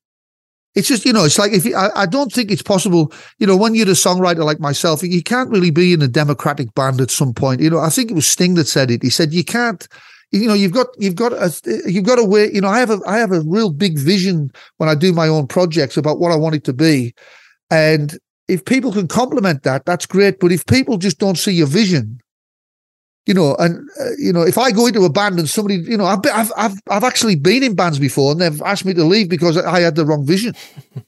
It's 0.75 0.88
just, 0.88 1.05
you 1.05 1.13
know, 1.13 1.23
it's 1.23 1.38
like 1.38 1.51
if 1.51 1.65
you, 1.65 1.75
I, 1.75 2.01
I 2.01 2.05
don't 2.07 2.31
think 2.31 2.49
it's 2.49 2.63
possible, 2.63 3.13
you 3.38 3.45
know, 3.45 3.55
when 3.55 3.75
you're 3.75 3.88
a 3.88 3.91
songwriter 3.91 4.43
like 4.43 4.59
myself, 4.59 5.03
you 5.03 5.21
can't 5.21 5.51
really 5.51 5.69
be 5.69 5.93
in 5.93 6.01
a 6.01 6.07
democratic 6.07 6.73
band 6.73 6.99
at 6.99 7.12
some 7.12 7.31
point. 7.31 7.62
You 7.62 7.69
know, 7.69 7.79
I 7.79 7.89
think 7.89 8.09
it 8.09 8.15
was 8.15 8.25
Sting 8.25 8.55
that 8.55 8.67
said 8.67 8.89
it. 8.89 9.03
He 9.03 9.12
said 9.12 9.33
you 9.33 9.43
can't, 9.43 9.88
you 10.31 10.47
know, 10.47 10.55
you've 10.55 10.71
got, 10.71 10.88
you've 10.97 11.13
got, 11.15 11.31
a, 11.31 11.53
you've 11.86 12.05
got 12.05 12.17
a 12.17 12.23
way 12.23 12.51
You 12.51 12.62
know, 12.62 12.69
I 12.69 12.79
have 12.79 12.89
a, 12.89 12.99
I 13.05 13.17
have 13.17 13.31
a 13.31 13.41
real 13.41 13.69
big 13.69 13.99
vision 13.99 14.51
when 14.77 14.89
I 14.89 14.95
do 14.95 15.13
my 15.13 15.27
own 15.27 15.45
projects 15.45 15.95
about 15.95 16.19
what 16.19 16.31
I 16.31 16.36
want 16.36 16.55
it 16.55 16.63
to 16.63 16.73
be, 16.73 17.13
and 17.69 18.17
if 18.47 18.65
people 18.65 18.91
can 18.91 19.07
complement 19.07 19.62
that, 19.63 19.86
that's 19.86 20.07
great. 20.07 20.39
But 20.39 20.51
if 20.51 20.65
people 20.65 20.97
just 20.97 21.19
don't 21.19 21.38
see 21.38 21.53
your 21.53 21.67
vision, 21.67 22.19
you 23.25 23.33
know, 23.33 23.55
and 23.55 23.89
uh, 23.99 24.12
you 24.17 24.33
know, 24.33 24.41
if 24.41 24.57
I 24.57 24.71
go 24.71 24.88
into 24.88 25.05
a 25.05 25.09
band 25.09 25.39
and 25.39 25.49
somebody, 25.49 25.75
you 25.75 25.97
know, 25.97 26.05
I've, 26.05 26.21
been, 26.21 26.33
I've 26.33 26.51
I've 26.57 26.75
I've 26.89 27.03
actually 27.03 27.36
been 27.36 27.63
in 27.63 27.75
bands 27.75 27.99
before 27.99 28.33
and 28.33 28.41
they've 28.41 28.62
asked 28.62 28.86
me 28.86 28.93
to 28.93 29.03
leave 29.03 29.29
because 29.29 29.57
I 29.57 29.79
had 29.79 29.95
the 29.95 30.05
wrong 30.05 30.25
vision. 30.25 30.55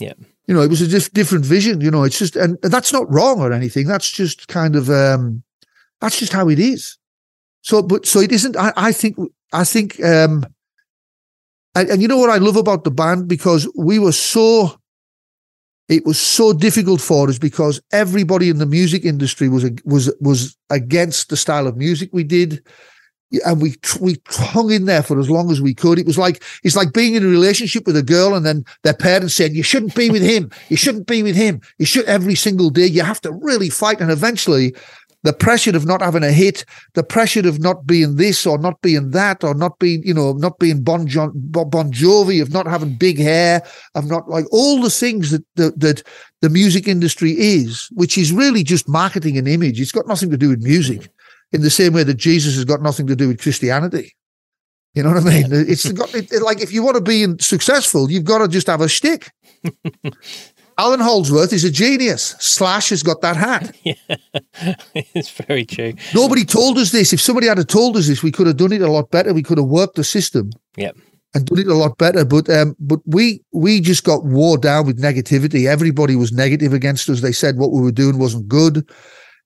Yeah. 0.00 0.14
You 0.48 0.54
know, 0.54 0.60
it 0.60 0.70
was 0.70 0.82
a 0.82 0.88
diff- 0.88 1.12
different 1.12 1.44
vision. 1.44 1.80
You 1.80 1.88
know, 1.88 2.02
it's 2.02 2.18
just, 2.18 2.34
and 2.34 2.58
that's 2.62 2.92
not 2.92 3.08
wrong 3.08 3.40
or 3.40 3.52
anything. 3.52 3.86
That's 3.86 4.10
just 4.10 4.48
kind 4.48 4.74
of, 4.74 4.90
um 4.90 5.44
that's 6.00 6.18
just 6.18 6.32
how 6.32 6.48
it 6.48 6.58
is. 6.58 6.98
So, 7.62 7.80
but 7.80 8.04
so 8.04 8.18
it 8.18 8.32
isn't. 8.32 8.56
I, 8.56 8.72
I 8.76 8.90
think, 8.90 9.16
I 9.52 9.62
think, 9.62 10.02
um 10.02 10.44
and, 11.76 11.88
and 11.88 12.02
you 12.02 12.08
know 12.08 12.18
what 12.18 12.30
I 12.30 12.38
love 12.38 12.56
about 12.56 12.84
the 12.84 12.90
band 12.90 13.28
because 13.28 13.68
we 13.76 14.00
were 14.00 14.12
so 14.12 14.76
it 15.88 16.06
was 16.06 16.18
so 16.18 16.52
difficult 16.52 17.00
for 17.00 17.28
us 17.28 17.38
because 17.38 17.80
everybody 17.92 18.48
in 18.48 18.58
the 18.58 18.66
music 18.66 19.04
industry 19.04 19.48
was 19.48 19.70
was 19.84 20.14
was 20.20 20.56
against 20.70 21.28
the 21.28 21.36
style 21.36 21.66
of 21.66 21.76
music 21.76 22.10
we 22.12 22.24
did. 22.24 22.64
And 23.44 23.60
we 23.60 23.74
we 24.00 24.16
hung 24.28 24.70
in 24.70 24.84
there 24.84 25.02
for 25.02 25.18
as 25.18 25.28
long 25.28 25.50
as 25.50 25.60
we 25.60 25.74
could. 25.74 25.98
It 25.98 26.06
was 26.06 26.16
like 26.16 26.42
it's 26.62 26.76
like 26.76 26.92
being 26.92 27.14
in 27.14 27.24
a 27.24 27.28
relationship 27.28 27.84
with 27.84 27.96
a 27.96 28.02
girl 28.02 28.34
and 28.34 28.46
then 28.46 28.64
their 28.82 28.94
parents 28.94 29.34
said 29.34 29.52
you 29.52 29.64
shouldn't 29.64 29.96
be 29.96 30.08
with 30.08 30.22
him. 30.22 30.50
You 30.68 30.76
shouldn't 30.76 31.08
be 31.08 31.22
with 31.22 31.34
him. 31.34 31.60
You 31.78 31.86
should 31.86 32.04
every 32.04 32.36
single 32.36 32.70
day 32.70 32.86
you 32.86 33.02
have 33.02 33.20
to 33.22 33.32
really 33.32 33.70
fight. 33.70 34.00
And 34.00 34.10
eventually 34.10 34.74
the 35.24 35.32
pressure 35.32 35.74
of 35.76 35.86
not 35.86 36.00
having 36.00 36.22
a 36.22 36.30
hit, 36.30 36.64
the 36.92 37.02
pressure 37.02 37.48
of 37.48 37.58
not 37.58 37.86
being 37.86 38.16
this 38.16 38.46
or 38.46 38.58
not 38.58 38.80
being 38.82 39.10
that 39.10 39.42
or 39.42 39.54
not 39.54 39.78
being, 39.78 40.02
you 40.04 40.14
know, 40.14 40.32
not 40.34 40.58
being 40.58 40.82
Bon, 40.82 41.06
John, 41.06 41.32
bon 41.34 41.90
Jovi, 41.90 42.40
of 42.40 42.52
not 42.52 42.66
having 42.66 42.94
big 42.94 43.18
hair, 43.18 43.62
of 43.94 44.06
not 44.06 44.28
like 44.28 44.44
all 44.52 44.80
the 44.80 44.90
things 44.90 45.30
that, 45.30 45.44
that 45.56 45.80
that 45.80 46.02
the 46.42 46.50
music 46.50 46.86
industry 46.86 47.32
is, 47.32 47.88
which 47.92 48.16
is 48.16 48.32
really 48.32 48.62
just 48.62 48.88
marketing 48.88 49.36
and 49.36 49.48
image. 49.48 49.80
It's 49.80 49.92
got 49.92 50.06
nothing 50.06 50.30
to 50.30 50.36
do 50.36 50.50
with 50.50 50.62
music, 50.62 51.08
in 51.52 51.62
the 51.62 51.70
same 51.70 51.94
way 51.94 52.04
that 52.04 52.14
Jesus 52.14 52.54
has 52.56 52.64
got 52.64 52.82
nothing 52.82 53.06
to 53.06 53.16
do 53.16 53.28
with 53.28 53.40
Christianity. 53.40 54.14
You 54.94 55.02
know 55.02 55.12
what 55.12 55.26
I 55.26 55.30
mean? 55.30 55.46
It's 55.50 55.90
got 55.90 56.14
it, 56.14 56.30
like 56.42 56.60
if 56.60 56.72
you 56.72 56.82
want 56.82 56.96
to 56.96 57.02
be 57.02 57.26
successful, 57.40 58.10
you've 58.10 58.24
got 58.24 58.38
to 58.38 58.48
just 58.48 58.66
have 58.66 58.80
a 58.80 58.88
shtick. 58.88 59.30
Allan 60.78 61.00
Holdsworth 61.00 61.52
is 61.52 61.64
a 61.64 61.70
genius. 61.70 62.34
Slash 62.38 62.88
has 62.90 63.02
got 63.02 63.20
that 63.22 63.36
hat. 63.36 63.74
Yeah, 63.84 64.74
it's 64.94 65.30
very 65.30 65.64
true. 65.64 65.94
Nobody 66.14 66.44
told 66.44 66.78
us 66.78 66.90
this. 66.90 67.12
If 67.12 67.20
somebody 67.20 67.46
had 67.48 67.68
told 67.68 67.96
us 67.96 68.06
this, 68.06 68.22
we 68.22 68.30
could 68.32 68.46
have 68.46 68.56
done 68.56 68.72
it 68.72 68.80
a 68.82 68.90
lot 68.90 69.10
better. 69.10 69.32
We 69.34 69.42
could 69.42 69.58
have 69.58 69.66
worked 69.66 69.96
the 69.96 70.04
system 70.04 70.50
Yep. 70.76 70.96
and 71.34 71.46
done 71.46 71.58
it 71.58 71.66
a 71.66 71.74
lot 71.74 71.98
better. 71.98 72.24
But 72.24 72.48
um, 72.48 72.74
but 72.78 73.00
we 73.04 73.42
we 73.52 73.80
just 73.80 74.04
got 74.04 74.24
wore 74.24 74.56
down 74.58 74.86
with 74.86 75.00
negativity. 75.00 75.66
Everybody 75.66 76.16
was 76.16 76.32
negative 76.32 76.72
against 76.72 77.08
us. 77.10 77.20
They 77.20 77.32
said 77.32 77.56
what 77.58 77.72
we 77.72 77.80
were 77.82 77.92
doing 77.92 78.18
wasn't 78.18 78.48
good. 78.48 78.88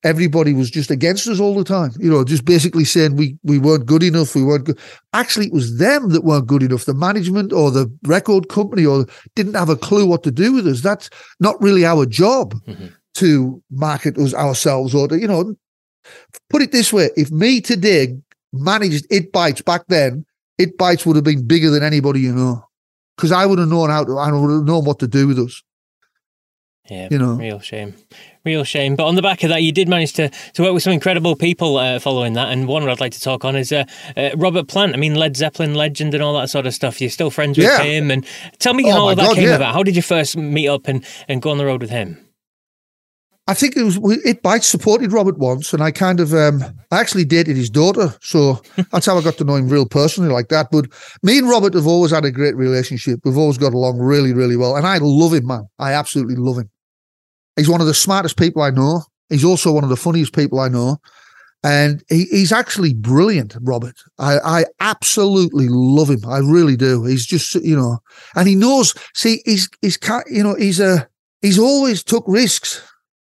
Everybody 0.04 0.52
was 0.54 0.70
just 0.70 0.90
against 0.90 1.28
us 1.28 1.40
all 1.40 1.54
the 1.54 1.64
time. 1.64 1.90
You 1.98 2.11
know, 2.11 2.24
just 2.24 2.44
basically 2.44 2.84
saying 2.84 3.16
we 3.16 3.37
we 3.42 3.58
weren't 3.58 3.87
good 3.87 4.02
enough. 4.02 4.34
We 4.34 4.44
weren't 4.44 4.64
good. 4.64 4.78
Actually, 5.12 5.46
it 5.46 5.52
was 5.52 5.78
them 5.78 6.11
that 6.11 6.24
weren't 6.24 6.46
good 6.46 6.62
enough. 6.62 6.84
The 6.84 6.94
management 6.94 7.52
or 7.52 7.70
the 7.70 7.92
record 8.04 8.48
company 8.48 8.84
or 8.84 9.06
didn't 9.34 9.54
have 9.54 9.68
a 9.68 9.76
clue 9.76 10.06
what 10.06 10.22
to 10.24 10.30
do 10.30 10.52
with 10.52 10.66
us. 10.66 10.80
That's 10.80 11.11
not 11.40 11.61
really 11.61 11.84
our 11.84 12.06
job 12.06 12.54
mm-hmm. 12.66 12.87
to 13.14 13.62
market 13.70 14.18
us 14.18 14.34
ourselves 14.34 14.94
or 14.94 15.08
to, 15.08 15.18
you 15.18 15.28
know, 15.28 15.54
put 16.50 16.62
it 16.62 16.72
this 16.72 16.92
way: 16.92 17.11
if 17.16 17.30
me 17.30 17.61
today 17.61 18.16
managed 18.52 19.06
It 19.11 19.32
Bites 19.32 19.62
back 19.62 19.87
then, 19.88 20.24
It 20.58 20.78
Bites 20.78 21.04
would 21.06 21.16
have 21.16 21.24
been 21.24 21.46
bigger 21.46 21.70
than 21.70 21.82
anybody 21.82 22.20
you 22.20 22.34
know, 22.34 22.64
because 23.16 23.32
I 23.32 23.46
would 23.46 23.58
have 23.58 23.68
known 23.68 23.90
how 23.90 24.04
to. 24.04 24.18
I 24.18 24.30
would 24.32 24.50
have 24.50 24.64
known 24.64 24.84
what 24.84 24.98
to 25.00 25.08
do 25.08 25.26
with 25.26 25.38
us. 25.38 25.62
Yeah, 26.88 27.08
you 27.11 27.18
know, 27.18 27.34
real 27.34 27.61
shame, 27.61 27.94
real 28.48 28.64
shame. 28.64 28.96
But 28.96 29.06
on 29.06 29.14
the 29.14 29.22
back 29.22 29.44
of 29.44 29.50
that, 29.50 29.62
you 29.62 29.70
did 29.70 29.88
manage 29.88 30.14
to, 30.14 30.30
to 30.54 30.62
work 30.62 30.74
with 30.74 30.82
some 30.82 30.92
incredible 30.92 31.37
people 31.37 31.76
uh, 31.76 31.98
following 31.98 32.32
that. 32.32 32.48
And 32.48 32.66
one 32.66 32.88
I'd 32.88 33.00
like 33.00 33.12
to 33.12 33.20
talk 33.20 33.44
on 33.44 33.54
is 33.54 33.70
uh, 33.70 33.84
uh, 34.16 34.30
Robert 34.37 34.68
Plant. 34.68 34.94
I 34.94 34.96
mean, 34.96 35.14
Led 35.14 35.37
Zeppelin 35.37 35.74
legend 35.74 36.14
and 36.14 36.22
all 36.22 36.34
that 36.40 36.48
sort 36.48 36.66
of 36.66 36.74
stuff. 36.74 37.00
You're 37.00 37.11
still 37.11 37.30
friends 37.30 37.58
with 37.58 37.66
yeah. 37.66 37.82
him, 37.82 38.11
and 38.11 38.26
tell 38.58 38.74
me 38.74 38.84
oh 38.87 38.92
how 38.92 39.00
all 39.00 39.14
that 39.14 39.16
God, 39.18 39.37
came 39.37 39.48
yeah. 39.48 39.56
about. 39.56 39.74
How 39.74 39.82
did 39.82 39.94
you 39.94 40.02
first 40.02 40.37
meet 40.37 40.68
up 40.68 40.88
and, 40.88 41.04
and 41.28 41.42
go 41.42 41.50
on 41.50 41.58
the 41.58 41.66
road 41.66 41.82
with 41.82 41.90
him? 41.90 42.18
I 43.48 43.54
think 43.54 43.78
it 43.78 43.82
was 43.82 43.98
it 44.26 44.42
bites 44.42 44.66
supported 44.66 45.11
Robert 45.11 45.38
once, 45.38 45.72
and 45.72 45.82
I 45.82 45.90
kind 45.90 46.20
of 46.20 46.34
um, 46.34 46.62
I 46.90 47.00
actually 47.00 47.24
dated 47.24 47.56
his 47.56 47.70
daughter, 47.70 48.14
so 48.20 48.61
that's 48.92 49.06
how 49.06 49.16
I 49.16 49.22
got 49.22 49.38
to 49.38 49.44
know 49.44 49.56
him 49.56 49.70
real 49.70 49.87
personally 49.87 50.30
like 50.30 50.48
that. 50.48 50.68
But 50.70 50.87
me 51.22 51.38
and 51.38 51.48
Robert 51.48 51.72
have 51.72 51.87
always 51.87 52.11
had 52.11 52.26
a 52.26 52.30
great 52.30 52.54
relationship. 52.56 53.20
We've 53.24 53.38
always 53.38 53.56
got 53.56 53.72
along 53.72 54.00
really, 54.00 54.34
really 54.34 54.56
well, 54.56 54.76
and 54.76 54.87
I 54.87 54.98
love 55.00 55.32
him, 55.32 55.46
man. 55.46 55.66
I 55.78 55.94
absolutely 55.94 56.37
love 56.37 56.58
him. 56.58 56.70
He's 57.58 57.68
one 57.68 57.80
of 57.80 57.88
the 57.88 57.94
smartest 57.94 58.38
people 58.38 58.62
I 58.62 58.70
know. 58.70 59.02
He's 59.28 59.44
also 59.44 59.72
one 59.72 59.84
of 59.84 59.90
the 59.90 59.96
funniest 59.96 60.32
people 60.32 60.60
I 60.60 60.68
know. 60.68 60.98
And 61.64 62.04
he, 62.08 62.24
he's 62.26 62.52
actually 62.52 62.94
brilliant, 62.94 63.56
Robert. 63.60 63.96
I, 64.18 64.38
I 64.38 64.64
absolutely 64.78 65.66
love 65.68 66.08
him. 66.08 66.24
I 66.24 66.38
really 66.38 66.76
do. 66.76 67.04
He's 67.04 67.26
just, 67.26 67.56
you 67.56 67.76
know, 67.76 67.98
and 68.36 68.46
he 68.46 68.54
knows, 68.54 68.94
see, 69.12 69.42
he's, 69.44 69.68
he's, 69.82 69.98
you 70.28 70.44
know, 70.44 70.54
he's 70.54 70.78
a, 70.78 71.08
he's 71.42 71.58
always 71.58 72.04
took 72.04 72.24
risks. 72.28 72.80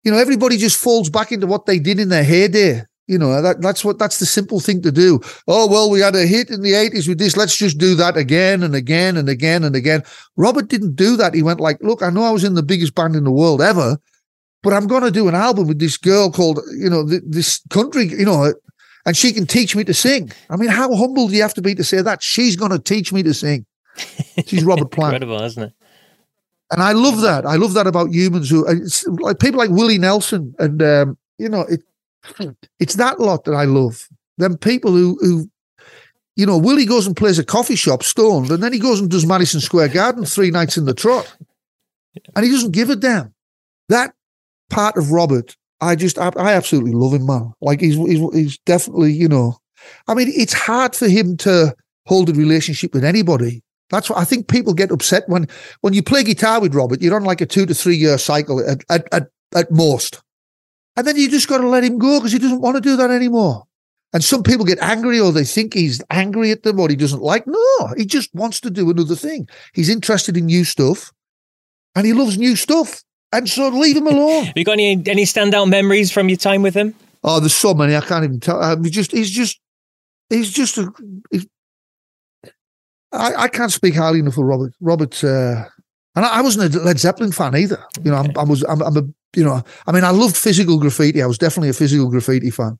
You 0.03 0.11
know, 0.11 0.17
everybody 0.17 0.57
just 0.57 0.77
falls 0.77 1.09
back 1.09 1.31
into 1.31 1.47
what 1.47 1.65
they 1.65 1.79
did 1.79 1.99
in 1.99 2.09
their 2.09 2.23
heyday. 2.23 2.81
You 3.07 3.17
know, 3.17 3.41
that, 3.41 3.61
that's 3.61 3.85
what, 3.85 3.97
that's 3.97 4.19
the 4.19 4.25
simple 4.25 4.59
thing 4.59 4.81
to 4.81 4.91
do. 4.91 5.21
Oh, 5.47 5.65
well, 5.67 5.89
we 5.89 6.01
had 6.01 6.15
a 6.15 6.27
hit 6.27 6.49
in 6.49 6.61
the 6.61 6.73
80s 6.73 7.07
with 7.07 7.19
this. 7.19 7.37
Let's 7.37 7.55
just 7.55 7.77
do 7.77 7.95
that 7.95 8.17
again 8.17 8.61
and 8.61 8.75
again 8.75 9.15
and 9.15 9.29
again 9.29 9.63
and 9.63 9.77
again. 9.77 10.03
Robert 10.35 10.67
didn't 10.67 10.97
do 10.97 11.15
that. 11.15 11.33
He 11.33 11.41
went 11.41 11.61
like, 11.61 11.77
look, 11.81 12.03
I 12.03 12.09
know 12.09 12.23
I 12.23 12.31
was 12.31 12.43
in 12.43 12.55
the 12.55 12.63
biggest 12.63 12.93
band 12.93 13.15
in 13.15 13.23
the 13.23 13.31
world 13.31 13.61
ever 13.61 13.97
but 14.63 14.73
I'm 14.73 14.87
going 14.87 15.03
to 15.03 15.11
do 15.11 15.27
an 15.27 15.35
album 15.35 15.67
with 15.67 15.79
this 15.79 15.97
girl 15.97 16.31
called, 16.31 16.59
you 16.77 16.89
know, 16.89 17.03
this 17.03 17.61
country, 17.69 18.07
you 18.07 18.25
know, 18.25 18.53
and 19.05 19.15
she 19.15 19.31
can 19.31 19.45
teach 19.45 19.75
me 19.75 19.83
to 19.85 19.93
sing. 19.93 20.31
I 20.49 20.57
mean, 20.57 20.69
how 20.69 20.93
humble 20.95 21.27
do 21.27 21.35
you 21.35 21.41
have 21.41 21.53
to 21.55 21.61
be 21.61 21.75
to 21.75 21.83
say 21.83 22.01
that? 22.01 22.21
She's 22.21 22.55
going 22.55 22.71
to 22.71 22.79
teach 22.79 23.13
me 23.13 23.23
to 23.23 23.33
sing. 23.33 23.65
She's 24.45 24.63
Robert 24.63 24.91
Plant. 24.91 25.15
Incredible, 25.23 25.41
isn't 25.43 25.63
it? 25.63 25.73
And 26.71 26.83
I 26.83 26.91
love 26.91 27.21
that. 27.21 27.45
I 27.45 27.55
love 27.55 27.73
that 27.73 27.87
about 27.87 28.11
humans 28.11 28.49
who, 28.49 28.67
like 29.21 29.39
people 29.39 29.57
like 29.57 29.69
Willie 29.69 29.97
Nelson, 29.97 30.53
and 30.59 30.81
um, 30.83 31.17
you 31.37 31.47
know, 31.47 31.61
it, 31.61 31.83
it's 32.79 32.95
that 32.95 33.19
lot 33.19 33.45
that 33.45 33.53
I 33.53 33.63
love. 33.63 34.07
Them 34.37 34.57
people 34.57 34.91
who, 34.91 35.17
who, 35.21 35.49
you 36.35 36.45
know, 36.45 36.57
Willie 36.57 36.85
goes 36.85 37.07
and 37.07 37.15
plays 37.15 37.39
a 37.39 37.45
coffee 37.45 37.77
shop 37.77 38.03
stoned, 38.03 38.51
and 38.51 38.61
then 38.61 38.73
he 38.73 38.79
goes 38.79 38.99
and 38.99 39.09
does 39.09 39.25
Madison 39.25 39.61
Square 39.61 39.89
Garden 39.89 40.25
three 40.25 40.51
nights 40.51 40.77
in 40.77 40.83
the 40.83 40.93
trot, 40.93 41.33
and 42.35 42.45
he 42.45 42.51
doesn't 42.51 42.71
give 42.71 42.89
a 42.89 42.97
damn. 42.97 43.33
That 43.87 44.13
part 44.69 44.97
of 44.97 45.11
Robert, 45.11 45.55
I 45.81 45.95
just 45.95 46.17
I, 46.17 46.31
I 46.37 46.53
absolutely 46.53 46.91
love 46.91 47.13
him, 47.13 47.25
man. 47.25 47.53
Like 47.61 47.81
he's, 47.81 47.95
he's 47.95 48.21
he's 48.33 48.57
definitely 48.59 49.13
you 49.13 49.27
know, 49.27 49.57
I 50.07 50.13
mean, 50.13 50.31
it's 50.33 50.53
hard 50.53 50.95
for 50.95 51.07
him 51.07 51.37
to 51.37 51.75
hold 52.05 52.29
a 52.29 52.33
relationship 52.33 52.93
with 52.93 53.03
anybody. 53.03 53.63
That's 53.89 54.09
what 54.09 54.19
I 54.19 54.25
think 54.25 54.49
people 54.49 54.73
get 54.73 54.91
upset 54.91 55.23
when 55.27 55.47
when 55.81 55.93
you 55.93 56.03
play 56.03 56.23
guitar 56.23 56.59
with 56.59 56.75
Robert. 56.75 57.01
You're 57.01 57.15
on 57.15 57.23
like 57.23 57.41
a 57.41 57.45
two 57.45 57.65
to 57.65 57.73
three 57.73 57.95
year 57.95 58.17
cycle 58.17 58.59
at 58.59 58.83
at 58.89 59.07
at, 59.11 59.27
at 59.55 59.71
most, 59.71 60.21
and 60.95 61.05
then 61.05 61.15
you 61.15 61.29
just 61.29 61.47
got 61.47 61.59
to 61.59 61.67
let 61.67 61.83
him 61.83 61.97
go 61.97 62.19
because 62.19 62.33
he 62.33 62.39
doesn't 62.39 62.61
want 62.61 62.75
to 62.75 62.81
do 62.81 62.97
that 62.97 63.11
anymore. 63.11 63.63
And 64.13 64.23
some 64.23 64.41
people 64.41 64.65
get 64.65 64.79
angry 64.79 65.19
or 65.19 65.31
they 65.31 65.43
think 65.43 65.73
he's 65.73 66.01
angry 66.09 66.51
at 66.51 66.63
them 66.63 66.79
or 66.79 66.89
he 66.89 66.95
doesn't 66.95 67.21
like. 67.21 67.45
No, 67.45 67.93
he 67.97 68.05
just 68.05 68.33
wants 68.33 68.59
to 68.61 68.69
do 68.69 68.89
another 68.89 69.15
thing. 69.15 69.47
He's 69.73 69.89
interested 69.89 70.37
in 70.37 70.45
new 70.45 70.63
stuff 70.63 71.11
and 71.93 72.05
he 72.05 72.13
loves 72.13 72.37
new 72.37 72.55
stuff 72.55 73.03
and 73.31 73.49
so 73.49 73.69
leave 73.69 73.97
him 73.97 74.07
alone. 74.07 74.45
Have 74.45 74.57
you 74.57 74.63
got 74.63 74.73
any 74.73 74.91
any 75.05 75.23
standout 75.23 75.69
memories 75.69 76.11
from 76.11 76.29
your 76.29 76.37
time 76.37 76.61
with 76.61 76.73
him? 76.73 76.95
Oh, 77.23 77.39
there's 77.39 77.55
so 77.55 77.73
many 77.73 77.95
I 77.95 78.01
can't 78.01 78.23
even 78.23 78.39
tell. 78.39 78.61
I 78.61 78.75
mean, 78.75 78.91
just 78.91 79.11
he's 79.11 79.29
just 79.29 79.59
he's 80.29 80.51
just 80.51 80.77
a. 80.77 80.91
He's, 81.31 81.47
I, 83.11 83.33
I 83.35 83.47
can't 83.47 83.71
speak 83.71 83.95
highly 83.95 84.19
enough 84.19 84.37
of 84.37 84.43
Robert. 84.43 84.73
Robert, 84.81 85.23
uh, 85.23 85.65
and 86.15 86.25
I, 86.25 86.39
I, 86.39 86.41
wasn't 86.41 86.75
a 86.75 86.79
Led 86.79 86.99
Zeppelin 86.99 87.31
fan 87.31 87.55
either. 87.55 87.81
You 88.03 88.11
know, 88.11 88.17
okay. 88.17 88.33
I 88.37 88.43
was. 88.43 88.63
I'm, 88.63 88.81
I'm 88.81 88.97
a. 88.97 89.03
You 89.35 89.43
know, 89.43 89.63
I 89.85 89.91
mean, 89.91 90.03
I 90.03 90.09
loved 90.09 90.37
physical 90.37 90.79
graffiti. 90.79 91.21
I 91.21 91.27
was 91.27 91.37
definitely 91.37 91.69
a 91.69 91.73
physical 91.73 92.09
graffiti 92.09 92.49
fan. 92.49 92.77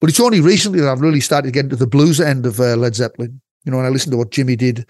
But 0.00 0.10
it's 0.10 0.20
only 0.20 0.40
recently 0.40 0.80
that 0.80 0.90
I've 0.90 1.00
really 1.00 1.20
started 1.20 1.52
getting 1.52 1.70
to 1.70 1.76
the 1.76 1.86
blues 1.86 2.20
end 2.20 2.46
of 2.46 2.60
uh, 2.60 2.76
Led 2.76 2.94
Zeppelin. 2.94 3.40
You 3.64 3.72
know, 3.72 3.78
and 3.78 3.86
I 3.86 3.90
listened 3.90 4.12
to 4.12 4.18
what 4.18 4.30
Jimmy 4.30 4.56
did. 4.56 4.88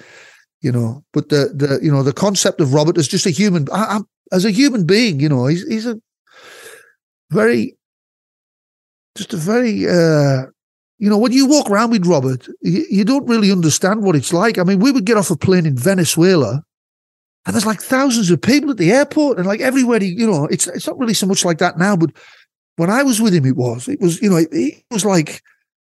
You 0.60 0.72
know, 0.72 1.04
but 1.12 1.28
the 1.28 1.50
the 1.54 1.78
you 1.82 1.92
know 1.92 2.02
the 2.02 2.12
concept 2.12 2.60
of 2.60 2.74
Robert 2.74 2.98
as 2.98 3.06
just 3.06 3.26
a 3.26 3.30
human. 3.30 3.68
I, 3.72 3.96
am 3.96 4.08
as 4.32 4.44
a 4.44 4.50
human 4.50 4.84
being, 4.86 5.20
you 5.20 5.28
know, 5.28 5.46
he's 5.46 5.66
he's 5.66 5.86
a 5.86 6.00
very 7.30 7.76
just 9.16 9.32
a 9.32 9.36
very 9.36 9.88
uh 9.88 10.46
you 10.98 11.10
know, 11.10 11.18
when 11.18 11.32
you 11.32 11.46
walk 11.46 11.68
around 11.68 11.90
with 11.90 12.06
Robert, 12.06 12.46
you, 12.62 12.86
you, 12.88 13.04
don't 13.04 13.28
really 13.28 13.50
understand 13.50 14.02
what 14.02 14.14
it's 14.14 14.32
like. 14.32 14.58
I 14.58 14.62
mean, 14.62 14.78
we 14.78 14.92
would 14.92 15.04
get 15.04 15.16
off 15.16 15.30
a 15.30 15.36
plane 15.36 15.66
in 15.66 15.76
Venezuela, 15.76 16.62
and 17.44 17.54
there's 17.54 17.66
like 17.66 17.82
thousands 17.82 18.30
of 18.30 18.40
people 18.40 18.70
at 18.70 18.76
the 18.76 18.92
airport, 18.92 19.38
and 19.38 19.46
like 19.46 19.60
everywhere. 19.60 20.02
You 20.02 20.30
know, 20.30 20.46
it's 20.46 20.66
it's 20.68 20.86
not 20.86 20.98
really 20.98 21.14
so 21.14 21.26
much 21.26 21.44
like 21.44 21.58
that 21.58 21.78
now, 21.78 21.96
but 21.96 22.10
when 22.76 22.90
I 22.90 23.02
was 23.02 23.20
with 23.20 23.34
him, 23.34 23.44
it 23.44 23.56
was. 23.56 23.88
It 23.88 24.00
was, 24.00 24.22
you 24.22 24.30
know, 24.30 24.36
it, 24.36 24.48
it 24.52 24.84
was 24.90 25.04
like 25.04 25.42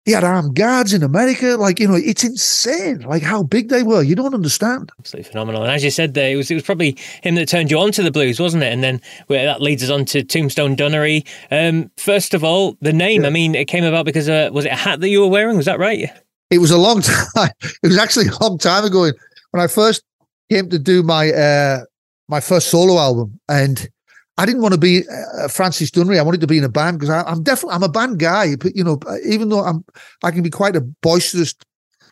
he 0.04 0.12
had 0.12 0.24
armed 0.24 0.54
guards 0.54 0.92
in 0.92 1.02
America. 1.02 1.56
Like, 1.58 1.80
you 1.80 1.88
know, 1.88 1.94
it's 1.94 2.24
insane, 2.24 3.00
like 3.00 3.22
how 3.22 3.42
big 3.42 3.68
they 3.68 3.82
were. 3.82 4.02
You 4.02 4.14
don't 4.14 4.34
understand. 4.34 4.92
Absolutely 4.98 5.30
phenomenal. 5.30 5.62
And 5.62 5.72
as 5.72 5.82
you 5.82 5.90
said 5.90 6.14
there, 6.14 6.30
it 6.30 6.36
was, 6.36 6.50
it 6.50 6.54
was 6.54 6.62
probably 6.62 6.96
him 7.22 7.36
that 7.36 7.48
turned 7.48 7.70
you 7.70 7.78
on 7.78 7.90
to 7.92 8.02
the 8.02 8.10
blues, 8.10 8.38
wasn't 8.38 8.62
it? 8.62 8.72
And 8.72 8.82
then 8.82 9.00
well, 9.28 9.44
that 9.44 9.62
leads 9.62 9.82
us 9.82 9.90
on 9.90 10.04
to 10.06 10.22
Tombstone 10.22 10.76
Dunnery. 10.76 11.26
Um, 11.50 11.90
first 11.96 12.34
of 12.34 12.44
all, 12.44 12.76
the 12.80 12.92
name, 12.92 13.22
yeah. 13.22 13.28
I 13.28 13.30
mean, 13.30 13.54
it 13.54 13.66
came 13.66 13.84
about 13.84 14.04
because, 14.04 14.28
uh, 14.28 14.50
was 14.52 14.66
it 14.66 14.72
a 14.72 14.76
hat 14.76 15.00
that 15.00 15.08
you 15.08 15.20
were 15.20 15.28
wearing? 15.28 15.56
Was 15.56 15.66
that 15.66 15.78
right? 15.78 16.10
It 16.50 16.58
was 16.58 16.70
a 16.70 16.78
long 16.78 17.00
time. 17.34 17.50
It 17.62 17.86
was 17.88 17.98
actually 17.98 18.28
a 18.28 18.42
long 18.42 18.58
time 18.58 18.84
ago 18.84 19.10
when 19.52 19.62
I 19.62 19.66
first 19.66 20.04
came 20.50 20.68
to 20.68 20.78
do 20.78 21.02
my, 21.02 21.32
uh, 21.32 21.84
my 22.28 22.40
first 22.40 22.68
solo 22.68 22.98
album. 22.98 23.40
And 23.48 23.88
I 24.36 24.46
didn't 24.46 24.62
want 24.62 24.74
to 24.74 24.80
be 24.80 25.02
uh, 25.08 25.48
Francis 25.48 25.90
Dunnery. 25.90 26.18
I 26.18 26.22
wanted 26.22 26.40
to 26.40 26.46
be 26.46 26.58
in 26.58 26.64
a 26.64 26.68
band 26.68 26.98
because 26.98 27.24
I'm 27.26 27.42
definitely 27.42 27.76
I'm 27.76 27.82
a 27.82 27.88
band 27.88 28.18
guy. 28.18 28.56
But 28.56 28.74
you 28.74 28.82
know, 28.82 28.98
even 29.24 29.48
though 29.48 29.60
I'm 29.60 29.84
I 30.22 30.30
can 30.30 30.42
be 30.42 30.50
quite 30.50 30.74
a 30.74 30.80
boisterous, 30.80 31.54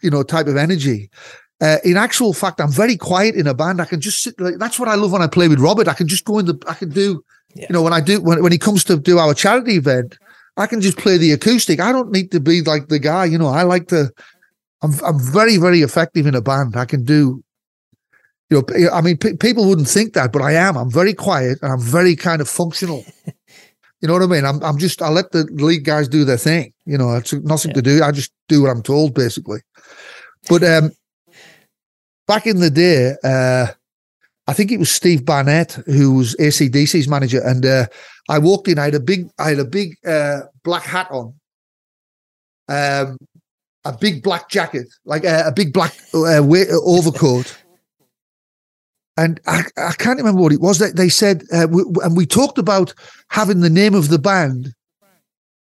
you 0.02 0.10
know, 0.10 0.22
type 0.22 0.46
of 0.46 0.56
energy. 0.56 1.10
Uh, 1.60 1.78
in 1.84 1.96
actual 1.96 2.32
fact, 2.32 2.60
I'm 2.60 2.72
very 2.72 2.96
quiet 2.96 3.36
in 3.36 3.46
a 3.46 3.54
band. 3.54 3.80
I 3.80 3.84
can 3.84 4.00
just 4.00 4.22
sit. 4.22 4.40
Like, 4.40 4.58
that's 4.58 4.80
what 4.80 4.88
I 4.88 4.96
love 4.96 5.12
when 5.12 5.22
I 5.22 5.28
play 5.28 5.46
with 5.46 5.60
Robert. 5.60 5.86
I 5.86 5.94
can 5.94 6.08
just 6.08 6.24
go 6.24 6.38
in 6.38 6.46
the. 6.46 6.60
I 6.66 6.74
can 6.74 6.90
do. 6.90 7.24
Yeah. 7.54 7.66
You 7.68 7.72
know, 7.74 7.82
when 7.82 7.92
I 7.92 8.00
do 8.00 8.20
when 8.20 8.42
when 8.42 8.52
he 8.52 8.58
comes 8.58 8.84
to 8.84 8.98
do 8.98 9.18
our 9.18 9.34
charity 9.34 9.76
event, 9.76 10.18
I 10.56 10.66
can 10.66 10.80
just 10.80 10.98
play 10.98 11.18
the 11.18 11.32
acoustic. 11.32 11.80
I 11.80 11.92
don't 11.92 12.10
need 12.10 12.30
to 12.32 12.40
be 12.40 12.62
like 12.62 12.88
the 12.88 12.98
guy. 12.98 13.26
You 13.26 13.38
know, 13.38 13.48
I 13.48 13.62
like 13.62 13.88
to. 13.88 14.10
I'm 14.82 14.92
I'm 15.04 15.18
very 15.20 15.56
very 15.56 15.82
effective 15.82 16.26
in 16.26 16.34
a 16.34 16.40
band. 16.40 16.76
I 16.76 16.84
can 16.84 17.04
do 17.04 17.42
you 18.52 18.60
know, 18.60 18.90
I 18.92 19.00
mean, 19.00 19.16
p- 19.16 19.36
people 19.36 19.68
wouldn't 19.68 19.88
think 19.88 20.12
that, 20.12 20.32
but 20.32 20.42
I 20.42 20.52
am. 20.52 20.76
I'm 20.76 20.90
very 20.90 21.14
quiet 21.14 21.58
and 21.62 21.72
I'm 21.72 21.80
very 21.80 22.14
kind 22.14 22.40
of 22.40 22.48
functional. 22.48 23.04
you 23.26 24.08
know 24.08 24.12
what 24.12 24.22
I 24.22 24.26
mean? 24.26 24.44
I'm, 24.44 24.62
I'm 24.62 24.78
just, 24.78 25.00
I 25.00 25.08
let 25.08 25.32
the 25.32 25.44
lead 25.52 25.84
guys 25.84 26.08
do 26.08 26.24
their 26.24 26.36
thing. 26.36 26.72
You 26.84 26.98
know, 26.98 27.16
it's 27.16 27.32
nothing 27.32 27.70
yeah. 27.70 27.76
to 27.76 27.82
do. 27.82 28.02
I 28.02 28.12
just 28.12 28.32
do 28.48 28.62
what 28.62 28.70
I'm 28.70 28.82
told, 28.82 29.14
basically. 29.14 29.60
But 30.48 30.64
um, 30.64 30.92
back 32.26 32.46
in 32.46 32.60
the 32.60 32.70
day, 32.70 33.14
uh, 33.24 33.68
I 34.46 34.52
think 34.52 34.72
it 34.72 34.78
was 34.78 34.90
Steve 34.90 35.24
Barnett 35.24 35.72
who 35.86 36.14
was 36.14 36.34
ACDC's 36.36 37.08
manager, 37.08 37.40
and 37.42 37.64
uh, 37.64 37.86
I 38.28 38.38
walked 38.38 38.68
in. 38.68 38.78
I 38.78 38.84
had 38.84 38.94
a 38.94 39.00
big, 39.00 39.28
I 39.38 39.50
had 39.50 39.60
a 39.60 39.64
big 39.64 39.96
uh, 40.04 40.40
black 40.64 40.82
hat 40.82 41.08
on, 41.10 41.34
um, 42.68 43.18
a 43.84 43.96
big 43.98 44.22
black 44.22 44.48
jacket, 44.48 44.88
like 45.04 45.24
a, 45.24 45.44
a 45.46 45.52
big 45.52 45.72
black 45.72 45.94
uh, 46.12 46.42
overcoat, 46.84 47.56
and 49.16 49.40
I, 49.46 49.64
I 49.76 49.92
can't 49.92 50.18
remember 50.18 50.40
what 50.40 50.52
it 50.52 50.60
was 50.60 50.78
that 50.78 50.96
they 50.96 51.08
said, 51.08 51.44
uh, 51.52 51.66
we, 51.70 51.84
and 52.02 52.16
we 52.16 52.24
talked 52.26 52.58
about 52.58 52.94
having 53.28 53.60
the 53.60 53.70
name 53.70 53.94
of 53.94 54.08
the 54.08 54.18
band, 54.18 54.74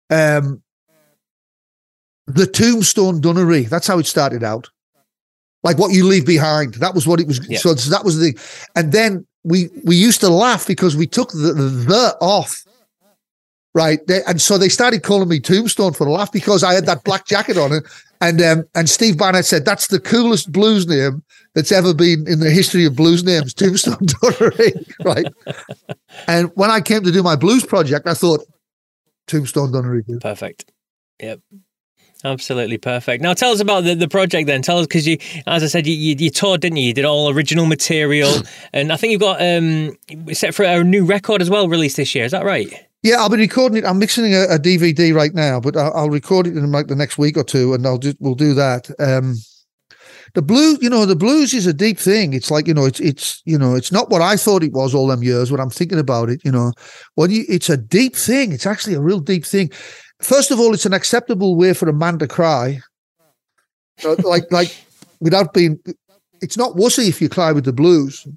um, 0.09 0.61
the 2.27 2.45
Tombstone 2.45 3.19
Dunnery. 3.19 3.67
That's 3.67 3.87
how 3.87 3.97
it 3.97 4.05
started 4.05 4.43
out, 4.43 4.69
like 5.63 5.79
what 5.79 5.91
you 5.91 6.05
leave 6.05 6.25
behind. 6.25 6.75
That 6.75 6.93
was 6.93 7.07
what 7.07 7.19
it 7.19 7.27
was. 7.27 7.45
Yeah. 7.47 7.57
So, 7.57 7.75
so, 7.75 7.89
that 7.89 8.05
was 8.05 8.19
the, 8.19 8.37
and 8.75 8.91
then 8.91 9.25
we 9.43 9.69
we 9.83 9.95
used 9.95 10.21
to 10.21 10.29
laugh 10.29 10.67
because 10.67 10.95
we 10.95 11.07
took 11.07 11.31
the 11.31 11.53
the, 11.87 12.17
off, 12.21 12.63
right? 13.73 14.05
They, 14.05 14.23
and 14.25 14.39
so 14.39 14.59
they 14.59 14.69
started 14.69 15.01
calling 15.01 15.29
me 15.29 15.39
Tombstone 15.39 15.93
for 15.93 16.05
the 16.05 16.11
laugh 16.11 16.31
because 16.31 16.63
I 16.63 16.73
had 16.73 16.85
that 16.85 17.03
black 17.03 17.25
jacket 17.25 17.57
on 17.57 17.73
it. 17.73 17.83
And 18.21 18.39
um, 18.41 18.63
and 18.75 18.87
Steve 18.87 19.17
Barnett 19.17 19.45
said 19.45 19.65
that's 19.65 19.87
the 19.87 19.99
coolest 19.99 20.51
blues 20.51 20.87
name 20.87 21.23
that's 21.55 21.71
ever 21.71 21.93
been 21.93 22.27
in 22.27 22.39
the 22.39 22.51
history 22.51 22.85
of 22.85 22.95
blues 22.95 23.23
names, 23.23 23.53
Tombstone 23.53 23.95
Dunnery, 23.95 24.93
right? 25.03 25.25
and 26.27 26.51
when 26.55 26.69
I 26.69 26.81
came 26.81 27.03
to 27.03 27.11
do 27.11 27.23
my 27.23 27.35
blues 27.35 27.65
project, 27.65 28.07
I 28.07 28.13
thought 28.13 28.41
Tombstone 29.27 29.71
Dunnery. 29.71 30.21
Perfect. 30.21 30.71
Yep. 31.19 31.41
Absolutely 32.23 32.77
perfect. 32.77 33.23
Now, 33.23 33.33
tell 33.33 33.51
us 33.51 33.59
about 33.59 33.83
the, 33.83 33.95
the 33.95 34.07
project 34.07 34.45
then. 34.45 34.61
Tell 34.61 34.77
us 34.77 34.85
because 34.85 35.07
you, 35.07 35.17
as 35.47 35.63
I 35.63 35.65
said, 35.65 35.87
you, 35.87 35.95
you, 35.95 36.15
you, 36.19 36.29
toured, 36.29 36.61
didn't 36.61 36.77
you? 36.77 36.87
You 36.87 36.93
did 36.93 37.05
all 37.05 37.31
original 37.31 37.65
material, 37.65 38.31
and 38.73 38.93
I 38.93 38.97
think 38.97 39.11
you've 39.11 39.21
got 39.21 39.41
um 39.41 39.97
set 40.33 40.53
for 40.53 40.63
a 40.63 40.83
new 40.83 41.05
record 41.05 41.41
as 41.41 41.49
well 41.49 41.67
released 41.67 41.97
this 41.97 42.13
year. 42.13 42.25
Is 42.25 42.31
that 42.31 42.45
right? 42.45 42.71
Yeah, 43.03 43.15
I'll 43.15 43.29
be 43.29 43.37
recording 43.37 43.79
it. 43.79 43.85
I'm 43.85 43.97
mixing 43.97 44.33
a, 44.35 44.43
a 44.43 44.59
DVD 44.59 45.13
right 45.13 45.33
now, 45.33 45.59
but 45.59 45.75
I'll, 45.75 45.93
I'll, 45.93 46.09
record 46.09 46.45
it 46.45 46.55
in 46.55 46.71
like 46.71 46.85
the 46.85 46.95
next 46.95 47.17
week 47.17 47.35
or 47.35 47.43
two, 47.43 47.73
and 47.73 47.85
I'll 47.85 47.97
just 47.97 48.17
we'll 48.19 48.35
do 48.35 48.53
that. 48.53 48.91
Um, 48.99 49.37
the 50.35 50.43
blues, 50.43 50.77
you 50.81 50.89
know, 50.89 51.07
the 51.07 51.15
blues 51.15 51.51
is 51.53 51.65
a 51.65 51.73
deep 51.73 51.97
thing. 51.97 52.33
It's 52.33 52.51
like 52.51 52.67
you 52.67 52.75
know, 52.75 52.85
it's 52.85 52.99
it's 52.99 53.41
you 53.43 53.57
know, 53.57 53.73
it's 53.73 53.91
not 53.91 54.11
what 54.11 54.21
I 54.21 54.37
thought 54.37 54.63
it 54.63 54.73
was 54.73 54.93
all 54.93 55.07
them 55.07 55.23
years. 55.23 55.51
When 55.51 55.59
I'm 55.59 55.71
thinking 55.71 55.97
about 55.97 56.29
it, 56.29 56.41
you 56.45 56.51
know, 56.51 56.73
when 57.15 57.31
you, 57.31 57.43
it's 57.49 57.69
a 57.69 57.77
deep 57.77 58.15
thing. 58.15 58.51
It's 58.51 58.67
actually 58.67 58.93
a 58.93 59.01
real 59.01 59.19
deep 59.19 59.45
thing. 59.45 59.71
First 60.21 60.51
of 60.51 60.59
all, 60.59 60.71
it's 60.71 60.85
an 60.85 60.93
acceptable 60.93 61.55
way 61.55 61.73
for 61.73 61.89
a 61.89 61.93
man 61.93 62.19
to 62.19 62.27
cry, 62.27 62.81
like 64.03 64.51
like 64.51 64.75
without 65.19 65.53
being. 65.53 65.79
It's 66.39 66.57
not 66.57 66.75
wussy 66.75 67.07
if 67.07 67.19
you 67.19 67.29
cry 67.29 67.51
with 67.51 67.65
the 67.65 67.73
blues, 67.73 68.27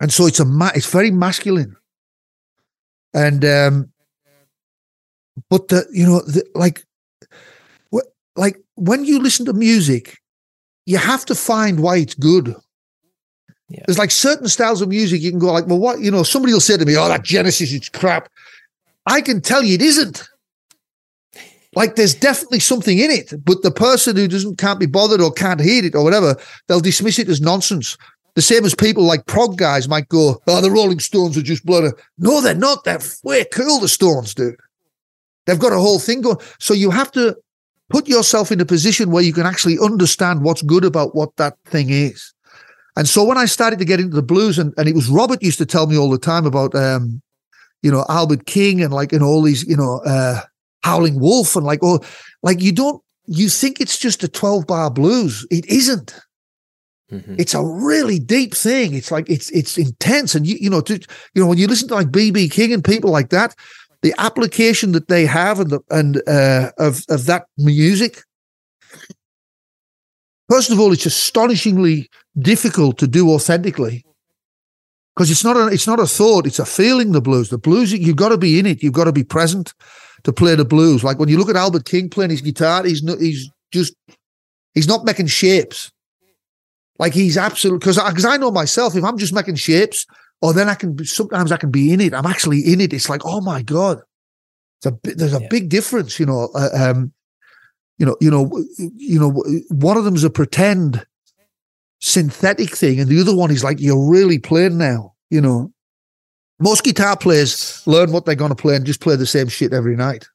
and 0.00 0.12
so 0.12 0.26
it's 0.26 0.38
a 0.38 0.44
ma- 0.44 0.72
it's 0.76 0.90
very 0.90 1.10
masculine 1.10 1.76
and 3.14 3.44
um 3.44 3.92
but 5.48 5.68
the 5.68 5.86
you 5.92 6.06
know 6.06 6.20
the, 6.20 6.44
like 6.54 6.84
like 8.36 8.56
when 8.74 9.04
you 9.04 9.18
listen 9.18 9.46
to 9.46 9.52
music 9.52 10.18
you 10.86 10.98
have 10.98 11.24
to 11.24 11.34
find 11.34 11.80
why 11.80 11.96
it's 11.98 12.14
good. 12.14 12.56
Yeah. 13.68 13.84
there's 13.86 13.98
like 13.98 14.10
certain 14.10 14.48
styles 14.48 14.82
of 14.82 14.88
music 14.88 15.22
you 15.22 15.30
can 15.30 15.38
go 15.38 15.52
like 15.52 15.66
well 15.66 15.78
what 15.78 16.00
you 16.00 16.10
know 16.10 16.22
somebody 16.22 16.52
will 16.52 16.60
say 16.60 16.76
to 16.76 16.84
me 16.84 16.96
oh 16.96 17.08
that 17.08 17.22
genesis 17.22 17.72
is 17.72 17.88
crap. 17.88 18.28
I 19.06 19.20
can 19.20 19.40
tell 19.40 19.62
you 19.62 19.74
it 19.74 19.82
isn't. 19.82 20.28
Like 21.74 21.96
there's 21.96 22.14
definitely 22.14 22.60
something 22.60 22.98
in 22.98 23.10
it 23.10 23.32
but 23.44 23.62
the 23.62 23.70
person 23.70 24.16
who 24.16 24.28
doesn't 24.28 24.58
can't 24.58 24.78
be 24.78 24.86
bothered 24.86 25.22
or 25.22 25.32
can't 25.32 25.60
hear 25.60 25.84
it 25.84 25.94
or 25.94 26.04
whatever 26.04 26.36
they'll 26.68 26.80
dismiss 26.80 27.18
it 27.18 27.30
as 27.30 27.40
nonsense 27.40 27.96
the 28.34 28.42
same 28.42 28.64
as 28.64 28.74
people 28.74 29.04
like 29.04 29.26
prog 29.26 29.58
guys 29.58 29.88
might 29.88 30.08
go, 30.08 30.40
oh, 30.46 30.60
the 30.60 30.70
Rolling 30.70 31.00
Stones 31.00 31.36
are 31.36 31.42
just 31.42 31.66
bloody. 31.66 31.90
No, 32.18 32.40
they're 32.40 32.54
not. 32.54 32.84
They're 32.84 33.00
way 33.22 33.44
cool, 33.52 33.80
the 33.80 33.88
Stones, 33.88 34.34
dude. 34.34 34.56
They've 35.46 35.58
got 35.58 35.72
a 35.72 35.78
whole 35.78 35.98
thing 35.98 36.22
going. 36.22 36.38
So 36.58 36.72
you 36.72 36.90
have 36.90 37.10
to 37.12 37.36
put 37.90 38.08
yourself 38.08 38.50
in 38.50 38.60
a 38.60 38.64
position 38.64 39.10
where 39.10 39.22
you 39.22 39.32
can 39.32 39.46
actually 39.46 39.78
understand 39.78 40.42
what's 40.42 40.62
good 40.62 40.84
about 40.84 41.14
what 41.14 41.36
that 41.36 41.58
thing 41.66 41.90
is. 41.90 42.32
And 42.96 43.08
so 43.08 43.24
when 43.24 43.38
I 43.38 43.44
started 43.44 43.78
to 43.78 43.84
get 43.84 44.00
into 44.00 44.16
the 44.16 44.22
blues, 44.22 44.58
and, 44.58 44.72
and 44.76 44.88
it 44.88 44.94
was 44.94 45.08
Robert 45.08 45.42
used 45.42 45.58
to 45.58 45.66
tell 45.66 45.86
me 45.86 45.96
all 45.96 46.10
the 46.10 46.18
time 46.18 46.46
about, 46.46 46.74
um, 46.74 47.20
you 47.82 47.90
know, 47.90 48.04
Albert 48.08 48.46
King 48.46 48.82
and 48.82 48.92
like, 48.92 49.12
know, 49.12 49.26
all 49.26 49.42
these, 49.42 49.64
you 49.64 49.76
know, 49.76 50.00
uh, 50.06 50.40
Howling 50.82 51.20
Wolf 51.20 51.56
and 51.56 51.66
like, 51.66 51.80
oh, 51.82 52.00
like 52.42 52.60
you 52.60 52.72
don't, 52.72 53.02
you 53.26 53.48
think 53.48 53.80
it's 53.80 53.98
just 53.98 54.24
a 54.24 54.28
12 54.28 54.66
bar 54.66 54.90
blues. 54.90 55.46
It 55.50 55.66
isn't. 55.66 56.14
Mm-hmm. 57.12 57.34
It's 57.38 57.54
a 57.54 57.62
really 57.62 58.18
deep 58.18 58.54
thing. 58.54 58.94
It's 58.94 59.10
like 59.10 59.28
it's 59.28 59.50
it's 59.50 59.76
intense, 59.76 60.34
and 60.34 60.46
you 60.46 60.56
you 60.58 60.70
know 60.70 60.80
to, 60.80 60.94
you 61.34 61.42
know 61.42 61.46
when 61.46 61.58
you 61.58 61.66
listen 61.66 61.88
to 61.88 61.94
like 61.94 62.08
BB 62.08 62.50
King 62.50 62.72
and 62.72 62.82
people 62.82 63.10
like 63.10 63.28
that, 63.28 63.54
the 64.00 64.14
application 64.18 64.92
that 64.92 65.08
they 65.08 65.26
have 65.26 65.60
and 65.60 65.70
the 65.70 65.80
and 65.90 66.26
uh, 66.26 66.70
of 66.78 67.02
of 67.10 67.26
that 67.26 67.46
music. 67.58 68.22
First 70.48 70.70
of 70.70 70.80
all, 70.80 70.92
it's 70.92 71.06
astonishingly 71.06 72.08
difficult 72.38 72.98
to 72.98 73.06
do 73.06 73.30
authentically 73.30 74.04
because 75.14 75.30
it's 75.30 75.44
not 75.44 75.56
a 75.56 75.66
it's 75.66 75.86
not 75.86 76.00
a 76.00 76.06
thought; 76.06 76.46
it's 76.46 76.58
a 76.58 76.64
feeling. 76.64 77.12
The 77.12 77.20
blues, 77.20 77.50
the 77.50 77.58
blues, 77.58 77.92
you've 77.92 78.16
got 78.16 78.30
to 78.30 78.38
be 78.38 78.58
in 78.58 78.66
it. 78.66 78.82
You've 78.82 78.94
got 78.94 79.04
to 79.04 79.12
be 79.12 79.24
present 79.24 79.74
to 80.24 80.32
play 80.32 80.54
the 80.54 80.64
blues. 80.64 81.04
Like 81.04 81.18
when 81.18 81.28
you 81.28 81.36
look 81.38 81.50
at 81.50 81.56
Albert 81.56 81.84
King 81.84 82.08
playing 82.08 82.30
his 82.30 82.40
guitar, 82.40 82.84
he's 82.84 83.02
not 83.02 83.20
he's 83.20 83.50
just 83.70 83.94
he's 84.74 84.88
not 84.88 85.04
making 85.04 85.26
shapes. 85.26 85.92
Like 86.98 87.14
he's 87.14 87.36
absolute 87.36 87.80
because 87.80 87.96
because 87.96 88.24
I, 88.24 88.34
I, 88.34 88.36
know 88.36 88.50
myself. 88.50 88.94
If 88.94 89.04
I'm 89.04 89.18
just 89.18 89.32
making 89.32 89.56
shapes, 89.56 90.06
or 90.40 90.52
then 90.52 90.68
I 90.68 90.74
can 90.74 91.04
sometimes 91.04 91.50
I 91.50 91.56
can 91.56 91.70
be 91.70 91.92
in 91.92 92.00
it. 92.00 92.14
I'm 92.14 92.26
actually 92.26 92.60
in 92.60 92.80
it. 92.80 92.92
It's 92.92 93.08
like 93.08 93.22
oh 93.24 93.40
my 93.40 93.62
god, 93.62 94.00
it's 94.78 94.86
a 94.86 95.14
there's 95.16 95.34
a 95.34 95.40
yeah. 95.40 95.48
big 95.48 95.68
difference. 95.68 96.20
You 96.20 96.26
know, 96.26 96.50
uh, 96.54 96.68
um, 96.74 97.12
you 97.98 98.06
know, 98.06 98.16
you 98.20 98.30
know, 98.30 98.64
you 98.96 99.18
know. 99.18 99.30
One 99.70 99.96
of 99.96 100.04
them 100.04 100.14
is 100.14 100.24
a 100.24 100.30
pretend 100.30 101.06
synthetic 102.00 102.76
thing, 102.76 103.00
and 103.00 103.08
the 103.08 103.20
other 103.20 103.34
one 103.34 103.50
is 103.50 103.64
like 103.64 103.80
you're 103.80 104.10
really 104.10 104.38
playing 104.38 104.76
now. 104.76 105.14
You 105.30 105.40
know, 105.40 105.72
most 106.58 106.84
guitar 106.84 107.16
players 107.16 107.82
learn 107.86 108.12
what 108.12 108.26
they're 108.26 108.34
going 108.34 108.50
to 108.50 108.54
play 108.54 108.76
and 108.76 108.84
just 108.84 109.00
play 109.00 109.16
the 109.16 109.26
same 109.26 109.48
shit 109.48 109.72
every 109.72 109.96
night. 109.96 110.26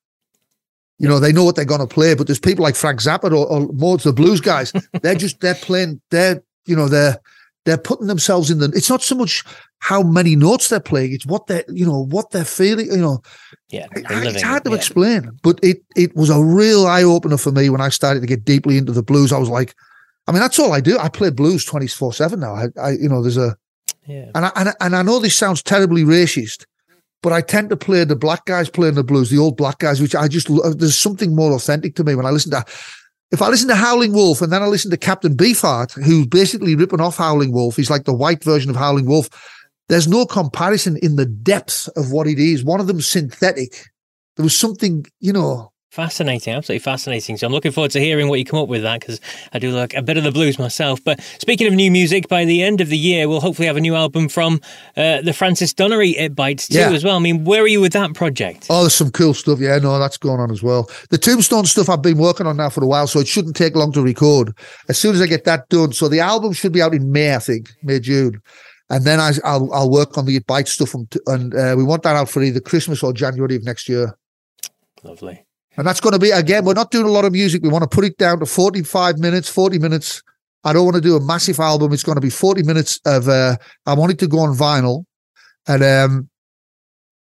You 0.99 1.07
know, 1.07 1.19
they 1.19 1.31
know 1.31 1.43
what 1.43 1.55
they're 1.55 1.65
going 1.65 1.81
to 1.81 1.87
play, 1.87 2.15
but 2.15 2.25
there's 2.25 2.39
people 2.39 2.63
like 2.63 2.75
Frank 2.75 2.99
Zappa 2.99 3.31
or, 3.31 3.45
or 3.45 3.67
more 3.73 3.97
the 3.97 4.11
blues 4.11 4.41
guys. 4.41 4.73
They're 5.01 5.13
just 5.13 5.39
they're 5.41 5.53
playing. 5.53 6.01
They're 6.09 6.41
you 6.67 6.75
know 6.75 6.87
they're 6.87 7.17
they're 7.65 7.77
putting 7.77 8.07
themselves 8.07 8.49
in 8.49 8.59
the 8.59 8.71
it's 8.73 8.89
not 8.89 9.01
so 9.01 9.15
much 9.15 9.43
how 9.79 10.01
many 10.01 10.35
notes 10.35 10.69
they're 10.69 10.79
playing 10.79 11.13
it's 11.13 11.25
what 11.25 11.47
they're 11.47 11.65
you 11.67 11.85
know 11.85 12.05
what 12.05 12.31
they're 12.31 12.45
feeling 12.45 12.87
you 12.87 12.97
know. 12.97 13.21
Yeah 13.69 13.87
it's 13.95 14.41
hard 14.41 14.63
to 14.63 14.71
yeah. 14.71 14.75
explain 14.75 15.31
but 15.43 15.59
it 15.61 15.83
it 15.95 16.15
was 16.15 16.29
a 16.29 16.41
real 16.41 16.87
eye-opener 16.87 17.37
for 17.37 17.51
me 17.51 17.69
when 17.69 17.81
i 17.81 17.89
started 17.89 18.21
to 18.21 18.27
get 18.27 18.45
deeply 18.45 18.77
into 18.77 18.93
the 18.93 19.03
blues. 19.03 19.33
I 19.33 19.37
was 19.37 19.49
like 19.49 19.75
i 20.27 20.31
mean 20.31 20.41
that's 20.41 20.59
all 20.59 20.73
i 20.73 20.81
do. 20.81 20.97
I 20.97 21.09
play 21.09 21.29
blues 21.29 21.65
24 21.65 22.13
7 22.13 22.39
now. 22.39 22.55
I, 22.55 22.67
I 22.81 22.91
you 22.91 23.09
know 23.09 23.21
there's 23.21 23.37
a 23.37 23.57
yeah. 24.05 24.31
and 24.33 24.45
I, 24.45 24.51
and 24.55 24.69
I, 24.69 24.73
and 24.79 24.95
I 24.95 25.01
know 25.01 25.19
this 25.19 25.35
sounds 25.35 25.61
terribly 25.61 26.03
racist 26.03 26.65
but 27.23 27.33
I 27.33 27.41
tend 27.41 27.69
to 27.71 27.77
play 27.77 28.03
the 28.03 28.15
black 28.15 28.45
guys 28.45 28.69
playing 28.69 28.93
the 28.93 29.03
blues, 29.03 29.29
the 29.29 29.39
old 29.39 29.57
black 29.57 29.79
guys, 29.79 29.99
which 29.99 30.15
I 30.15 30.27
just 30.27 30.47
there's 30.77 30.97
something 30.97 31.35
more 31.35 31.51
authentic 31.51 31.95
to 31.95 32.03
me 32.03 32.15
when 32.15 32.25
I 32.25 32.29
listen 32.29 32.51
to 32.51 32.63
if 33.31 33.41
I 33.41 33.49
listen 33.49 33.67
to 33.67 33.75
Howling 33.75 34.13
Wolf 34.13 34.41
and 34.41 34.51
then 34.51 34.63
I 34.63 34.67
listen 34.67 34.91
to 34.91 34.97
Captain 34.97 35.35
Beefheart, 35.35 35.91
who's 36.03 36.27
basically 36.27 36.75
ripping 36.75 37.01
off 37.01 37.17
Howling 37.17 37.51
Wolf, 37.51 37.75
he's 37.75 37.89
like 37.89 38.05
the 38.05 38.13
white 38.13 38.43
version 38.43 38.69
of 38.69 38.75
Howling 38.75 39.05
Wolf. 39.05 39.29
There's 39.89 40.07
no 40.07 40.25
comparison 40.25 40.97
in 40.97 41.15
the 41.15 41.25
depth 41.25 41.89
of 41.95 42.11
what 42.11 42.27
it 42.27 42.39
is. 42.39 42.63
One 42.63 42.79
of 42.79 42.87
them's 42.87 43.07
synthetic. 43.07 43.85
There 44.35 44.43
was 44.43 44.57
something, 44.57 45.05
you 45.19 45.33
know, 45.33 45.71
Fascinating, 45.89 46.53
absolutely 46.53 46.79
fascinating. 46.79 47.37
So 47.37 47.47
I'm 47.47 47.53
looking 47.53 47.71
forward 47.71 47.91
to 47.91 47.99
hearing 47.99 48.27
what 48.27 48.39
you 48.39 48.45
come 48.45 48.59
up 48.59 48.67
with 48.67 48.81
that 48.81 48.99
because 48.99 49.21
I 49.53 49.59
do 49.59 49.71
like 49.71 49.93
a 49.93 50.01
bit 50.01 50.17
of 50.17 50.25
the 50.25 50.33
blues 50.33 50.59
myself. 50.59 51.01
But 51.01 51.21
speaking 51.39 51.65
of 51.65 51.73
new 51.73 51.89
music, 51.89 52.27
by 52.27 52.43
the 52.43 52.61
end 52.61 52.81
of 52.81 52.89
the 52.89 52.97
year, 52.97 53.29
we'll 53.29 53.39
hopefully 53.39 53.67
have 53.67 53.77
a 53.77 53.81
new 53.81 53.95
album 53.95 54.27
from 54.27 54.59
uh, 54.97 55.21
the 55.21 55.31
Francis 55.31 55.73
Dunnery 55.73 56.13
It 56.17 56.35
Bites 56.35 56.67
too, 56.67 56.79
yeah. 56.79 56.91
as 56.91 57.05
well. 57.05 57.15
I 57.15 57.19
mean, 57.19 57.45
where 57.45 57.63
are 57.63 57.67
you 57.67 57.79
with 57.79 57.93
that 57.93 58.13
project? 58.13 58.67
Oh, 58.69 58.81
there's 58.81 58.95
some 58.95 59.11
cool 59.11 59.33
stuff. 59.33 59.59
Yeah, 59.59 59.77
no, 59.77 59.97
that's 59.97 60.17
going 60.17 60.41
on 60.41 60.51
as 60.51 60.61
well. 60.61 60.89
The 61.09 61.17
Tombstone 61.17 61.65
stuff 61.65 61.89
I've 61.89 62.01
been 62.01 62.17
working 62.17 62.47
on 62.47 62.57
now 62.57 62.69
for 62.69 62.83
a 62.83 62.87
while, 62.87 63.07
so 63.07 63.19
it 63.19 63.27
shouldn't 63.27 63.55
take 63.55 63.75
long 63.75 63.93
to 63.93 64.01
record. 64.01 64.53
As 64.89 64.99
soon 64.99 65.15
as 65.15 65.21
I 65.21 65.25
get 65.25 65.45
that 65.45 65.69
done, 65.69 65.93
so 65.93 66.09
the 66.09 66.19
album 66.19 66.51
should 66.51 66.73
be 66.73 66.81
out 66.81 66.93
in 66.93 67.11
May, 67.13 67.33
I 67.33 67.39
think, 67.39 67.69
May 67.81 67.99
June 67.99 68.41
and 68.89 69.03
then 69.03 69.19
I, 69.19 69.31
will 69.57 69.73
I'll 69.73 69.91
work 69.91 70.17
on 70.17 70.25
the 70.25 70.35
It 70.37 70.47
Bites 70.47 70.71
stuff, 70.71 70.93
and, 70.93 71.13
and 71.25 71.53
uh, 71.53 71.75
we 71.77 71.83
want 71.83 72.03
that 72.03 72.15
out 72.15 72.29
for 72.29 72.41
either 72.41 72.61
Christmas 72.61 73.03
or 73.03 73.11
January 73.11 73.55
of 73.55 73.63
next 73.65 73.89
year. 73.89 74.17
Lovely. 75.03 75.46
And 75.77 75.85
that's 75.85 76.01
going 76.01 76.13
to 76.13 76.19
be, 76.19 76.31
again, 76.31 76.65
we're 76.65 76.73
not 76.73 76.89
doing 76.89 77.05
a 77.05 77.11
lot 77.11 77.23
of 77.23 77.31
music. 77.31 77.61
We 77.61 77.69
want 77.69 77.83
to 77.83 77.95
put 77.95 78.03
it 78.03 78.17
down 78.17 78.39
to 78.39 78.45
45 78.47 79.19
minutes, 79.19 79.47
40 79.47 79.77
minutes. 79.77 80.23
I 80.63 80.73
don't 80.73 80.85
want 80.85 80.95
to 80.95 81.01
do 81.01 81.15
a 81.15 81.21
massive 81.21 81.59
album. 81.59 81.93
It's 81.93 82.03
going 82.03 82.15
to 82.15 82.21
be 82.21 82.31
40 82.31 82.63
minutes 82.63 82.99
of, 83.05 83.29
uh, 83.29 83.57
I 83.85 83.93
want 83.93 84.11
it 84.11 84.19
to 84.19 84.27
go 84.27 84.39
on 84.39 84.55
vinyl. 84.57 85.05
And, 85.67 85.83
um, 85.83 86.29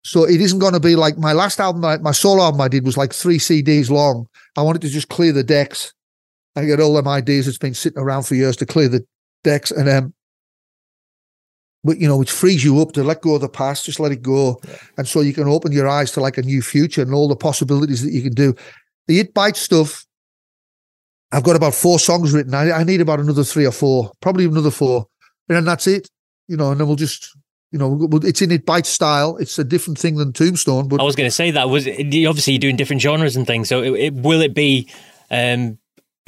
so 0.04 0.24
it 0.24 0.40
isn't 0.40 0.58
going 0.58 0.74
to 0.74 0.80
be 0.80 0.96
like 0.96 1.16
my 1.16 1.32
last 1.32 1.60
album, 1.60 1.80
my, 1.80 1.96
my 1.98 2.10
solo 2.10 2.42
album 2.42 2.60
I 2.60 2.68
did 2.68 2.84
was 2.84 2.96
like 2.96 3.12
three 3.12 3.38
CDs 3.38 3.88
long. 3.88 4.26
I 4.56 4.62
wanted 4.62 4.82
to 4.82 4.88
just 4.88 5.08
clear 5.08 5.32
the 5.32 5.44
decks 5.44 5.94
and 6.54 6.66
get 6.66 6.80
all 6.80 6.94
them 6.94 7.08
ideas 7.08 7.46
that's 7.46 7.56
been 7.56 7.72
sitting 7.72 8.02
around 8.02 8.24
for 8.24 8.34
years 8.34 8.56
to 8.56 8.66
clear 8.66 8.88
the 8.88 9.06
decks. 9.44 9.70
And, 9.70 9.88
um, 9.88 10.12
but 11.84 11.98
you 11.98 12.08
know, 12.08 12.16
which 12.16 12.30
frees 12.30 12.64
you 12.64 12.80
up 12.80 12.92
to 12.92 13.02
let 13.02 13.22
go 13.22 13.34
of 13.34 13.40
the 13.40 13.48
past, 13.48 13.84
just 13.84 14.00
let 14.00 14.12
it 14.12 14.22
go. 14.22 14.60
Yeah. 14.66 14.76
And 14.98 15.08
so 15.08 15.20
you 15.20 15.32
can 15.32 15.48
open 15.48 15.72
your 15.72 15.88
eyes 15.88 16.12
to 16.12 16.20
like 16.20 16.38
a 16.38 16.42
new 16.42 16.62
future 16.62 17.02
and 17.02 17.14
all 17.14 17.28
the 17.28 17.36
possibilities 17.36 18.02
that 18.02 18.12
you 18.12 18.22
can 18.22 18.34
do. 18.34 18.54
The 19.08 19.20
It 19.20 19.34
Bite 19.34 19.56
stuff, 19.56 20.06
I've 21.32 21.42
got 21.42 21.56
about 21.56 21.74
four 21.74 21.98
songs 21.98 22.32
written. 22.32 22.54
I, 22.54 22.70
I 22.70 22.84
need 22.84 23.00
about 23.00 23.20
another 23.20 23.44
three 23.44 23.66
or 23.66 23.72
four, 23.72 24.12
probably 24.20 24.44
another 24.44 24.70
four. 24.70 25.06
And 25.48 25.66
that's 25.66 25.86
it. 25.86 26.08
You 26.48 26.56
know, 26.56 26.70
and 26.70 26.80
then 26.80 26.86
we'll 26.86 26.96
just 26.96 27.36
you 27.72 27.78
know, 27.78 28.06
it's 28.22 28.42
in 28.42 28.50
it 28.50 28.66
bite 28.66 28.84
style. 28.84 29.38
It's 29.38 29.58
a 29.58 29.64
different 29.64 29.98
thing 29.98 30.16
than 30.16 30.34
Tombstone. 30.34 30.88
But 30.88 31.00
I 31.00 31.04
was 31.04 31.16
going 31.16 31.26
to 31.26 31.34
say 31.34 31.50
that 31.52 31.70
was 31.70 31.88
obviously 31.88 32.52
you're 32.52 32.60
doing 32.60 32.76
different 32.76 33.00
genres 33.00 33.34
and 33.34 33.46
things. 33.46 33.70
So 33.70 33.82
it, 33.82 33.92
it, 33.92 34.14
will 34.14 34.42
it 34.42 34.54
be 34.54 34.90
um, 35.30 35.78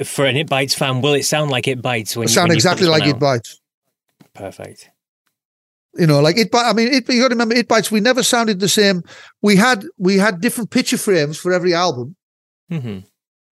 for 0.03 0.25
an 0.25 0.35
It 0.37 0.49
Bites 0.49 0.73
fan? 0.73 1.01
Will 1.01 1.13
it 1.13 1.23
sound 1.23 1.51
like 1.51 1.67
It 1.67 1.83
Bites 1.83 2.17
when? 2.17 2.25
It 2.25 2.31
sound 2.31 2.49
when 2.49 2.57
exactly 2.57 2.87
like 2.87 3.05
It 3.05 3.19
Bites. 3.19 3.61
Perfect. 4.33 4.89
You 5.97 6.07
know, 6.07 6.19
like 6.19 6.37
it. 6.37 6.49
I 6.53 6.73
mean, 6.73 6.89
it. 6.93 7.07
You 7.09 7.21
got 7.21 7.29
to 7.29 7.35
remember, 7.35 7.55
it 7.55 7.67
bites. 7.67 7.89
We 7.91 7.99
never 8.01 8.21
sounded 8.23 8.59
the 8.59 8.67
same. 8.69 9.01
We 9.41 9.55
had 9.55 9.85
we 9.97 10.17
had 10.17 10.41
different 10.41 10.69
picture 10.71 10.97
frames 10.97 11.37
for 11.37 11.53
every 11.53 11.73
album, 11.73 12.15
Mm-hmm. 12.71 12.99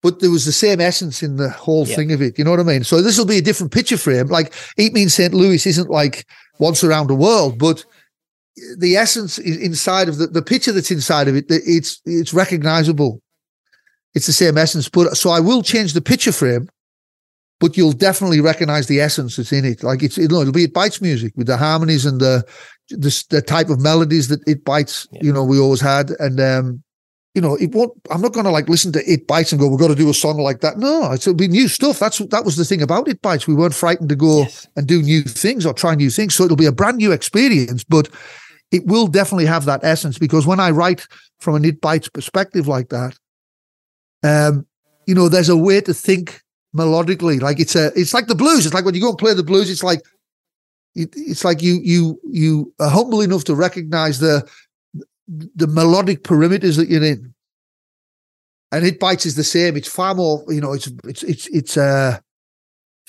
but 0.03 0.19
there 0.19 0.29
was 0.29 0.45
the 0.45 0.51
same 0.51 0.79
essence 0.81 1.23
in 1.23 1.37
the 1.37 1.49
whole 1.49 1.87
Yeah. 1.87 1.95
thing 1.95 2.11
of 2.11 2.21
it. 2.21 2.37
You 2.37 2.43
know 2.43 2.51
what 2.51 2.59
I 2.59 2.63
mean? 2.63 2.83
So 2.83 3.01
this 3.01 3.17
will 3.17 3.25
be 3.25 3.37
a 3.37 3.41
different 3.41 3.71
picture 3.71 3.97
frame. 3.97 4.27
Like 4.27 4.53
Eat 4.77 4.93
Me 4.93 5.01
in 5.03 5.09
St. 5.09 5.33
Louis 5.33 5.65
isn't 5.65 5.89
like 5.89 6.25
Once 6.59 6.83
Around 6.83 7.07
the 7.07 7.15
World, 7.15 7.57
but 7.57 7.83
the 8.77 8.95
essence 8.97 9.37
inside 9.39 10.07
of 10.09 10.17
the 10.17 10.27
the 10.27 10.41
picture 10.41 10.71
that's 10.71 10.91
inside 10.91 11.27
of 11.27 11.35
it, 11.35 11.45
it's 11.49 12.01
it's 12.05 12.33
recognizable. 12.33 13.21
It's 14.13 14.25
the 14.27 14.33
same 14.33 14.57
essence, 14.57 14.89
but 14.89 15.15
so 15.17 15.29
I 15.31 15.39
will 15.39 15.61
change 15.63 15.93
the 15.93 16.01
picture 16.01 16.31
frame, 16.31 16.69
but 17.59 17.75
you'll 17.75 17.91
definitely 17.93 18.41
recognize 18.41 18.87
the 18.87 18.99
essence 19.01 19.35
that's 19.35 19.51
in 19.51 19.65
it. 19.65 19.83
Like 19.83 20.03
it's 20.03 20.17
it'll, 20.17 20.41
it'll 20.41 20.53
be 20.53 20.65
it 20.65 20.73
bites 20.73 21.01
music 21.01 21.33
with 21.35 21.47
the 21.47 21.57
harmonies 21.57 22.05
and 22.05 22.19
the 22.19 22.43
the, 22.89 23.25
the 23.29 23.41
type 23.41 23.69
of 23.69 23.81
melodies 23.81 24.27
that 24.29 24.47
it 24.47 24.63
bites. 24.63 25.07
Yeah. 25.11 25.19
You 25.23 25.33
know, 25.33 25.43
we 25.43 25.59
always 25.59 25.81
had, 25.81 26.11
and 26.19 26.39
um, 26.39 26.83
you 27.33 27.41
know, 27.41 27.55
it 27.55 27.73
won't. 27.73 27.91
I'm 28.09 28.21
not 28.21 28.33
going 28.33 28.45
to 28.45 28.51
like 28.51 28.69
listen 28.69 28.91
to 28.93 29.11
it 29.11 29.27
bites 29.27 29.51
and 29.51 29.59
go, 29.59 29.67
"We've 29.67 29.79
got 29.79 29.89
to 29.89 29.95
do 29.95 30.09
a 30.09 30.13
song 30.13 30.37
like 30.37 30.61
that." 30.61 30.77
No, 30.77 31.11
it'll 31.13 31.33
be 31.33 31.47
new 31.47 31.67
stuff. 31.67 31.99
That's 31.99 32.19
that 32.19 32.45
was 32.45 32.55
the 32.55 32.65
thing 32.65 32.81
about 32.81 33.07
it 33.07 33.21
bites. 33.21 33.47
We 33.47 33.55
weren't 33.55 33.75
frightened 33.75 34.09
to 34.09 34.15
go 34.15 34.39
Yes. 34.39 34.67
and 34.75 34.87
do 34.87 35.01
new 35.01 35.21
things 35.23 35.65
or 35.65 35.73
try 35.73 35.95
new 35.95 36.09
things. 36.09 36.35
So 36.35 36.43
it'll 36.45 36.57
be 36.57 36.65
a 36.65 36.71
brand 36.71 36.97
new 36.97 37.11
experience, 37.11 37.83
but 37.83 38.09
it 38.71 38.85
will 38.85 39.07
definitely 39.07 39.45
have 39.45 39.65
that 39.65 39.81
essence 39.83 40.17
because 40.17 40.45
when 40.45 40.59
I 40.59 40.71
write 40.71 41.07
from 41.39 41.55
an 41.55 41.65
it 41.65 41.79
bites 41.79 42.09
perspective 42.09 42.67
like 42.67 42.89
that, 42.89 43.17
um, 44.23 44.65
you 45.05 45.15
know, 45.15 45.29
there's 45.29 45.49
a 45.49 45.57
way 45.57 45.81
to 45.81 45.93
think 45.93 46.41
melodically. 46.77 47.41
Like 47.41 47.59
it's 47.59 47.75
a, 47.75 47.87
it's 47.99 48.13
like 48.13 48.27
the 48.27 48.35
blues. 48.35 48.65
It's 48.65 48.73
like 48.75 48.85
when 48.85 48.95
you 48.95 49.01
go 49.01 49.09
and 49.09 49.17
play 49.17 49.33
the 49.33 49.43
blues, 49.43 49.69
it's 49.69 49.83
like, 49.83 50.01
it, 50.95 51.09
it's 51.15 51.43
like 51.43 51.61
you 51.61 51.79
you 51.83 52.19
you 52.31 52.73
are 52.79 52.89
humble 52.89 53.21
enough 53.21 53.43
to 53.45 53.55
recognize 53.55 54.19
the 54.19 54.47
the 55.27 55.67
melodic 55.67 56.23
perimeters 56.23 56.77
that 56.77 56.89
you're 56.89 57.03
in. 57.03 57.33
And 58.71 58.85
it 58.85 58.99
bites 58.99 59.25
is 59.25 59.35
the 59.35 59.43
same. 59.43 59.77
It's 59.77 59.87
far 59.87 60.13
more, 60.15 60.43
you 60.49 60.61
know, 60.61 60.73
it's 60.73 60.87
it's 61.05 61.23
it's 61.23 61.47
it's 61.47 61.77
uh 61.77 62.19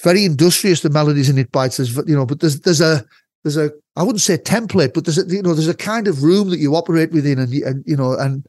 very 0.02 0.24
industrious 0.24 0.80
the 0.80 0.90
melodies 0.90 1.28
in 1.28 1.38
it 1.38 1.50
bites. 1.52 1.78
You 1.78 2.16
know, 2.16 2.26
but 2.26 2.40
there's 2.40 2.60
there's 2.60 2.80
a 2.80 3.04
there's 3.42 3.56
a 3.56 3.70
I 3.96 4.02
wouldn't 4.02 4.20
say 4.20 4.36
template, 4.38 4.94
but 4.94 5.04
there's 5.04 5.18
a 5.18 5.26
you 5.26 5.42
know 5.42 5.54
there's 5.54 5.68
a 5.68 5.74
kind 5.74 6.06
of 6.08 6.22
room 6.22 6.50
that 6.50 6.58
you 6.58 6.74
operate 6.76 7.12
within, 7.12 7.38
and 7.38 7.52
you- 7.52 7.66
and 7.66 7.82
you 7.86 7.96
know 7.96 8.12
and 8.14 8.46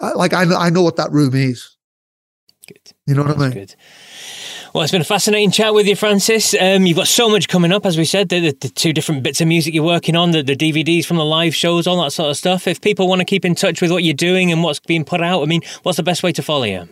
I, 0.00 0.12
like 0.12 0.32
I 0.34 0.42
I 0.42 0.70
know 0.70 0.82
what 0.82 0.96
that 0.96 1.12
room 1.12 1.34
is. 1.34 1.76
Good. 2.70 2.92
You 3.06 3.14
know 3.16 3.22
what 3.22 3.30
I 3.36 3.38
That's 3.38 3.54
mean? 3.54 3.64
good. 3.64 3.74
Well, 4.72 4.84
it's 4.84 4.92
been 4.92 5.00
a 5.00 5.04
fascinating 5.04 5.50
chat 5.50 5.74
with 5.74 5.88
you, 5.88 5.96
Francis. 5.96 6.54
Um, 6.54 6.86
you've 6.86 6.96
got 6.96 7.08
so 7.08 7.28
much 7.28 7.48
coming 7.48 7.72
up, 7.72 7.84
as 7.84 7.98
we 7.98 8.04
said, 8.04 8.28
the, 8.28 8.38
the, 8.38 8.56
the 8.60 8.68
two 8.68 8.92
different 8.92 9.24
bits 9.24 9.40
of 9.40 9.48
music 9.48 9.74
you're 9.74 9.82
working 9.82 10.14
on, 10.14 10.30
the, 10.30 10.44
the 10.44 10.54
DVDs 10.54 11.04
from 11.04 11.16
the 11.16 11.24
live 11.24 11.52
shows, 11.52 11.88
all 11.88 12.00
that 12.04 12.12
sort 12.12 12.30
of 12.30 12.36
stuff. 12.36 12.68
If 12.68 12.80
people 12.80 13.08
want 13.08 13.20
to 13.20 13.24
keep 13.24 13.44
in 13.44 13.56
touch 13.56 13.82
with 13.82 13.90
what 13.90 14.04
you're 14.04 14.14
doing 14.14 14.52
and 14.52 14.62
what's 14.62 14.78
being 14.78 15.04
put 15.04 15.20
out, 15.20 15.42
I 15.42 15.46
mean, 15.46 15.62
what's 15.82 15.96
the 15.96 16.04
best 16.04 16.22
way 16.22 16.30
to 16.32 16.42
follow 16.42 16.62
you? 16.62 16.88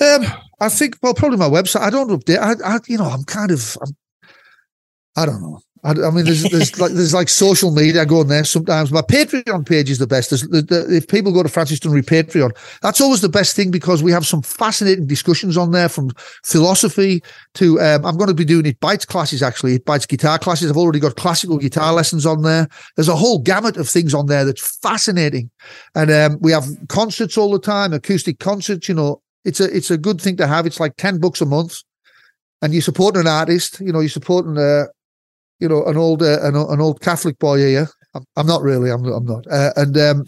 Um, 0.00 0.26
I 0.60 0.68
think 0.68 0.96
well, 1.02 1.14
probably 1.14 1.38
my 1.38 1.48
website. 1.48 1.80
I 1.80 1.90
don't 1.90 2.10
update. 2.10 2.38
I, 2.38 2.76
I 2.76 2.78
you 2.86 2.98
know, 2.98 3.06
I'm 3.06 3.24
kind 3.24 3.50
of, 3.50 3.76
I'm, 3.82 3.96
I 5.16 5.26
don't 5.26 5.42
know. 5.42 5.60
I, 5.84 5.90
I 5.90 6.10
mean, 6.10 6.24
there's 6.24 6.42
there's 6.44 6.78
like 6.80 6.92
there's 6.92 7.14
like 7.14 7.28
social 7.28 7.70
media. 7.70 8.02
I 8.02 8.04
go 8.04 8.20
on 8.20 8.28
there 8.28 8.44
sometimes. 8.44 8.90
My 8.90 9.02
Patreon 9.02 9.66
page 9.66 9.90
is 9.90 9.98
the 9.98 10.06
best. 10.06 10.30
The, 10.30 10.62
the, 10.62 10.96
if 10.96 11.06
people 11.08 11.32
go 11.32 11.42
to 11.42 11.48
Francis 11.48 11.78
Dunnery 11.78 12.02
Patreon, 12.02 12.50
that's 12.82 13.00
always 13.00 13.20
the 13.20 13.28
best 13.28 13.54
thing 13.54 13.70
because 13.70 14.02
we 14.02 14.10
have 14.10 14.26
some 14.26 14.42
fascinating 14.42 15.06
discussions 15.06 15.56
on 15.56 15.70
there 15.70 15.88
from 15.88 16.10
philosophy 16.44 17.22
to. 17.54 17.80
Um, 17.80 18.04
I'm 18.04 18.16
going 18.16 18.28
to 18.28 18.34
be 18.34 18.44
doing 18.44 18.66
it 18.66 18.80
bites 18.80 19.04
classes 19.04 19.42
actually. 19.42 19.74
It 19.74 19.84
bites 19.84 20.06
guitar 20.06 20.38
classes. 20.38 20.70
I've 20.70 20.76
already 20.76 21.00
got 21.00 21.16
classical 21.16 21.58
guitar 21.58 21.92
lessons 21.92 22.26
on 22.26 22.42
there. 22.42 22.68
There's 22.96 23.08
a 23.08 23.16
whole 23.16 23.38
gamut 23.38 23.76
of 23.76 23.88
things 23.88 24.14
on 24.14 24.26
there 24.26 24.44
that's 24.44 24.78
fascinating, 24.78 25.50
and 25.94 26.10
um, 26.10 26.38
we 26.40 26.52
have 26.52 26.66
concerts 26.88 27.38
all 27.38 27.52
the 27.52 27.60
time, 27.60 27.92
acoustic 27.92 28.40
concerts. 28.40 28.88
You 28.88 28.94
know, 28.94 29.22
it's 29.44 29.60
a 29.60 29.74
it's 29.74 29.90
a 29.90 29.98
good 29.98 30.20
thing 30.20 30.36
to 30.38 30.46
have. 30.46 30.66
It's 30.66 30.80
like 30.80 30.96
ten 30.96 31.18
bucks 31.20 31.40
a 31.40 31.46
month, 31.46 31.82
and 32.62 32.72
you're 32.72 32.82
supporting 32.82 33.20
an 33.20 33.28
artist. 33.28 33.80
You 33.80 33.92
know, 33.92 34.00
you're 34.00 34.08
supporting 34.08 34.56
a, 34.56 34.86
you 35.60 35.68
know, 35.68 35.84
an 35.84 35.96
old 35.96 36.22
uh, 36.22 36.40
an, 36.42 36.56
an 36.56 36.80
old 36.80 37.00
Catholic 37.00 37.38
boy 37.38 37.58
here. 37.58 37.88
I'm, 38.14 38.24
I'm 38.36 38.46
not 38.46 38.62
really. 38.62 38.90
I'm 38.90 39.04
I'm 39.04 39.24
not. 39.24 39.46
Uh, 39.46 39.72
and 39.76 39.96
um, 39.98 40.26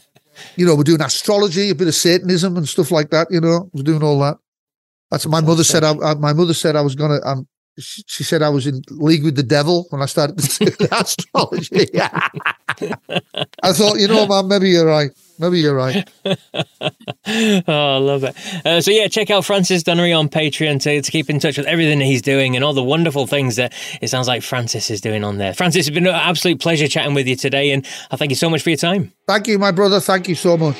you 0.56 0.66
know, 0.66 0.74
we're 0.74 0.84
doing 0.84 1.02
astrology, 1.02 1.70
a 1.70 1.74
bit 1.74 1.88
of 1.88 1.94
Satanism 1.94 2.56
and 2.56 2.68
stuff 2.68 2.90
like 2.90 3.10
that. 3.10 3.28
You 3.30 3.40
know, 3.40 3.70
we're 3.72 3.82
doing 3.82 4.02
all 4.02 4.18
that. 4.20 4.38
That's 5.10 5.26
my 5.26 5.40
mother 5.40 5.64
said. 5.64 5.84
I, 5.84 5.94
I, 5.98 6.14
my 6.14 6.32
mother 6.32 6.54
said 6.54 6.76
I 6.76 6.82
was 6.82 6.94
gonna. 6.94 7.20
Um, 7.24 7.48
she, 7.78 8.02
she 8.06 8.24
said 8.24 8.42
I 8.42 8.48
was 8.48 8.66
in 8.66 8.82
league 8.90 9.24
with 9.24 9.36
the 9.36 9.42
devil 9.42 9.86
when 9.90 10.02
I 10.02 10.06
started 10.06 10.38
astrology. 10.92 11.88
I 11.94 13.72
thought, 13.72 13.98
you 13.98 14.08
know, 14.08 14.26
man, 14.26 14.48
maybe 14.48 14.70
you're 14.70 14.86
right. 14.86 15.10
Maybe 15.40 15.60
you're 15.60 15.74
right. 15.74 16.06
oh, 16.26 16.34
I 17.26 17.96
love 17.96 18.24
it. 18.24 18.36
Uh, 18.66 18.82
so, 18.82 18.90
yeah, 18.90 19.08
check 19.08 19.30
out 19.30 19.46
Francis 19.46 19.82
Dunnery 19.82 20.16
on 20.16 20.28
Patreon 20.28 20.82
to, 20.82 21.00
to 21.00 21.10
keep 21.10 21.30
in 21.30 21.40
touch 21.40 21.56
with 21.56 21.66
everything 21.66 21.98
that 22.00 22.04
he's 22.04 22.20
doing 22.20 22.56
and 22.56 22.62
all 22.64 22.74
the 22.74 22.84
wonderful 22.84 23.26
things 23.26 23.56
that 23.56 23.72
it 24.02 24.08
sounds 24.08 24.28
like 24.28 24.42
Francis 24.42 24.90
is 24.90 25.00
doing 25.00 25.24
on 25.24 25.38
there. 25.38 25.54
Francis, 25.54 25.88
it's 25.88 25.94
been 25.94 26.06
an 26.06 26.14
absolute 26.14 26.60
pleasure 26.60 26.86
chatting 26.88 27.14
with 27.14 27.26
you 27.26 27.36
today, 27.36 27.70
and 27.70 27.86
I 28.10 28.16
thank 28.16 28.30
you 28.30 28.36
so 28.36 28.50
much 28.50 28.62
for 28.62 28.68
your 28.68 28.76
time. 28.76 29.14
Thank 29.26 29.48
you, 29.48 29.58
my 29.58 29.70
brother. 29.70 29.98
Thank 29.98 30.28
you 30.28 30.34
so 30.34 30.58
much. 30.58 30.76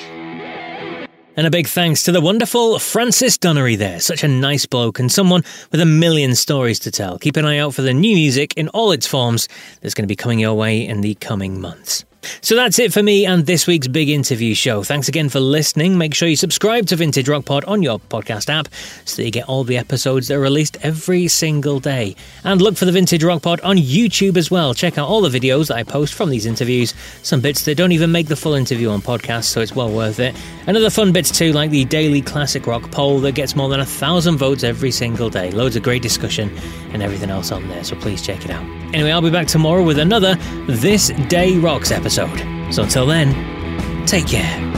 And 1.38 1.46
a 1.46 1.50
big 1.50 1.66
thanks 1.66 2.02
to 2.02 2.12
the 2.12 2.20
wonderful 2.20 2.78
Francis 2.78 3.38
Dunnery 3.38 3.78
there. 3.78 3.98
Such 4.00 4.24
a 4.24 4.28
nice 4.28 4.66
bloke 4.66 4.98
and 4.98 5.10
someone 5.10 5.42
with 5.72 5.80
a 5.80 5.86
million 5.86 6.34
stories 6.34 6.78
to 6.80 6.90
tell. 6.90 7.18
Keep 7.18 7.36
an 7.36 7.46
eye 7.46 7.56
out 7.56 7.72
for 7.72 7.80
the 7.80 7.94
new 7.94 8.14
music 8.14 8.52
in 8.58 8.68
all 8.68 8.92
its 8.92 9.06
forms 9.06 9.48
that's 9.80 9.94
going 9.94 10.04
to 10.04 10.12
be 10.12 10.16
coming 10.16 10.38
your 10.38 10.52
way 10.52 10.86
in 10.86 11.00
the 11.00 11.14
coming 11.14 11.58
months. 11.58 12.04
So 12.42 12.54
that's 12.54 12.78
it 12.78 12.92
for 12.92 13.02
me 13.02 13.26
and 13.26 13.46
this 13.46 13.66
week's 13.66 13.88
big 13.88 14.08
interview 14.08 14.54
show. 14.54 14.82
Thanks 14.82 15.08
again 15.08 15.28
for 15.28 15.40
listening. 15.40 15.98
Make 15.98 16.14
sure 16.14 16.28
you 16.28 16.36
subscribe 16.36 16.86
to 16.86 16.96
Vintage 16.96 17.28
Rock 17.28 17.44
Pod 17.44 17.64
on 17.64 17.82
your 17.82 17.98
podcast 17.98 18.48
app 18.48 18.68
so 19.04 19.16
that 19.16 19.24
you 19.24 19.30
get 19.30 19.48
all 19.48 19.64
the 19.64 19.78
episodes 19.78 20.28
that 20.28 20.34
are 20.34 20.40
released 20.40 20.76
every 20.82 21.28
single 21.28 21.80
day. 21.80 22.16
And 22.44 22.60
look 22.60 22.76
for 22.76 22.84
the 22.84 22.92
Vintage 22.92 23.24
Rock 23.24 23.42
Pod 23.42 23.60
on 23.62 23.76
YouTube 23.76 24.36
as 24.36 24.50
well. 24.50 24.74
Check 24.74 24.98
out 24.98 25.08
all 25.08 25.20
the 25.20 25.40
videos 25.40 25.68
that 25.68 25.76
I 25.76 25.82
post 25.82 26.14
from 26.14 26.30
these 26.30 26.46
interviews. 26.46 26.94
Some 27.22 27.40
bits 27.40 27.64
that 27.64 27.76
don't 27.76 27.92
even 27.92 28.12
make 28.12 28.28
the 28.28 28.36
full 28.36 28.54
interview 28.54 28.90
on 28.90 29.00
podcast, 29.00 29.44
so 29.44 29.60
it's 29.60 29.74
well 29.74 29.90
worth 29.90 30.20
it. 30.20 30.34
And 30.66 30.76
other 30.76 30.90
fun 30.90 31.12
bits 31.12 31.30
too, 31.30 31.52
like 31.52 31.70
the 31.70 31.84
daily 31.84 32.22
classic 32.22 32.66
rock 32.66 32.90
poll 32.90 33.20
that 33.20 33.32
gets 33.32 33.56
more 33.56 33.68
than 33.68 33.80
a 33.80 33.86
thousand 33.86 34.36
votes 34.38 34.64
every 34.64 34.90
single 34.90 35.30
day. 35.30 35.50
Loads 35.50 35.76
of 35.76 35.82
great 35.82 36.02
discussion 36.02 36.50
and 36.92 37.02
everything 37.02 37.30
else 37.30 37.52
on 37.52 37.68
there, 37.68 37.84
so 37.84 37.96
please 37.96 38.22
check 38.22 38.44
it 38.44 38.50
out. 38.50 38.79
Anyway, 38.92 39.10
I'll 39.10 39.22
be 39.22 39.30
back 39.30 39.46
tomorrow 39.46 39.82
with 39.82 39.98
another 39.98 40.34
This 40.66 41.08
Day 41.28 41.56
Rocks 41.58 41.90
episode. 41.90 42.38
So 42.72 42.82
until 42.82 43.06
then, 43.06 44.06
take 44.06 44.26
care. 44.26 44.70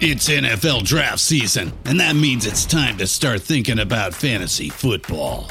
It's 0.00 0.28
NFL 0.28 0.84
draft 0.84 1.18
season, 1.18 1.72
and 1.84 1.98
that 1.98 2.14
means 2.14 2.46
it's 2.46 2.64
time 2.64 2.98
to 2.98 3.06
start 3.06 3.42
thinking 3.42 3.80
about 3.80 4.14
fantasy 4.14 4.68
football. 4.68 5.50